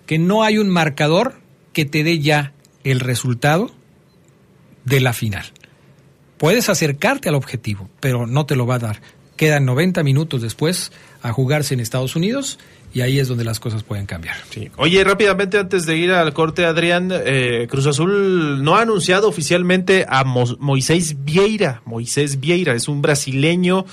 que 0.04 0.18
no 0.18 0.42
hay 0.42 0.58
un 0.58 0.68
marcador 0.68 1.34
que 1.72 1.84
te 1.84 2.02
dé 2.02 2.18
ya 2.18 2.54
el 2.82 2.98
resultado 2.98 3.70
de 4.84 4.98
la 4.98 5.12
final. 5.12 5.46
Puedes 6.38 6.68
acercarte 6.68 7.28
al 7.28 7.36
objetivo, 7.36 7.88
pero 8.00 8.26
no 8.26 8.46
te 8.46 8.56
lo 8.56 8.66
va 8.66 8.74
a 8.74 8.80
dar. 8.80 9.00
Quedan 9.36 9.64
90 9.64 10.02
minutos 10.02 10.42
después 10.42 10.90
a 11.22 11.30
jugarse 11.32 11.74
en 11.74 11.78
Estados 11.78 12.16
Unidos 12.16 12.58
y 12.94 13.00
ahí 13.00 13.18
es 13.18 13.28
donde 13.28 13.44
las 13.44 13.58
cosas 13.60 13.82
pueden 13.82 14.06
cambiar. 14.06 14.36
Oye, 14.76 15.02
rápidamente 15.04 15.58
antes 15.58 15.86
de 15.86 15.96
ir 15.96 16.10
al 16.12 16.32
corte, 16.32 16.64
Adrián, 16.64 17.10
eh, 17.12 17.66
Cruz 17.70 17.86
Azul 17.86 18.62
no 18.62 18.76
ha 18.76 18.82
anunciado 18.82 19.28
oficialmente 19.28 20.04
a 20.08 20.24
Mo- 20.24 20.56
Moisés 20.58 21.24
Vieira. 21.24 21.82
Moisés 21.84 22.40
Vieira 22.40 22.74
es 22.74 22.88
un 22.88 23.00
brasileño 23.02 23.86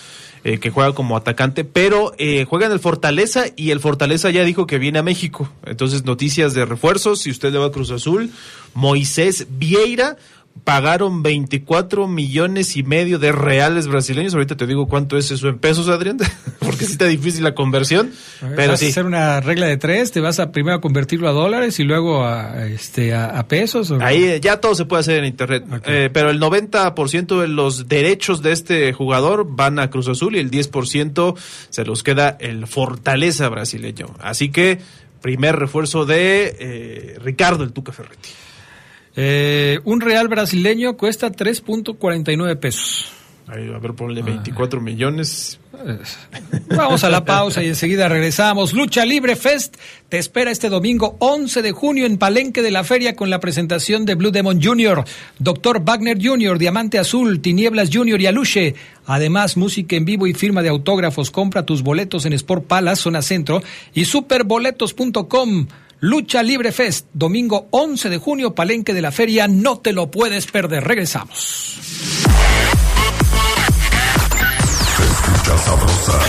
eh, 0.43 0.57
que 0.59 0.69
juega 0.69 0.93
como 0.93 1.17
atacante, 1.17 1.63
pero 1.65 2.13
eh, 2.17 2.45
juega 2.49 2.65
en 2.67 2.71
el 2.71 2.79
Fortaleza 2.79 3.45
y 3.55 3.71
el 3.71 3.79
Fortaleza 3.79 4.29
ya 4.29 4.43
dijo 4.43 4.67
que 4.67 4.77
viene 4.79 4.99
a 4.99 5.03
México. 5.03 5.51
Entonces, 5.65 6.05
noticias 6.05 6.53
de 6.53 6.65
refuerzos, 6.65 7.19
si 7.21 7.29
usted 7.31 7.51
le 7.51 7.57
va 7.59 7.67
a 7.67 7.71
Cruz 7.71 7.91
Azul, 7.91 8.31
Moisés 8.73 9.47
Vieira. 9.49 10.17
Pagaron 10.63 11.23
24 11.23 12.07
millones 12.07 12.75
y 12.77 12.83
medio 12.83 13.17
de 13.19 13.31
reales 13.31 13.87
brasileños. 13.87 14.33
Ahorita 14.33 14.55
te 14.57 14.67
digo 14.67 14.87
cuánto 14.87 15.17
es 15.17 15.31
eso 15.31 15.47
en 15.49 15.57
pesos, 15.59 15.87
Adrián, 15.87 16.17
porque 16.59 16.85
sí 16.85 16.91
está 16.93 17.05
difícil 17.05 17.43
la 17.43 17.55
conversión. 17.55 18.11
Pero 18.55 18.71
¿Vas 18.73 18.79
sí. 18.79 18.87
a 18.87 18.89
hacer 18.89 19.05
una 19.05 19.39
regla 19.41 19.65
de 19.67 19.77
tres? 19.77 20.11
¿Te 20.11 20.19
vas 20.19 20.39
a 20.39 20.51
primero 20.51 20.77
a 20.77 20.81
convertirlo 20.81 21.27
a 21.29 21.31
dólares 21.31 21.79
y 21.79 21.83
luego 21.83 22.25
a, 22.25 22.65
este, 22.67 23.13
a, 23.13 23.25
a 23.39 23.47
pesos? 23.47 23.89
o- 23.91 23.99
Ahí 24.01 24.23
eh, 24.23 24.39
ya 24.41 24.59
todo 24.59 24.75
se 24.75 24.85
puede 24.85 25.01
hacer 25.01 25.19
en 25.19 25.25
internet. 25.25 25.65
Eh, 25.85 26.09
pero 26.13 26.29
el 26.29 26.39
90% 26.39 27.41
de 27.41 27.47
los 27.47 27.87
derechos 27.87 28.41
de 28.41 28.51
este 28.51 28.93
jugador 28.93 29.47
van 29.49 29.79
a 29.79 29.89
Cruz 29.89 30.07
Azul 30.07 30.35
y 30.35 30.39
el 30.39 30.51
10% 30.51 31.35
se 31.69 31.85
los 31.85 32.03
queda 32.03 32.37
el 32.39 32.67
Fortaleza 32.67 33.49
brasileño. 33.49 34.07
Así 34.19 34.49
que, 34.49 34.79
primer 35.21 35.55
refuerzo 35.57 36.05
de 36.05 36.55
eh, 36.59 37.15
Ricardo 37.23 37.63
el 37.63 37.71
Tuca 37.73 37.91
Ferretti. 37.91 38.29
Eh, 39.15 39.79
un 39.85 40.01
real 40.01 40.27
brasileño 40.27 40.97
cuesta 40.97 41.31
3.49 41.31 42.59
pesos. 42.59 43.11
Ahí, 43.47 43.67
a 43.73 43.79
ver, 43.79 43.93
ponle 43.93 44.21
24 44.21 44.79
millones. 44.79 45.59
Vamos 46.75 47.03
a 47.03 47.09
la 47.09 47.25
pausa 47.25 47.63
y 47.63 47.67
enseguida 47.67 48.07
regresamos. 48.07 48.73
Lucha 48.73 49.05
Libre 49.05 49.35
Fest 49.35 49.77
te 50.07 50.19
espera 50.19 50.51
este 50.51 50.69
domingo 50.69 51.15
11 51.19 51.63
de 51.63 51.71
junio 51.71 52.05
en 52.05 52.19
Palenque 52.19 52.61
de 52.61 52.69
la 52.69 52.83
Feria 52.83 53.15
con 53.15 53.31
la 53.31 53.39
presentación 53.39 54.05
de 54.05 54.13
Blue 54.13 54.29
Demon 54.29 54.61
Jr., 54.61 55.03
Dr. 55.39 55.81
Wagner 55.83 56.19
Jr., 56.21 56.59
Diamante 56.59 56.99
Azul, 56.99 57.41
Tinieblas 57.41 57.89
Jr. 57.91 58.21
y 58.21 58.27
Aluche. 58.27 58.75
Además, 59.07 59.57
música 59.57 59.95
en 59.95 60.05
vivo 60.05 60.27
y 60.27 60.33
firma 60.35 60.61
de 60.61 60.69
autógrafos. 60.69 61.31
Compra 61.31 61.65
tus 61.65 61.81
boletos 61.81 62.25
en 62.25 62.33
Sport 62.33 62.65
Palace, 62.67 63.01
zona 63.01 63.23
centro 63.23 63.63
y 63.95 64.05
superboletos.com. 64.05 65.67
Lucha 66.01 66.41
Libre 66.43 66.71
Fest, 66.71 67.07
domingo 67.13 67.67
11 67.71 68.09
de 68.09 68.17
junio, 68.17 68.55
Palenque 68.55 68.93
de 68.93 69.01
la 69.01 69.11
Feria. 69.11 69.47
No 69.47 69.79
te 69.79 69.91
lo 69.91 70.09
puedes 70.09 70.47
perder. 70.47 70.83
Regresamos. 70.85 71.77
Escucha 74.99 75.57
sabrosa, 75.57 76.19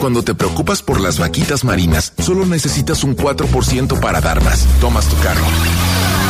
Cuando 0.00 0.22
te 0.22 0.34
preocupas 0.34 0.80
por 0.82 0.98
las 1.00 1.18
vaquitas 1.18 1.64
marinas, 1.64 2.14
solo 2.18 2.46
necesitas 2.46 3.04
un 3.04 3.14
4% 3.16 4.00
para 4.00 4.22
dar 4.22 4.42
más. 4.42 4.64
Tomas 4.80 5.06
tu 5.06 5.18
carro. 5.18 5.44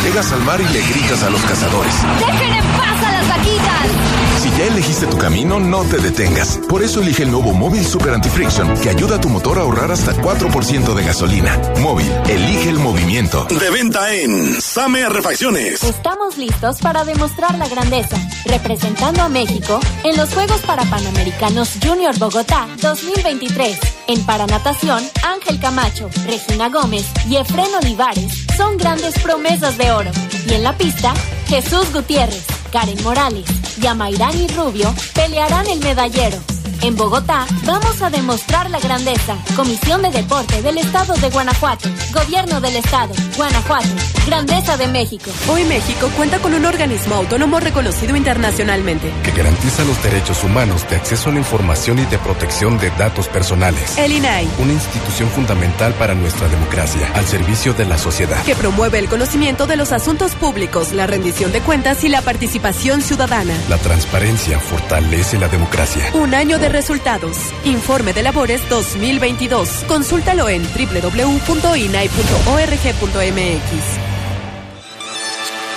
Llegas 0.03 0.33
al 0.33 0.43
mar 0.43 0.61
y 0.61 0.65
le 0.73 0.83
gritas 0.83 1.23
a 1.23 1.31
los 1.31 1.41
cazadores. 1.43 1.95
¡Dejen 2.19 2.55
en 2.55 2.65
paz 2.77 3.05
a 3.05 3.13
las 3.13 3.29
vaquitas! 3.29 4.26
Ya 4.57 4.65
elegiste 4.65 5.07
tu 5.07 5.19
camino, 5.19 5.61
no 5.61 5.85
te 5.85 5.99
detengas. 5.99 6.59
Por 6.67 6.83
eso 6.83 7.03
elige 7.03 7.25
el 7.25 7.31
nuevo 7.31 7.53
Móvil 7.53 7.85
Super 7.85 8.15
Anti-Friction, 8.15 8.81
que 8.81 8.89
ayuda 8.89 9.17
a 9.17 9.21
tu 9.21 9.29
motor 9.29 9.59
a 9.59 9.61
ahorrar 9.61 9.93
hasta 9.93 10.15
4% 10.15 10.95
de 10.95 11.05
gasolina. 11.05 11.61
Móvil, 11.83 12.11
elige 12.27 12.71
el 12.71 12.79
movimiento. 12.79 13.45
De 13.45 13.69
venta 13.69 14.15
en 14.15 14.59
Same 14.63 15.07
Refacciones. 15.11 15.85
Estamos 15.85 16.39
listos 16.39 16.79
para 16.79 17.05
demostrar 17.05 17.55
la 17.59 17.69
grandeza, 17.69 18.17
representando 18.47 19.21
a 19.21 19.29
México 19.29 19.79
en 20.05 20.17
los 20.17 20.33
Juegos 20.33 20.63
para 20.63 20.85
Panamericanos 20.85 21.73
Junior 21.85 22.19
Bogotá 22.19 22.67
2023. 22.81 23.79
En 24.07 24.25
paranatación, 24.25 25.05
Ángel 25.23 25.61
Camacho, 25.61 26.09
Regina 26.25 26.71
Gómez 26.71 27.05
y 27.29 27.37
Efren 27.37 27.75
Olivares 27.83 28.47
son 28.57 28.79
grandes 28.79 29.19
promesas 29.19 29.77
de 29.77 29.91
oro. 29.91 30.11
Y 30.49 30.55
en 30.55 30.63
la 30.63 30.75
pista, 30.79 31.13
Jesús 31.47 31.93
Gutiérrez, 31.93 32.47
Karen 32.73 33.03
Morales 33.03 33.45
y 33.81 33.87
Amairani 33.87 34.49
Rubio 34.49 34.95
pelearán 35.15 35.67
el 35.67 35.81
medallero. 35.81 36.56
En 36.83 36.95
Bogotá 36.95 37.47
vamos 37.65 38.01
a 38.03 38.11
demostrar 38.11 38.71
la 38.71 38.79
grandeza. 38.79 39.37
Comisión 39.57 40.03
de 40.03 40.11
Deporte 40.11 40.63
del 40.63 40.79
Estado 40.79 41.15
de 41.15 41.31
Guanajuato. 41.31 41.89
Gobierno 42.13 42.61
del 42.61 42.77
Estado. 42.77 43.13
Guanajuato. 43.37 43.89
Grandeza 44.27 44.77
de 44.77 44.87
México. 44.89 45.31
Hoy 45.49 45.65
México 45.65 46.09
cuenta 46.17 46.39
con 46.39 46.55
un 46.55 46.65
organismo 46.65 47.17
autónomo 47.17 47.59
reconocido 47.61 48.15
internacionalmente. 48.17 49.11
que 49.25 49.31
garantiza 49.33 49.85
los 49.85 50.01
derechos 50.03 50.43
humanos 50.45 50.89
de 50.89 50.97
acceso 50.97 51.31
a 51.31 51.33
la 51.33 51.39
información 51.39 51.99
y 51.99 52.05
de 52.07 52.19
protección 52.19 52.79
de 52.79 52.91
datos 52.91 53.27
personales. 53.29 53.97
El 53.99 54.13
INAI, 54.13 54.49
Una 54.59 54.73
institución 54.73 55.29
fundamental 55.31 55.93
para 55.95 56.15
nuestra 56.15 56.49
democracia, 56.49 57.11
al 57.15 57.27
servicio 57.27 57.73
de 57.75 57.85
la 57.87 57.99
sociedad. 57.99 58.43
que 58.45 58.55
promueve 58.55 58.99
el 58.99 59.09
conocimiento 59.09 59.67
de 59.67 59.77
los 59.77 59.93
asuntos 59.93 60.35
públicos, 60.35 60.93
la 60.93 61.07
rendición 61.07 61.53
de 61.53 61.61
cuentas 61.61 62.05
y 62.05 62.09
la 62.09 62.23
participación 62.23 63.03
ciudadana. 63.03 63.55
La 63.69 63.79
transparencia 63.79 64.59
fortalece 64.61 65.39
la 65.39 65.49
democracia. 65.49 66.05
Un 66.15 66.35
año 66.35 66.59
de 66.59 66.69
resultados. 66.77 67.39
Informe 67.65 68.13
de 68.13 68.23
labores 68.23 68.61
2022. 68.69 69.85
Consúltalo 69.89 70.51
en 70.51 70.63
www.inai.org.mx. 70.63 71.37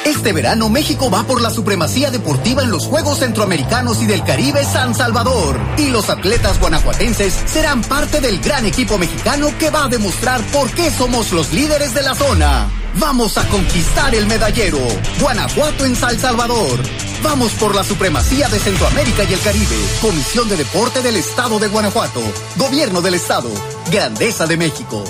Este 0.06 0.34
verano 0.34 0.70
México 0.70 1.10
va 1.10 1.24
por 1.24 1.41
la 1.41 1.52
supremacía 1.52 2.12
deportiva 2.12 2.64
en 2.64 2.72
los 2.72 2.86
Juegos 2.86 3.20
Centroamericanos 3.20 4.02
y 4.02 4.08
del 4.08 4.24
Caribe 4.26 4.66
San 4.66 4.93
Salvador. 4.93 5.58
Y 5.78 5.89
los 5.89 6.10
atletas 6.10 6.60
guanajuatenses 6.60 7.34
serán 7.45 7.82
parte 7.82 8.20
del 8.20 8.39
gran 8.39 8.66
equipo 8.66 8.97
mexicano 8.97 9.54
que 9.58 9.70
va 9.70 9.86
a 9.86 9.88
demostrar 9.88 10.41
por 10.52 10.70
qué 10.72 10.91
somos 10.91 11.32
los 11.32 11.54
líderes 11.54 11.93
de 11.93 12.02
la 12.02 12.16
zona. 12.16 12.70
Vamos 13.00 13.38
a 13.38 13.47
conquistar 13.47 14.14
el 14.14 14.28
medallero. 14.28 14.80
Guanajuato 15.22 15.86
en 15.86 15.95
San 15.95 16.20
Salvador. 16.20 16.80
Vamos 17.24 17.54
por 17.54 17.74
la 17.74 17.84
supremacía 17.84 18.50
de 18.50 18.60
Centroamérica 18.60 19.24
y 19.24 19.34
el 19.34 19.39
Caribe. 19.39 19.76
Comisión 20.02 20.50
de 20.50 20.58
Deporte 20.58 21.02
del 21.02 21.16
Estado 21.16 21.60
de 21.60 21.70
Guanajuato. 21.70 22.22
Gobierno 22.58 23.02
del 23.02 23.14
Estado. 23.14 23.50
Grandeza 23.89 24.45
de 24.47 24.58
México. 24.58 25.04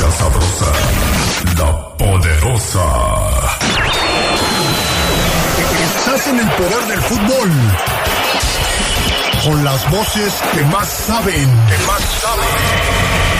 escucha 0.00 0.10
sabrosa, 0.12 0.72
la 1.58 1.96
poderosa. 1.98 2.86
Estás 5.84 6.26
en 6.26 6.40
el 6.40 6.50
poder 6.52 6.86
del 6.88 7.00
fútbol. 7.02 7.50
Con 9.44 9.64
las 9.64 9.90
voces 9.90 10.32
que 10.54 10.62
más 10.64 10.88
saben. 10.88 11.48
Que 11.68 11.86
más 11.86 12.02
saben. 12.22 13.39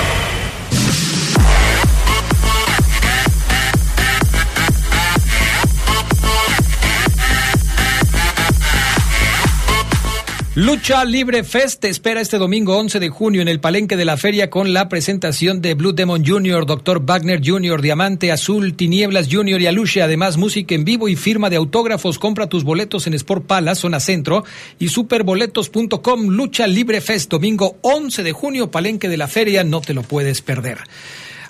Lucha 10.60 11.06
Libre 11.06 11.42
Fest 11.42 11.80
te 11.80 11.88
espera 11.88 12.20
este 12.20 12.36
domingo 12.36 12.76
11 12.76 13.00
de 13.00 13.08
junio 13.08 13.40
en 13.40 13.48
el 13.48 13.60
Palenque 13.60 13.96
de 13.96 14.04
la 14.04 14.18
Feria 14.18 14.50
con 14.50 14.74
la 14.74 14.90
presentación 14.90 15.62
de 15.62 15.72
Blue 15.72 15.94
Demon 15.94 16.22
Jr., 16.22 16.66
Dr. 16.66 17.02
Wagner 17.02 17.40
Jr., 17.42 17.80
Diamante 17.80 18.30
Azul, 18.30 18.74
Tinieblas 18.74 19.28
Jr. 19.30 19.58
y 19.58 19.66
Aluche. 19.66 20.02
Además, 20.02 20.36
música 20.36 20.74
en 20.74 20.84
vivo 20.84 21.08
y 21.08 21.16
firma 21.16 21.48
de 21.48 21.56
autógrafos. 21.56 22.18
Compra 22.18 22.46
tus 22.46 22.62
boletos 22.62 23.06
en 23.06 23.14
Sport 23.14 23.46
Palace, 23.46 23.80
zona 23.80 24.00
centro 24.00 24.44
y 24.78 24.88
superboletos.com. 24.88 26.26
Lucha 26.26 26.66
Libre 26.66 27.00
Fest, 27.00 27.30
domingo 27.30 27.78
11 27.80 28.22
de 28.22 28.32
junio, 28.32 28.70
Palenque 28.70 29.08
de 29.08 29.16
la 29.16 29.28
Feria. 29.28 29.64
No 29.64 29.80
te 29.80 29.94
lo 29.94 30.02
puedes 30.02 30.42
perder. 30.42 30.76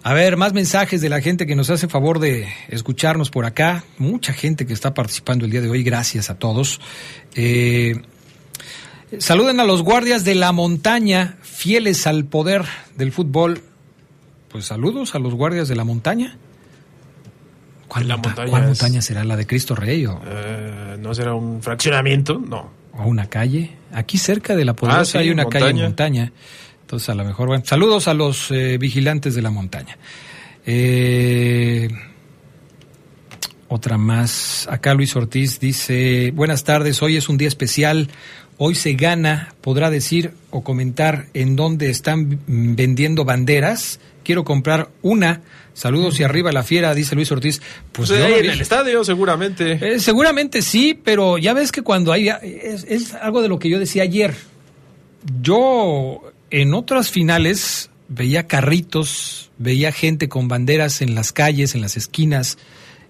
A 0.04 0.14
ver, 0.14 0.36
más 0.36 0.52
mensajes 0.52 1.00
de 1.00 1.08
la 1.08 1.20
gente 1.20 1.48
que 1.48 1.56
nos 1.56 1.68
hace 1.68 1.88
favor 1.88 2.20
de 2.20 2.46
escucharnos 2.68 3.30
por 3.30 3.44
acá. 3.44 3.82
Mucha 3.98 4.32
gente 4.32 4.66
que 4.66 4.72
está 4.72 4.94
participando 4.94 5.46
el 5.46 5.50
día 5.50 5.62
de 5.62 5.68
hoy. 5.68 5.82
Gracias 5.82 6.30
a 6.30 6.38
todos. 6.38 6.80
Eh, 7.34 8.00
Saluden 9.18 9.58
a 9.60 9.64
los 9.64 9.82
guardias 9.82 10.24
de 10.24 10.34
la 10.34 10.52
montaña, 10.52 11.36
fieles 11.42 12.06
al 12.06 12.24
poder 12.24 12.64
del 12.96 13.10
fútbol. 13.12 13.62
Pues 14.50 14.66
saludos 14.66 15.14
a 15.14 15.18
los 15.18 15.34
guardias 15.34 15.68
de 15.68 15.76
la 15.76 15.84
montaña. 15.84 16.36
¿Cuál, 17.88 18.06
La 18.06 18.16
montaña 18.16 18.50
cuál 18.50 18.62
es- 18.62 18.68
montaña 18.68 19.02
será? 19.02 19.24
¿La 19.24 19.36
de 19.36 19.46
Cristo 19.46 19.74
Rey 19.74 20.06
o, 20.06 20.20
Eh, 20.24 20.96
¿No 21.00 21.12
será 21.14 21.34
un 21.34 21.60
fraccionamiento? 21.62 22.38
No. 22.38 22.70
o 22.96 23.04
una 23.04 23.26
calle? 23.28 23.76
Aquí 23.92 24.16
cerca 24.18 24.54
de 24.54 24.64
la 24.64 24.74
Poderosa 24.74 25.00
Ah, 25.00 25.04
sí, 25.04 25.18
hay 25.18 25.30
una 25.30 25.46
calle 25.46 25.64
montaña. 25.66 25.84
montaña. 25.84 26.32
Entonces 26.82 27.08
a 27.08 27.14
lo 27.14 27.24
mejor, 27.24 27.48
bueno, 27.48 27.64
saludos 27.66 28.06
a 28.08 28.14
los 28.14 28.50
eh, 28.50 28.78
vigilantes 28.78 29.34
de 29.34 29.42
la 29.42 29.50
montaña. 29.50 29.96
Eh, 30.66 31.88
otra 33.68 33.96
más. 33.98 34.66
Acá 34.70 34.94
Luis 34.94 35.14
Ortiz 35.16 35.58
dice, 35.60 36.32
buenas 36.34 36.64
tardes, 36.64 37.00
hoy 37.02 37.16
es 37.16 37.28
un 37.28 37.38
día 37.38 37.48
especial. 37.48 38.08
Hoy 38.62 38.74
se 38.74 38.92
gana, 38.92 39.54
podrá 39.62 39.88
decir 39.88 40.32
o 40.50 40.62
comentar 40.62 41.28
en 41.32 41.56
dónde 41.56 41.88
están 41.88 42.40
vendiendo 42.46 43.24
banderas. 43.24 44.00
Quiero 44.22 44.44
comprar 44.44 44.90
una. 45.00 45.40
Saludos 45.72 46.20
y 46.20 46.24
arriba 46.24 46.52
la 46.52 46.62
fiera, 46.62 46.94
dice 46.94 47.14
Luis 47.14 47.32
Ortiz. 47.32 47.62
Pues 47.90 48.10
yo 48.10 48.16
en 48.16 48.50
el 48.50 48.60
estadio, 48.60 49.02
seguramente. 49.02 49.78
Eh, 49.80 49.98
seguramente 49.98 50.60
sí, 50.60 50.92
pero 51.02 51.38
ya 51.38 51.54
ves 51.54 51.72
que 51.72 51.80
cuando 51.80 52.12
hay... 52.12 52.28
Es, 52.28 52.84
es 52.86 53.14
algo 53.14 53.40
de 53.40 53.48
lo 53.48 53.58
que 53.58 53.70
yo 53.70 53.78
decía 53.78 54.02
ayer. 54.02 54.34
Yo 55.40 56.20
en 56.50 56.74
otras 56.74 57.10
finales 57.10 57.88
veía 58.08 58.46
carritos, 58.46 59.50
veía 59.56 59.90
gente 59.90 60.28
con 60.28 60.48
banderas 60.48 61.00
en 61.00 61.14
las 61.14 61.32
calles, 61.32 61.74
en 61.74 61.80
las 61.80 61.96
esquinas, 61.96 62.58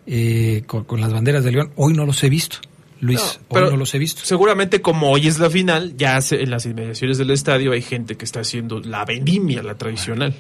eh, 0.07 0.63
con, 0.69 0.85
con 0.85 1.01
las 1.01 1.13
banderas 1.13 1.43
de 1.43 1.51
León. 1.51 1.73
Hoy 1.75 1.93
no 1.93 2.07
los 2.07 2.23
he 2.23 2.29
visto, 2.29 2.59
Luis. 3.01 3.41
pero 3.51 3.67
hoy 3.67 3.73
no 3.73 3.79
los 3.79 3.95
he 3.95 3.99
visto. 3.99 4.23
Seguramente 4.25 4.81
como 4.81 5.11
hoy 5.11 5.27
es 5.27 5.39
la 5.39 5.51
final, 5.51 5.97
ya 5.97 6.19
en 6.31 6.51
las 6.51 6.67
inmediaciones 6.67 7.19
del 7.19 7.31
estadio 7.31 7.73
hay 7.73 7.83
gente 7.83 8.17
que 8.17 8.25
está 8.25 8.41
haciendo 8.41 8.81
la 8.81 9.05
vendimia, 9.05 9.63
la 9.63 9.75
tradicional. 9.75 10.35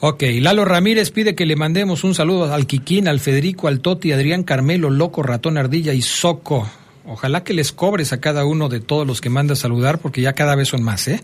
Ok, 0.00 0.22
Lalo 0.40 0.64
Ramírez 0.64 1.10
pide 1.10 1.34
que 1.34 1.46
le 1.46 1.56
mandemos 1.56 2.04
un 2.04 2.14
saludo 2.14 2.52
al 2.52 2.66
Quiquín, 2.66 3.08
al 3.08 3.20
Federico, 3.20 3.68
al 3.68 3.80
Toti, 3.80 4.12
Adrián 4.12 4.42
Carmelo, 4.42 4.90
Loco, 4.90 5.22
Ratón 5.22 5.56
Ardilla 5.56 5.94
y 5.94 6.02
Soco. 6.02 6.68
Ojalá 7.06 7.44
que 7.44 7.54
les 7.54 7.72
cobres 7.72 8.12
a 8.12 8.20
cada 8.20 8.44
uno 8.44 8.68
de 8.68 8.80
todos 8.80 9.06
los 9.06 9.20
que 9.20 9.30
mandas 9.30 9.60
saludar, 9.60 9.98
porque 9.98 10.20
ya 10.20 10.32
cada 10.32 10.56
vez 10.56 10.68
son 10.68 10.82
más, 10.82 11.06
¿eh? 11.08 11.22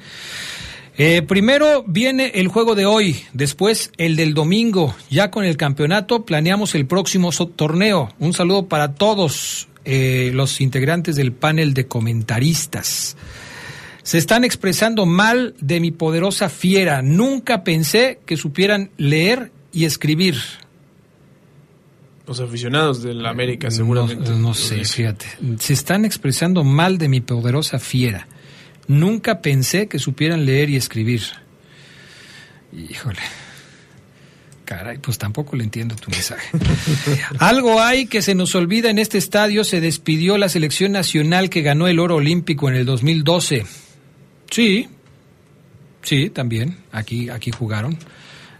Eh, 0.98 1.22
primero 1.22 1.82
viene 1.86 2.32
el 2.34 2.48
juego 2.48 2.74
de 2.74 2.84
hoy, 2.84 3.24
después 3.32 3.90
el 3.96 4.16
del 4.16 4.34
domingo. 4.34 4.94
Ya 5.08 5.30
con 5.30 5.44
el 5.44 5.56
campeonato 5.56 6.26
planeamos 6.26 6.74
el 6.74 6.86
próximo 6.86 7.30
torneo. 7.32 8.10
Un 8.18 8.34
saludo 8.34 8.66
para 8.68 8.94
todos 8.94 9.69
eh, 9.84 10.30
los 10.34 10.60
integrantes 10.60 11.16
del 11.16 11.32
panel 11.32 11.74
de 11.74 11.86
comentaristas. 11.86 13.16
Se 14.02 14.18
están 14.18 14.44
expresando 14.44 15.06
mal 15.06 15.54
de 15.60 15.80
mi 15.80 15.90
poderosa 15.90 16.48
fiera. 16.48 17.02
Nunca 17.02 17.64
pensé 17.64 18.20
que 18.26 18.36
supieran 18.36 18.90
leer 18.96 19.52
y 19.72 19.84
escribir. 19.84 20.36
Los 22.26 22.40
aficionados 22.40 23.02
del 23.02 23.24
América, 23.26 23.70
seguramente. 23.70 24.30
No, 24.30 24.38
no 24.38 24.54
sé, 24.54 24.84
fíjate. 24.84 25.26
Se 25.58 25.72
están 25.72 26.04
expresando 26.04 26.64
mal 26.64 26.98
de 26.98 27.08
mi 27.08 27.20
poderosa 27.20 27.78
fiera. 27.78 28.28
Nunca 28.86 29.42
pensé 29.42 29.88
que 29.88 29.98
supieran 29.98 30.46
leer 30.46 30.70
y 30.70 30.76
escribir. 30.76 31.22
Híjole. 32.72 33.20
Caray, 34.70 34.98
pues 34.98 35.18
tampoco 35.18 35.56
le 35.56 35.64
entiendo 35.64 35.96
tu 35.96 36.12
mensaje. 36.12 36.48
Algo 37.40 37.82
hay 37.82 38.06
que 38.06 38.22
se 38.22 38.36
nos 38.36 38.54
olvida 38.54 38.88
en 38.88 39.00
este 39.00 39.18
estadio. 39.18 39.64
Se 39.64 39.80
despidió 39.80 40.38
la 40.38 40.48
selección 40.48 40.92
nacional 40.92 41.50
que 41.50 41.62
ganó 41.62 41.88
el 41.88 41.98
oro 41.98 42.14
olímpico 42.14 42.68
en 42.68 42.76
el 42.76 42.84
2012. 42.86 43.66
Sí, 44.48 44.88
sí, 46.02 46.30
también. 46.30 46.76
Aquí, 46.92 47.30
aquí 47.30 47.50
jugaron. 47.50 47.98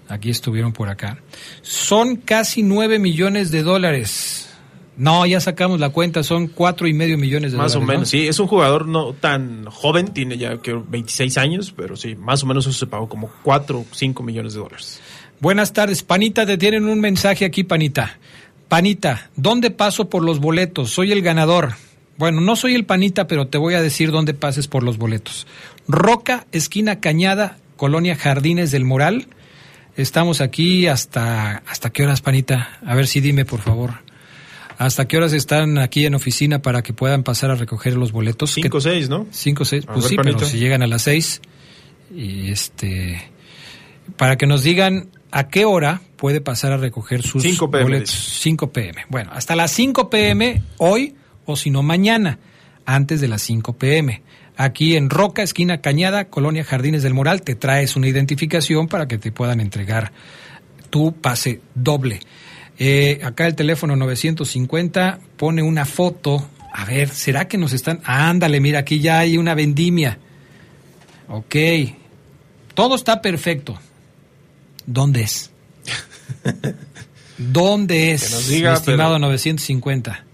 Aquí 0.08 0.30
estuvieron 0.30 0.72
por 0.72 0.88
acá. 0.88 1.18
Son 1.62 2.16
casi 2.16 2.64
nueve 2.64 2.98
millones 2.98 3.52
de 3.52 3.62
dólares. 3.62 4.48
No, 4.96 5.24
ya 5.26 5.38
sacamos 5.38 5.78
la 5.78 5.90
cuenta, 5.90 6.24
son 6.24 6.48
cuatro 6.48 6.88
y 6.88 6.92
medio 6.92 7.18
millones 7.18 7.52
de 7.52 7.58
Más 7.58 7.72
dólares. 7.74 7.88
o 7.88 7.92
menos, 7.92 8.00
¿no? 8.02 8.06
sí. 8.06 8.26
Es 8.26 8.40
un 8.40 8.48
jugador 8.48 8.88
no 8.88 9.12
tan 9.12 9.64
joven, 9.66 10.08
tiene 10.08 10.36
ya 10.36 10.58
que 10.58 10.72
26 10.74 11.38
años, 11.38 11.72
pero 11.74 11.94
sí, 11.94 12.16
más 12.16 12.42
o 12.42 12.46
menos 12.46 12.66
eso 12.66 12.76
se 12.76 12.86
pagó 12.88 13.08
como 13.08 13.30
4 13.44 13.78
o 13.78 13.86
5 13.92 14.22
millones 14.24 14.54
de 14.54 14.58
dólares. 14.58 15.00
Buenas 15.40 15.72
tardes, 15.72 16.02
Panita, 16.02 16.44
te 16.44 16.58
tienen 16.58 16.84
un 16.84 17.00
mensaje 17.00 17.46
aquí, 17.46 17.64
Panita. 17.64 18.18
Panita, 18.68 19.30
¿dónde 19.36 19.70
paso 19.70 20.10
por 20.10 20.22
los 20.22 20.38
boletos? 20.38 20.90
Soy 20.90 21.12
el 21.12 21.22
ganador. 21.22 21.76
Bueno, 22.18 22.42
no 22.42 22.56
soy 22.56 22.74
el 22.74 22.84
Panita, 22.84 23.26
pero 23.26 23.46
te 23.46 23.56
voy 23.56 23.72
a 23.72 23.80
decir 23.80 24.10
dónde 24.10 24.34
pases 24.34 24.68
por 24.68 24.82
los 24.82 24.98
boletos. 24.98 25.46
Roca, 25.88 26.46
esquina 26.52 27.00
Cañada, 27.00 27.56
Colonia 27.78 28.16
Jardines 28.16 28.70
del 28.70 28.84
Moral. 28.84 29.28
Estamos 29.96 30.42
aquí 30.42 30.86
hasta 30.86 31.62
hasta 31.66 31.88
qué 31.88 32.04
horas, 32.04 32.20
Panita? 32.20 32.78
A 32.84 32.94
ver 32.94 33.06
si 33.06 33.20
dime, 33.20 33.46
por 33.46 33.60
favor. 33.60 33.94
¿Hasta 34.76 35.08
qué 35.08 35.16
horas 35.16 35.32
están 35.32 35.78
aquí 35.78 36.04
en 36.04 36.14
oficina 36.14 36.60
para 36.60 36.82
que 36.82 36.92
puedan 36.92 37.22
pasar 37.22 37.50
a 37.50 37.54
recoger 37.54 37.96
los 37.96 38.12
boletos? 38.12 38.50
5 38.50 38.76
o 38.76 38.80
6, 38.80 39.08
¿no? 39.08 39.26
5 39.30 39.62
o 39.62 39.66
6, 39.66 39.84
A 39.88 39.92
pues 39.94 40.04
ver, 40.04 40.10
sí, 40.10 40.16
pero 40.22 40.38
si 40.40 40.58
llegan 40.58 40.82
a 40.82 40.86
las 40.86 41.02
6 41.02 41.40
y 42.14 42.50
este 42.50 43.30
para 44.16 44.36
que 44.36 44.46
nos 44.46 44.62
digan 44.62 45.08
a 45.30 45.48
qué 45.48 45.64
hora 45.64 46.00
puede 46.16 46.40
pasar 46.40 46.72
a 46.72 46.76
recoger 46.76 47.22
sus 47.22 47.42
5 47.42 47.70
PM, 47.70 47.84
boletos. 47.84 48.10
5 48.10 48.72
pm. 48.72 49.04
Bueno, 49.08 49.30
hasta 49.32 49.56
las 49.56 49.70
5 49.72 50.10
pm 50.10 50.62
hoy 50.78 51.14
o 51.46 51.56
si 51.56 51.70
no 51.70 51.82
mañana, 51.82 52.38
antes 52.84 53.20
de 53.20 53.28
las 53.28 53.42
5 53.42 53.76
pm. 53.76 54.22
Aquí 54.56 54.96
en 54.96 55.08
Roca, 55.08 55.42
esquina 55.42 55.80
Cañada, 55.80 56.26
Colonia 56.26 56.64
Jardines 56.64 57.02
del 57.02 57.14
Moral, 57.14 57.42
te 57.42 57.54
traes 57.54 57.96
una 57.96 58.08
identificación 58.08 58.88
para 58.88 59.08
que 59.08 59.16
te 59.16 59.32
puedan 59.32 59.60
entregar 59.60 60.12
tu 60.90 61.12
pase 61.12 61.60
doble. 61.74 62.20
Eh, 62.78 63.20
acá 63.22 63.46
el 63.46 63.54
teléfono 63.54 63.96
950 63.96 65.20
pone 65.36 65.62
una 65.62 65.84
foto. 65.84 66.46
A 66.72 66.84
ver, 66.84 67.08
¿será 67.08 67.48
que 67.48 67.58
nos 67.58 67.72
están...? 67.72 68.00
Ándale, 68.04 68.60
mira, 68.60 68.80
aquí 68.80 69.00
ya 69.00 69.18
hay 69.20 69.38
una 69.38 69.54
vendimia. 69.54 70.18
Ok. 71.28 71.56
Todo 72.74 72.96
está 72.96 73.22
perfecto. 73.22 73.78
¿Dónde 74.92 75.22
es? 75.22 75.50
¿Dónde 77.38 78.12
es, 78.12 78.24
Que 78.24 78.30
nos 78.34 78.48
diga, 78.48 78.70
mi 78.70 78.76
estimado 78.76 79.14
pero- 79.14 79.18
950? 79.26 80.24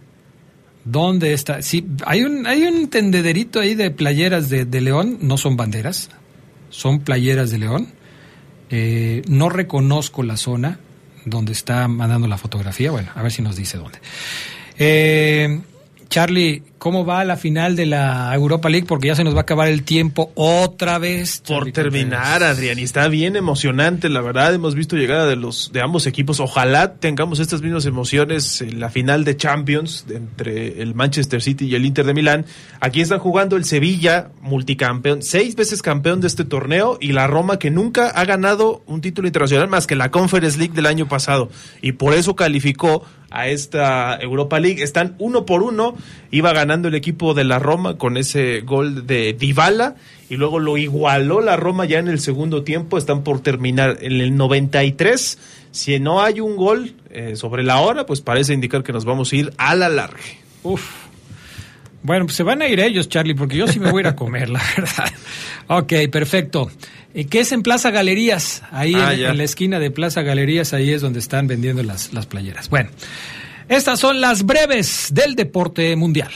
¿Dónde 0.85 1.33
está? 1.33 1.63
Sí, 1.63 1.87
hay 2.05 2.23
un, 2.23 2.47
hay 2.47 2.63
un 2.65 2.89
tendederito 2.89 3.61
ahí 3.61 3.75
de 3.75 3.91
playeras 3.91 4.49
de, 4.49 4.65
de 4.65 4.81
León, 4.81 5.19
no 5.21 5.37
son 5.37 5.57
banderas, 5.57 6.11
son 6.71 7.01
playeras 7.01 7.51
de 7.51 7.59
León. 7.59 7.89
Eh, 8.71 9.23
no 9.29 9.49
reconozco 9.49 10.23
la 10.23 10.37
zona 10.37 10.79
donde 11.25 11.53
está 11.53 11.87
mandando 11.89 12.29
la 12.29 12.39
fotografía. 12.39 12.91
Bueno, 12.93 13.11
a 13.15 13.23
ver 13.23 13.33
si 13.33 13.43
nos 13.43 13.57
dice 13.57 13.79
dónde. 13.79 13.99
Eh, 14.79 15.61
Charlie, 16.09 16.63
cómo 16.79 17.05
va 17.05 17.24
la 17.24 17.37
final 17.37 17.77
de 17.77 17.87
la 17.87 18.35
Europa 18.35 18.68
League, 18.68 18.87
porque 18.87 19.09
ya 19.09 19.14
se 19.14 19.24
nos 19.24 19.35
va 19.35 19.39
a 19.39 19.43
acabar 19.43 19.68
el 19.68 19.83
tiempo 19.83 20.31
otra 20.35 20.99
vez. 20.99 21.43
Por 21.47 21.72
terminar, 21.72 22.43
Adrián, 22.43 22.79
y 22.79 22.83
está 22.83 23.09
bien 23.09 23.37
emocionante, 23.37 24.09
la 24.09 24.20
verdad, 24.20 24.55
hemos 24.55 24.74
visto 24.74 24.97
llegada 24.97 25.27
de 25.27 25.37
los 25.37 25.72
de 25.72 25.81
ambos 25.81 26.07
equipos. 26.07 26.41
Ojalá 26.41 26.95
tengamos 26.95 27.41
estas 27.41 27.62
mismas 27.62 27.87
emociones 27.87 28.61
en 28.61 28.81
la 28.81 28.91
final 28.91 29.24
de 29.24 29.37
Champions 29.37 30.05
entre 30.11 30.83
el 30.83 30.95
Manchester 30.95 31.43
City 31.43 31.66
y 31.66 31.74
el 31.74 31.85
Inter 31.85 32.07
de 32.07 32.14
Milán. 32.14 32.47
Aquí 32.81 33.01
están 33.01 33.18
jugando 33.18 33.57
el 33.57 33.64
Sevilla, 33.64 34.31
multicampeón, 34.41 35.22
seis 35.22 35.57
veces 35.57 35.83
campeón 35.83 36.20
de 36.20 36.27
este 36.27 36.45
torneo, 36.45 36.99
y 37.01 37.12
la 37.12 37.27
Roma 37.27 37.59
que 37.59 37.70
nunca 37.70 38.09
ha 38.11 38.24
ganado 38.24 38.83
un 38.87 39.01
título 39.01 39.27
internacional 39.29 39.68
más 39.68 39.87
que 39.87 39.97
la 39.97 40.11
Conference 40.11 40.59
League 40.59 40.74
del 40.74 40.87
año 40.87 41.09
pasado, 41.09 41.51
y 41.81 41.93
por 41.93 42.14
eso 42.14 42.37
calificó 42.37 43.05
a 43.31 43.49
esta 43.49 44.16
Europa 44.16 44.61
League. 44.61 44.83
Están 44.83 45.14
uno 45.18 45.45
por 45.45 45.62
uno. 45.62 45.97
Iba 46.31 46.53
ganando 46.67 46.89
el 46.89 46.95
equipo 46.97 47.33
de 47.33 47.45
la 47.45 47.59
Roma 47.59 47.97
con 47.97 48.17
ese 48.17 48.61
gol 48.62 49.07
de 49.07 49.33
Dybala 49.33 49.95
y 50.29 50.37
luego 50.37 50.59
lo 50.59 50.77
igualó 50.77 51.41
la 51.41 51.57
Roma 51.57 51.85
ya 51.85 51.99
en 52.01 52.09
el 52.09 52.19
segundo 52.19 52.64
tiempo. 52.64 52.99
Están 52.99 53.23
por 53.23 53.41
terminar 53.41 53.99
en 54.01 54.21
el 54.21 54.37
93. 54.37 55.39
Si 55.71 56.01
no 56.01 56.23
hay 56.23 56.41
un 56.41 56.57
gol 56.57 56.95
eh, 57.11 57.37
sobre 57.37 57.62
la 57.62 57.81
hora, 57.81 58.05
pues 58.07 58.21
parece 58.21 58.53
indicar 58.53 58.83
que 58.83 58.93
nos 58.93 59.05
vamos 59.05 59.33
a 59.33 59.37
ir 59.37 59.53
a 59.59 59.75
la 59.77 59.89
larga. 59.89 60.19
Uf. 60.64 60.85
Bueno, 62.03 62.27
pues 62.27 62.37
se 62.37 62.43
van 62.43 62.62
a 62.62 62.69
ir 62.69 62.81
ellos, 62.81 63.09
Charlie, 63.09 63.35
porque 63.35 63.57
yo 63.57 63.67
sí 63.67 63.79
me 63.81 63.91
voy 63.91 64.01
a 64.01 64.03
ir 64.03 64.07
a 64.09 64.17
comer, 64.17 64.49
la 64.49 64.61
verdad. 64.77 65.12
Ok, 65.69 65.93
perfecto. 66.11 66.71
Eh, 67.14 67.27
¿Qué 67.27 67.41
es 67.41 67.53
en 67.53 67.62
Plaza 67.62 67.91
Galerías? 67.91 68.62
Ahí 68.71 68.95
Ah, 68.95 69.14
en, 69.14 69.25
en 69.25 69.37
la 69.39 69.45
esquina 69.45 69.79
de 69.79 69.91
Plaza 69.91 70.23
Galerías, 70.23 70.73
ahí 70.73 70.91
es 70.91 71.01
donde 71.01 71.19
están 71.19 71.47
vendiendo 71.47 71.83
las, 71.83 72.12
las 72.12 72.27
playeras. 72.27 72.69
Bueno, 72.69 72.91
estas 73.69 73.99
son 73.99 74.21
las 74.21 74.45
breves 74.45 75.09
del 75.12 75.35
deporte 75.35 75.97
mundial. 75.97 76.31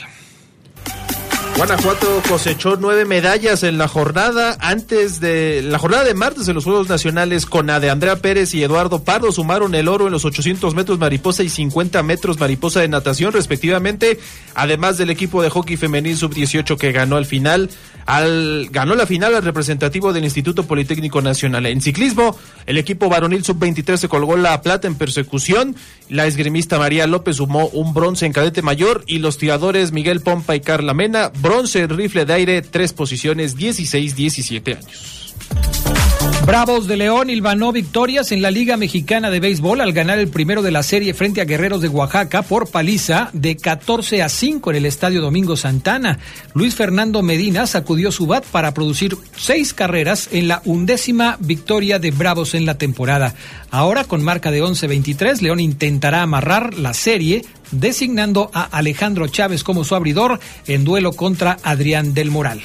Guanajuato 1.60 2.22
cosechó 2.26 2.78
nueve 2.80 3.04
medallas 3.04 3.64
en 3.64 3.76
la 3.76 3.86
jornada 3.86 4.56
antes 4.60 5.20
de 5.20 5.60
la 5.60 5.78
jornada 5.78 6.04
de 6.04 6.14
martes 6.14 6.46
de 6.46 6.54
los 6.54 6.64
Juegos 6.64 6.88
Nacionales 6.88 7.44
con 7.44 7.66
de 7.66 7.90
Andrea 7.90 8.16
Pérez 8.16 8.54
y 8.54 8.62
Eduardo 8.62 9.04
Pardo. 9.04 9.30
Sumaron 9.30 9.74
el 9.74 9.86
oro 9.86 10.06
en 10.06 10.12
los 10.12 10.24
800 10.24 10.74
metros 10.74 10.98
mariposa 10.98 11.42
y 11.42 11.50
50 11.50 12.02
metros 12.02 12.40
mariposa 12.40 12.80
de 12.80 12.88
natación 12.88 13.34
respectivamente, 13.34 14.18
además 14.54 14.96
del 14.96 15.10
equipo 15.10 15.42
de 15.42 15.50
hockey 15.50 15.76
femenil 15.76 16.16
sub-18 16.16 16.78
que 16.78 16.92
ganó 16.92 17.18
al 17.18 17.26
final 17.26 17.68
al 18.06 18.68
ganó 18.70 18.94
la 18.94 19.06
final 19.06 19.34
al 19.34 19.42
representativo 19.42 20.12
del 20.12 20.24
Instituto 20.24 20.64
Politécnico 20.64 21.22
Nacional. 21.22 21.66
En 21.66 21.80
ciclismo, 21.80 22.36
el 22.66 22.78
equipo 22.78 23.08
varonil 23.08 23.44
sub-23 23.44 23.96
se 23.96 24.08
colgó 24.08 24.36
la 24.36 24.60
plata 24.62 24.86
en 24.86 24.94
persecución, 24.94 25.76
la 26.08 26.26
esgrimista 26.26 26.78
María 26.78 27.06
López 27.06 27.36
sumó 27.36 27.66
un 27.68 27.94
bronce 27.94 28.26
en 28.26 28.32
cadete 28.32 28.62
mayor 28.62 29.04
y 29.06 29.18
los 29.18 29.38
tiradores 29.38 29.92
Miguel 29.92 30.20
Pompa 30.20 30.56
y 30.56 30.60
Carla 30.60 30.94
Mena 30.94 31.30
bronce 31.40 31.80
en 31.80 31.90
rifle 31.90 32.24
de 32.24 32.32
aire, 32.32 32.62
tres 32.62 32.92
posiciones, 32.92 33.56
16-17 33.56 34.76
años. 34.76 35.99
Bravos 36.46 36.88
de 36.88 36.96
León 36.96 37.30
hilvanó 37.30 37.70
victorias 37.70 38.32
en 38.32 38.42
la 38.42 38.50
Liga 38.50 38.76
Mexicana 38.76 39.30
de 39.30 39.38
Béisbol 39.38 39.80
al 39.80 39.92
ganar 39.92 40.18
el 40.18 40.28
primero 40.28 40.62
de 40.62 40.72
la 40.72 40.82
serie 40.82 41.14
frente 41.14 41.40
a 41.40 41.44
Guerreros 41.44 41.80
de 41.80 41.88
Oaxaca 41.88 42.42
por 42.42 42.70
paliza 42.70 43.30
de 43.32 43.56
14 43.56 44.22
a 44.22 44.28
5 44.28 44.70
en 44.70 44.76
el 44.76 44.86
Estadio 44.86 45.20
Domingo 45.20 45.56
Santana. 45.56 46.18
Luis 46.54 46.74
Fernando 46.74 47.22
Medina 47.22 47.66
sacudió 47.66 48.10
su 48.10 48.26
bat 48.26 48.44
para 48.44 48.74
producir 48.74 49.16
seis 49.36 49.72
carreras 49.72 50.28
en 50.32 50.48
la 50.48 50.60
undécima 50.64 51.36
victoria 51.40 51.98
de 51.98 52.10
Bravos 52.10 52.54
en 52.54 52.66
la 52.66 52.78
temporada. 52.78 53.34
Ahora, 53.70 54.04
con 54.04 54.24
marca 54.24 54.50
de 54.50 54.62
11-23, 54.62 55.42
León 55.42 55.60
intentará 55.60 56.22
amarrar 56.22 56.74
la 56.74 56.94
serie 56.94 57.44
designando 57.70 58.50
a 58.52 58.62
Alejandro 58.64 59.28
Chávez 59.28 59.62
como 59.62 59.84
su 59.84 59.94
abridor 59.94 60.40
en 60.66 60.84
duelo 60.84 61.12
contra 61.12 61.58
Adrián 61.62 62.12
del 62.12 62.32
Moral. 62.32 62.60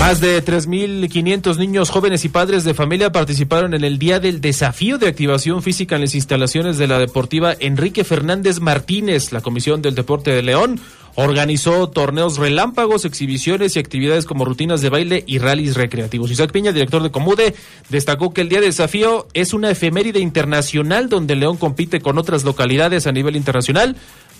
Más 0.00 0.18
de 0.18 0.42
3.500 0.42 1.58
niños, 1.58 1.90
jóvenes 1.90 2.24
y 2.24 2.30
padres 2.30 2.64
de 2.64 2.72
familia 2.72 3.12
participaron 3.12 3.74
en 3.74 3.84
el 3.84 3.98
Día 3.98 4.18
del 4.18 4.40
Desafío 4.40 4.96
de 4.96 5.08
Activación 5.08 5.62
Física 5.62 5.94
en 5.94 6.00
las 6.00 6.14
instalaciones 6.14 6.78
de 6.78 6.86
la 6.86 6.98
Deportiva 6.98 7.54
Enrique 7.60 8.02
Fernández 8.02 8.60
Martínez. 8.60 9.30
La 9.30 9.42
Comisión 9.42 9.82
del 9.82 9.94
Deporte 9.94 10.30
de 10.30 10.42
León 10.42 10.80
organizó 11.16 11.90
torneos 11.90 12.38
relámpagos, 12.38 13.04
exhibiciones 13.04 13.76
y 13.76 13.78
actividades 13.78 14.24
como 14.24 14.46
rutinas 14.46 14.80
de 14.80 14.88
baile 14.88 15.22
y 15.26 15.38
rallies 15.38 15.76
recreativos. 15.76 16.30
Isaac 16.30 16.50
Piña, 16.50 16.72
director 16.72 17.02
de 17.02 17.10
Comude, 17.10 17.54
destacó 17.90 18.32
que 18.32 18.40
el 18.40 18.48
Día 18.48 18.60
del 18.60 18.70
Desafío 18.70 19.28
es 19.34 19.52
una 19.52 19.70
efeméride 19.70 20.20
internacional 20.20 21.10
donde 21.10 21.36
León 21.36 21.58
compite 21.58 22.00
con 22.00 22.16
otras 22.16 22.42
localidades 22.44 23.06
a 23.06 23.12
nivel 23.12 23.36
internacional 23.36 23.96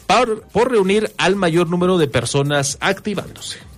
por, 0.06 0.42
por 0.52 0.70
reunir 0.70 1.12
al 1.18 1.36
mayor 1.36 1.68
número 1.68 1.98
de 1.98 2.08
personas 2.08 2.78
activándose. 2.80 3.69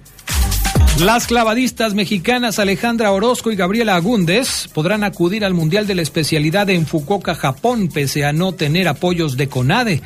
Las 1.01 1.26
clavadistas 1.26 1.95
mexicanas 1.95 2.59
Alejandra 2.59 3.12
Orozco 3.12 3.51
y 3.51 3.57
Gabriela 3.57 3.97
Agúndez 3.97 4.68
podrán 4.68 5.03
acudir 5.05 5.45
al 5.45 5.55
Mundial 5.55 5.86
de 5.86 5.95
la 5.95 6.03
Especialidad 6.03 6.68
en 6.68 6.86
Fukuoka, 6.86 7.34
Japón, 7.34 7.88
pese 7.88 8.26
a 8.26 8.32
no 8.32 8.53
tener 8.53 8.86
apoyos 8.86 9.38
de 9.38 9.49
CONADE. 9.49 10.03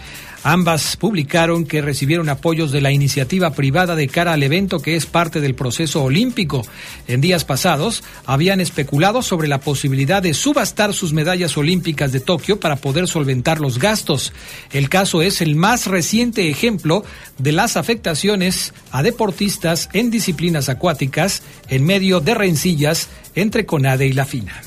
Ambas 0.49 0.97
publicaron 0.97 1.65
que 1.67 1.83
recibieron 1.83 2.29
apoyos 2.29 2.71
de 2.71 2.81
la 2.81 2.93
iniciativa 2.93 3.51
privada 3.51 3.97
de 3.97 4.07
cara 4.07 4.33
al 4.33 4.45
evento 4.45 4.79
que 4.79 4.95
es 4.95 5.05
parte 5.05 5.41
del 5.41 5.57
proceso 5.57 6.05
olímpico. 6.05 6.65
En 7.09 7.21
días 7.21 7.45
pasados 7.45 8.05
habían 8.27 8.61
especulado 8.61 9.23
sobre 9.23 9.49
la 9.49 9.59
posibilidad 9.59 10.23
de 10.23 10.35
subastar 10.35 10.95
sus 10.95 11.13
medallas 11.13 11.57
olímpicas 11.57 12.13
de 12.13 12.21
Tokio 12.21 12.61
para 12.61 12.77
poder 12.77 13.09
solventar 13.09 13.59
los 13.59 13.81
gastos. 13.81 14.33
El 14.71 14.89
caso 14.89 15.21
es 15.21 15.41
el 15.41 15.57
más 15.57 15.89
reciente 15.89 16.49
ejemplo 16.49 17.05
de 17.39 17.51
las 17.51 17.77
afectaciones 17.77 18.73
a 18.93 19.03
deportistas 19.03 19.89
en 19.95 20.13
disciplinas 20.13 20.69
acuáticas 20.69 21.43
en 21.69 21.85
medio 21.85 22.21
de 22.21 22.35
rencillas 22.35 23.09
entre 23.35 23.67
CONADE 23.67 24.07
y 24.07 24.13
la 24.13 24.27
FINA. 24.27 24.63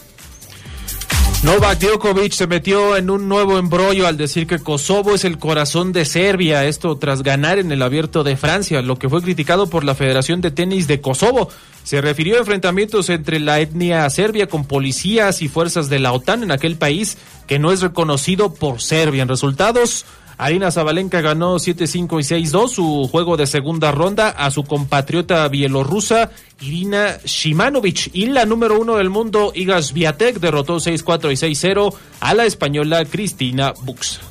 Novak 1.42 1.80
Djokovic 1.80 2.34
se 2.34 2.48
metió 2.48 2.98
en 2.98 3.10
un 3.10 3.30
nuevo 3.30 3.58
embrollo 3.58 4.08
al 4.08 4.18
decir 4.18 4.46
que 4.46 4.60
Kosovo 4.60 5.16
es 5.16 5.24
el 5.24 5.38
corazón 5.38 5.94
de 5.94 6.04
Serbia, 6.04 6.66
esto 6.66 6.98
tras 6.98 7.24
ganar 7.24 7.60
en 7.60 7.72
el 7.72 7.82
abierto 7.82 8.26
de 8.26 8.36
Francia, 8.36 8.82
lo 8.82 9.00
que 9.00 9.08
fue 9.08 9.22
criticado 9.22 9.70
por 9.70 9.86
la 9.86 9.96
Federación 9.96 10.42
de 10.42 10.52
Tenis 10.52 10.86
de 10.88 11.00
Kosovo. 11.00 11.50
Se 11.86 12.02
refirió 12.02 12.36
a 12.36 12.40
enfrentamientos 12.40 13.10
entre 13.10 13.40
la 13.40 13.62
etnia 13.62 14.10
serbia 14.10 14.48
con 14.48 14.66
policías 14.66 15.42
y 15.42 15.48
fuerzas 15.48 15.88
de 15.88 16.00
la 16.00 16.12
OTAN 16.12 16.44
en 16.44 16.52
aquel 16.52 16.76
país 16.76 17.18
que 17.48 17.58
no 17.58 17.72
es 17.72 17.80
reconocido 17.80 18.54
por 18.54 18.82
Serbia. 18.82 19.22
En 19.22 19.30
resultados, 19.30 20.06
Arina 20.40 20.72
Zabalenka 20.72 21.20
ganó 21.20 21.56
7-5 21.56 22.42
y 22.42 22.46
6-2 22.46 22.70
su 22.70 23.10
juego 23.12 23.36
de 23.36 23.46
segunda 23.46 23.92
ronda 23.92 24.30
a 24.30 24.50
su 24.52 24.64
compatriota 24.64 25.46
bielorrusa 25.50 26.32
Irina 26.62 27.18
Shimanovic 27.26 28.12
y 28.14 28.28
la 28.28 28.46
número 28.46 28.80
uno 28.80 28.96
del 28.96 29.10
mundo 29.10 29.52
Iga 29.54 29.82
Swiatek 29.82 30.40
derrotó 30.40 30.78
6-4 30.78 31.34
y 31.34 31.54
6-0 31.54 31.94
a 32.22 32.34
la 32.34 32.46
española 32.46 33.04
Cristina 33.04 33.74
Bux. 33.82 34.22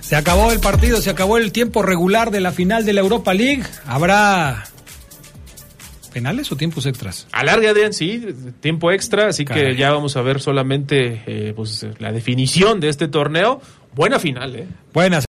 Se 0.00 0.16
acabó 0.16 0.50
el 0.50 0.60
partido, 0.60 1.02
se 1.02 1.10
acabó 1.10 1.36
el 1.36 1.52
tiempo 1.52 1.82
regular 1.82 2.30
de 2.30 2.40
la 2.40 2.50
final 2.50 2.86
de 2.86 2.94
la 2.94 3.00
Europa 3.00 3.34
League. 3.34 3.64
Habrá 3.84 4.64
penales 6.18 6.50
o 6.50 6.56
tiempos 6.56 6.86
extras. 6.86 7.26
Alarga, 7.32 7.70
Adrián, 7.70 7.92
sí, 7.92 8.24
tiempo 8.60 8.90
extra, 8.90 9.28
así 9.28 9.44
Caray. 9.44 9.66
que 9.66 9.76
ya 9.76 9.92
vamos 9.92 10.16
a 10.16 10.22
ver 10.22 10.40
solamente 10.40 11.22
eh, 11.26 11.52
pues, 11.54 11.86
la 11.98 12.12
definición 12.12 12.80
de 12.80 12.88
este 12.88 13.08
torneo. 13.08 13.60
Buena 13.98 14.20
final, 14.20 14.54
¿eh? 14.54 14.68
Buenas. 14.92 15.27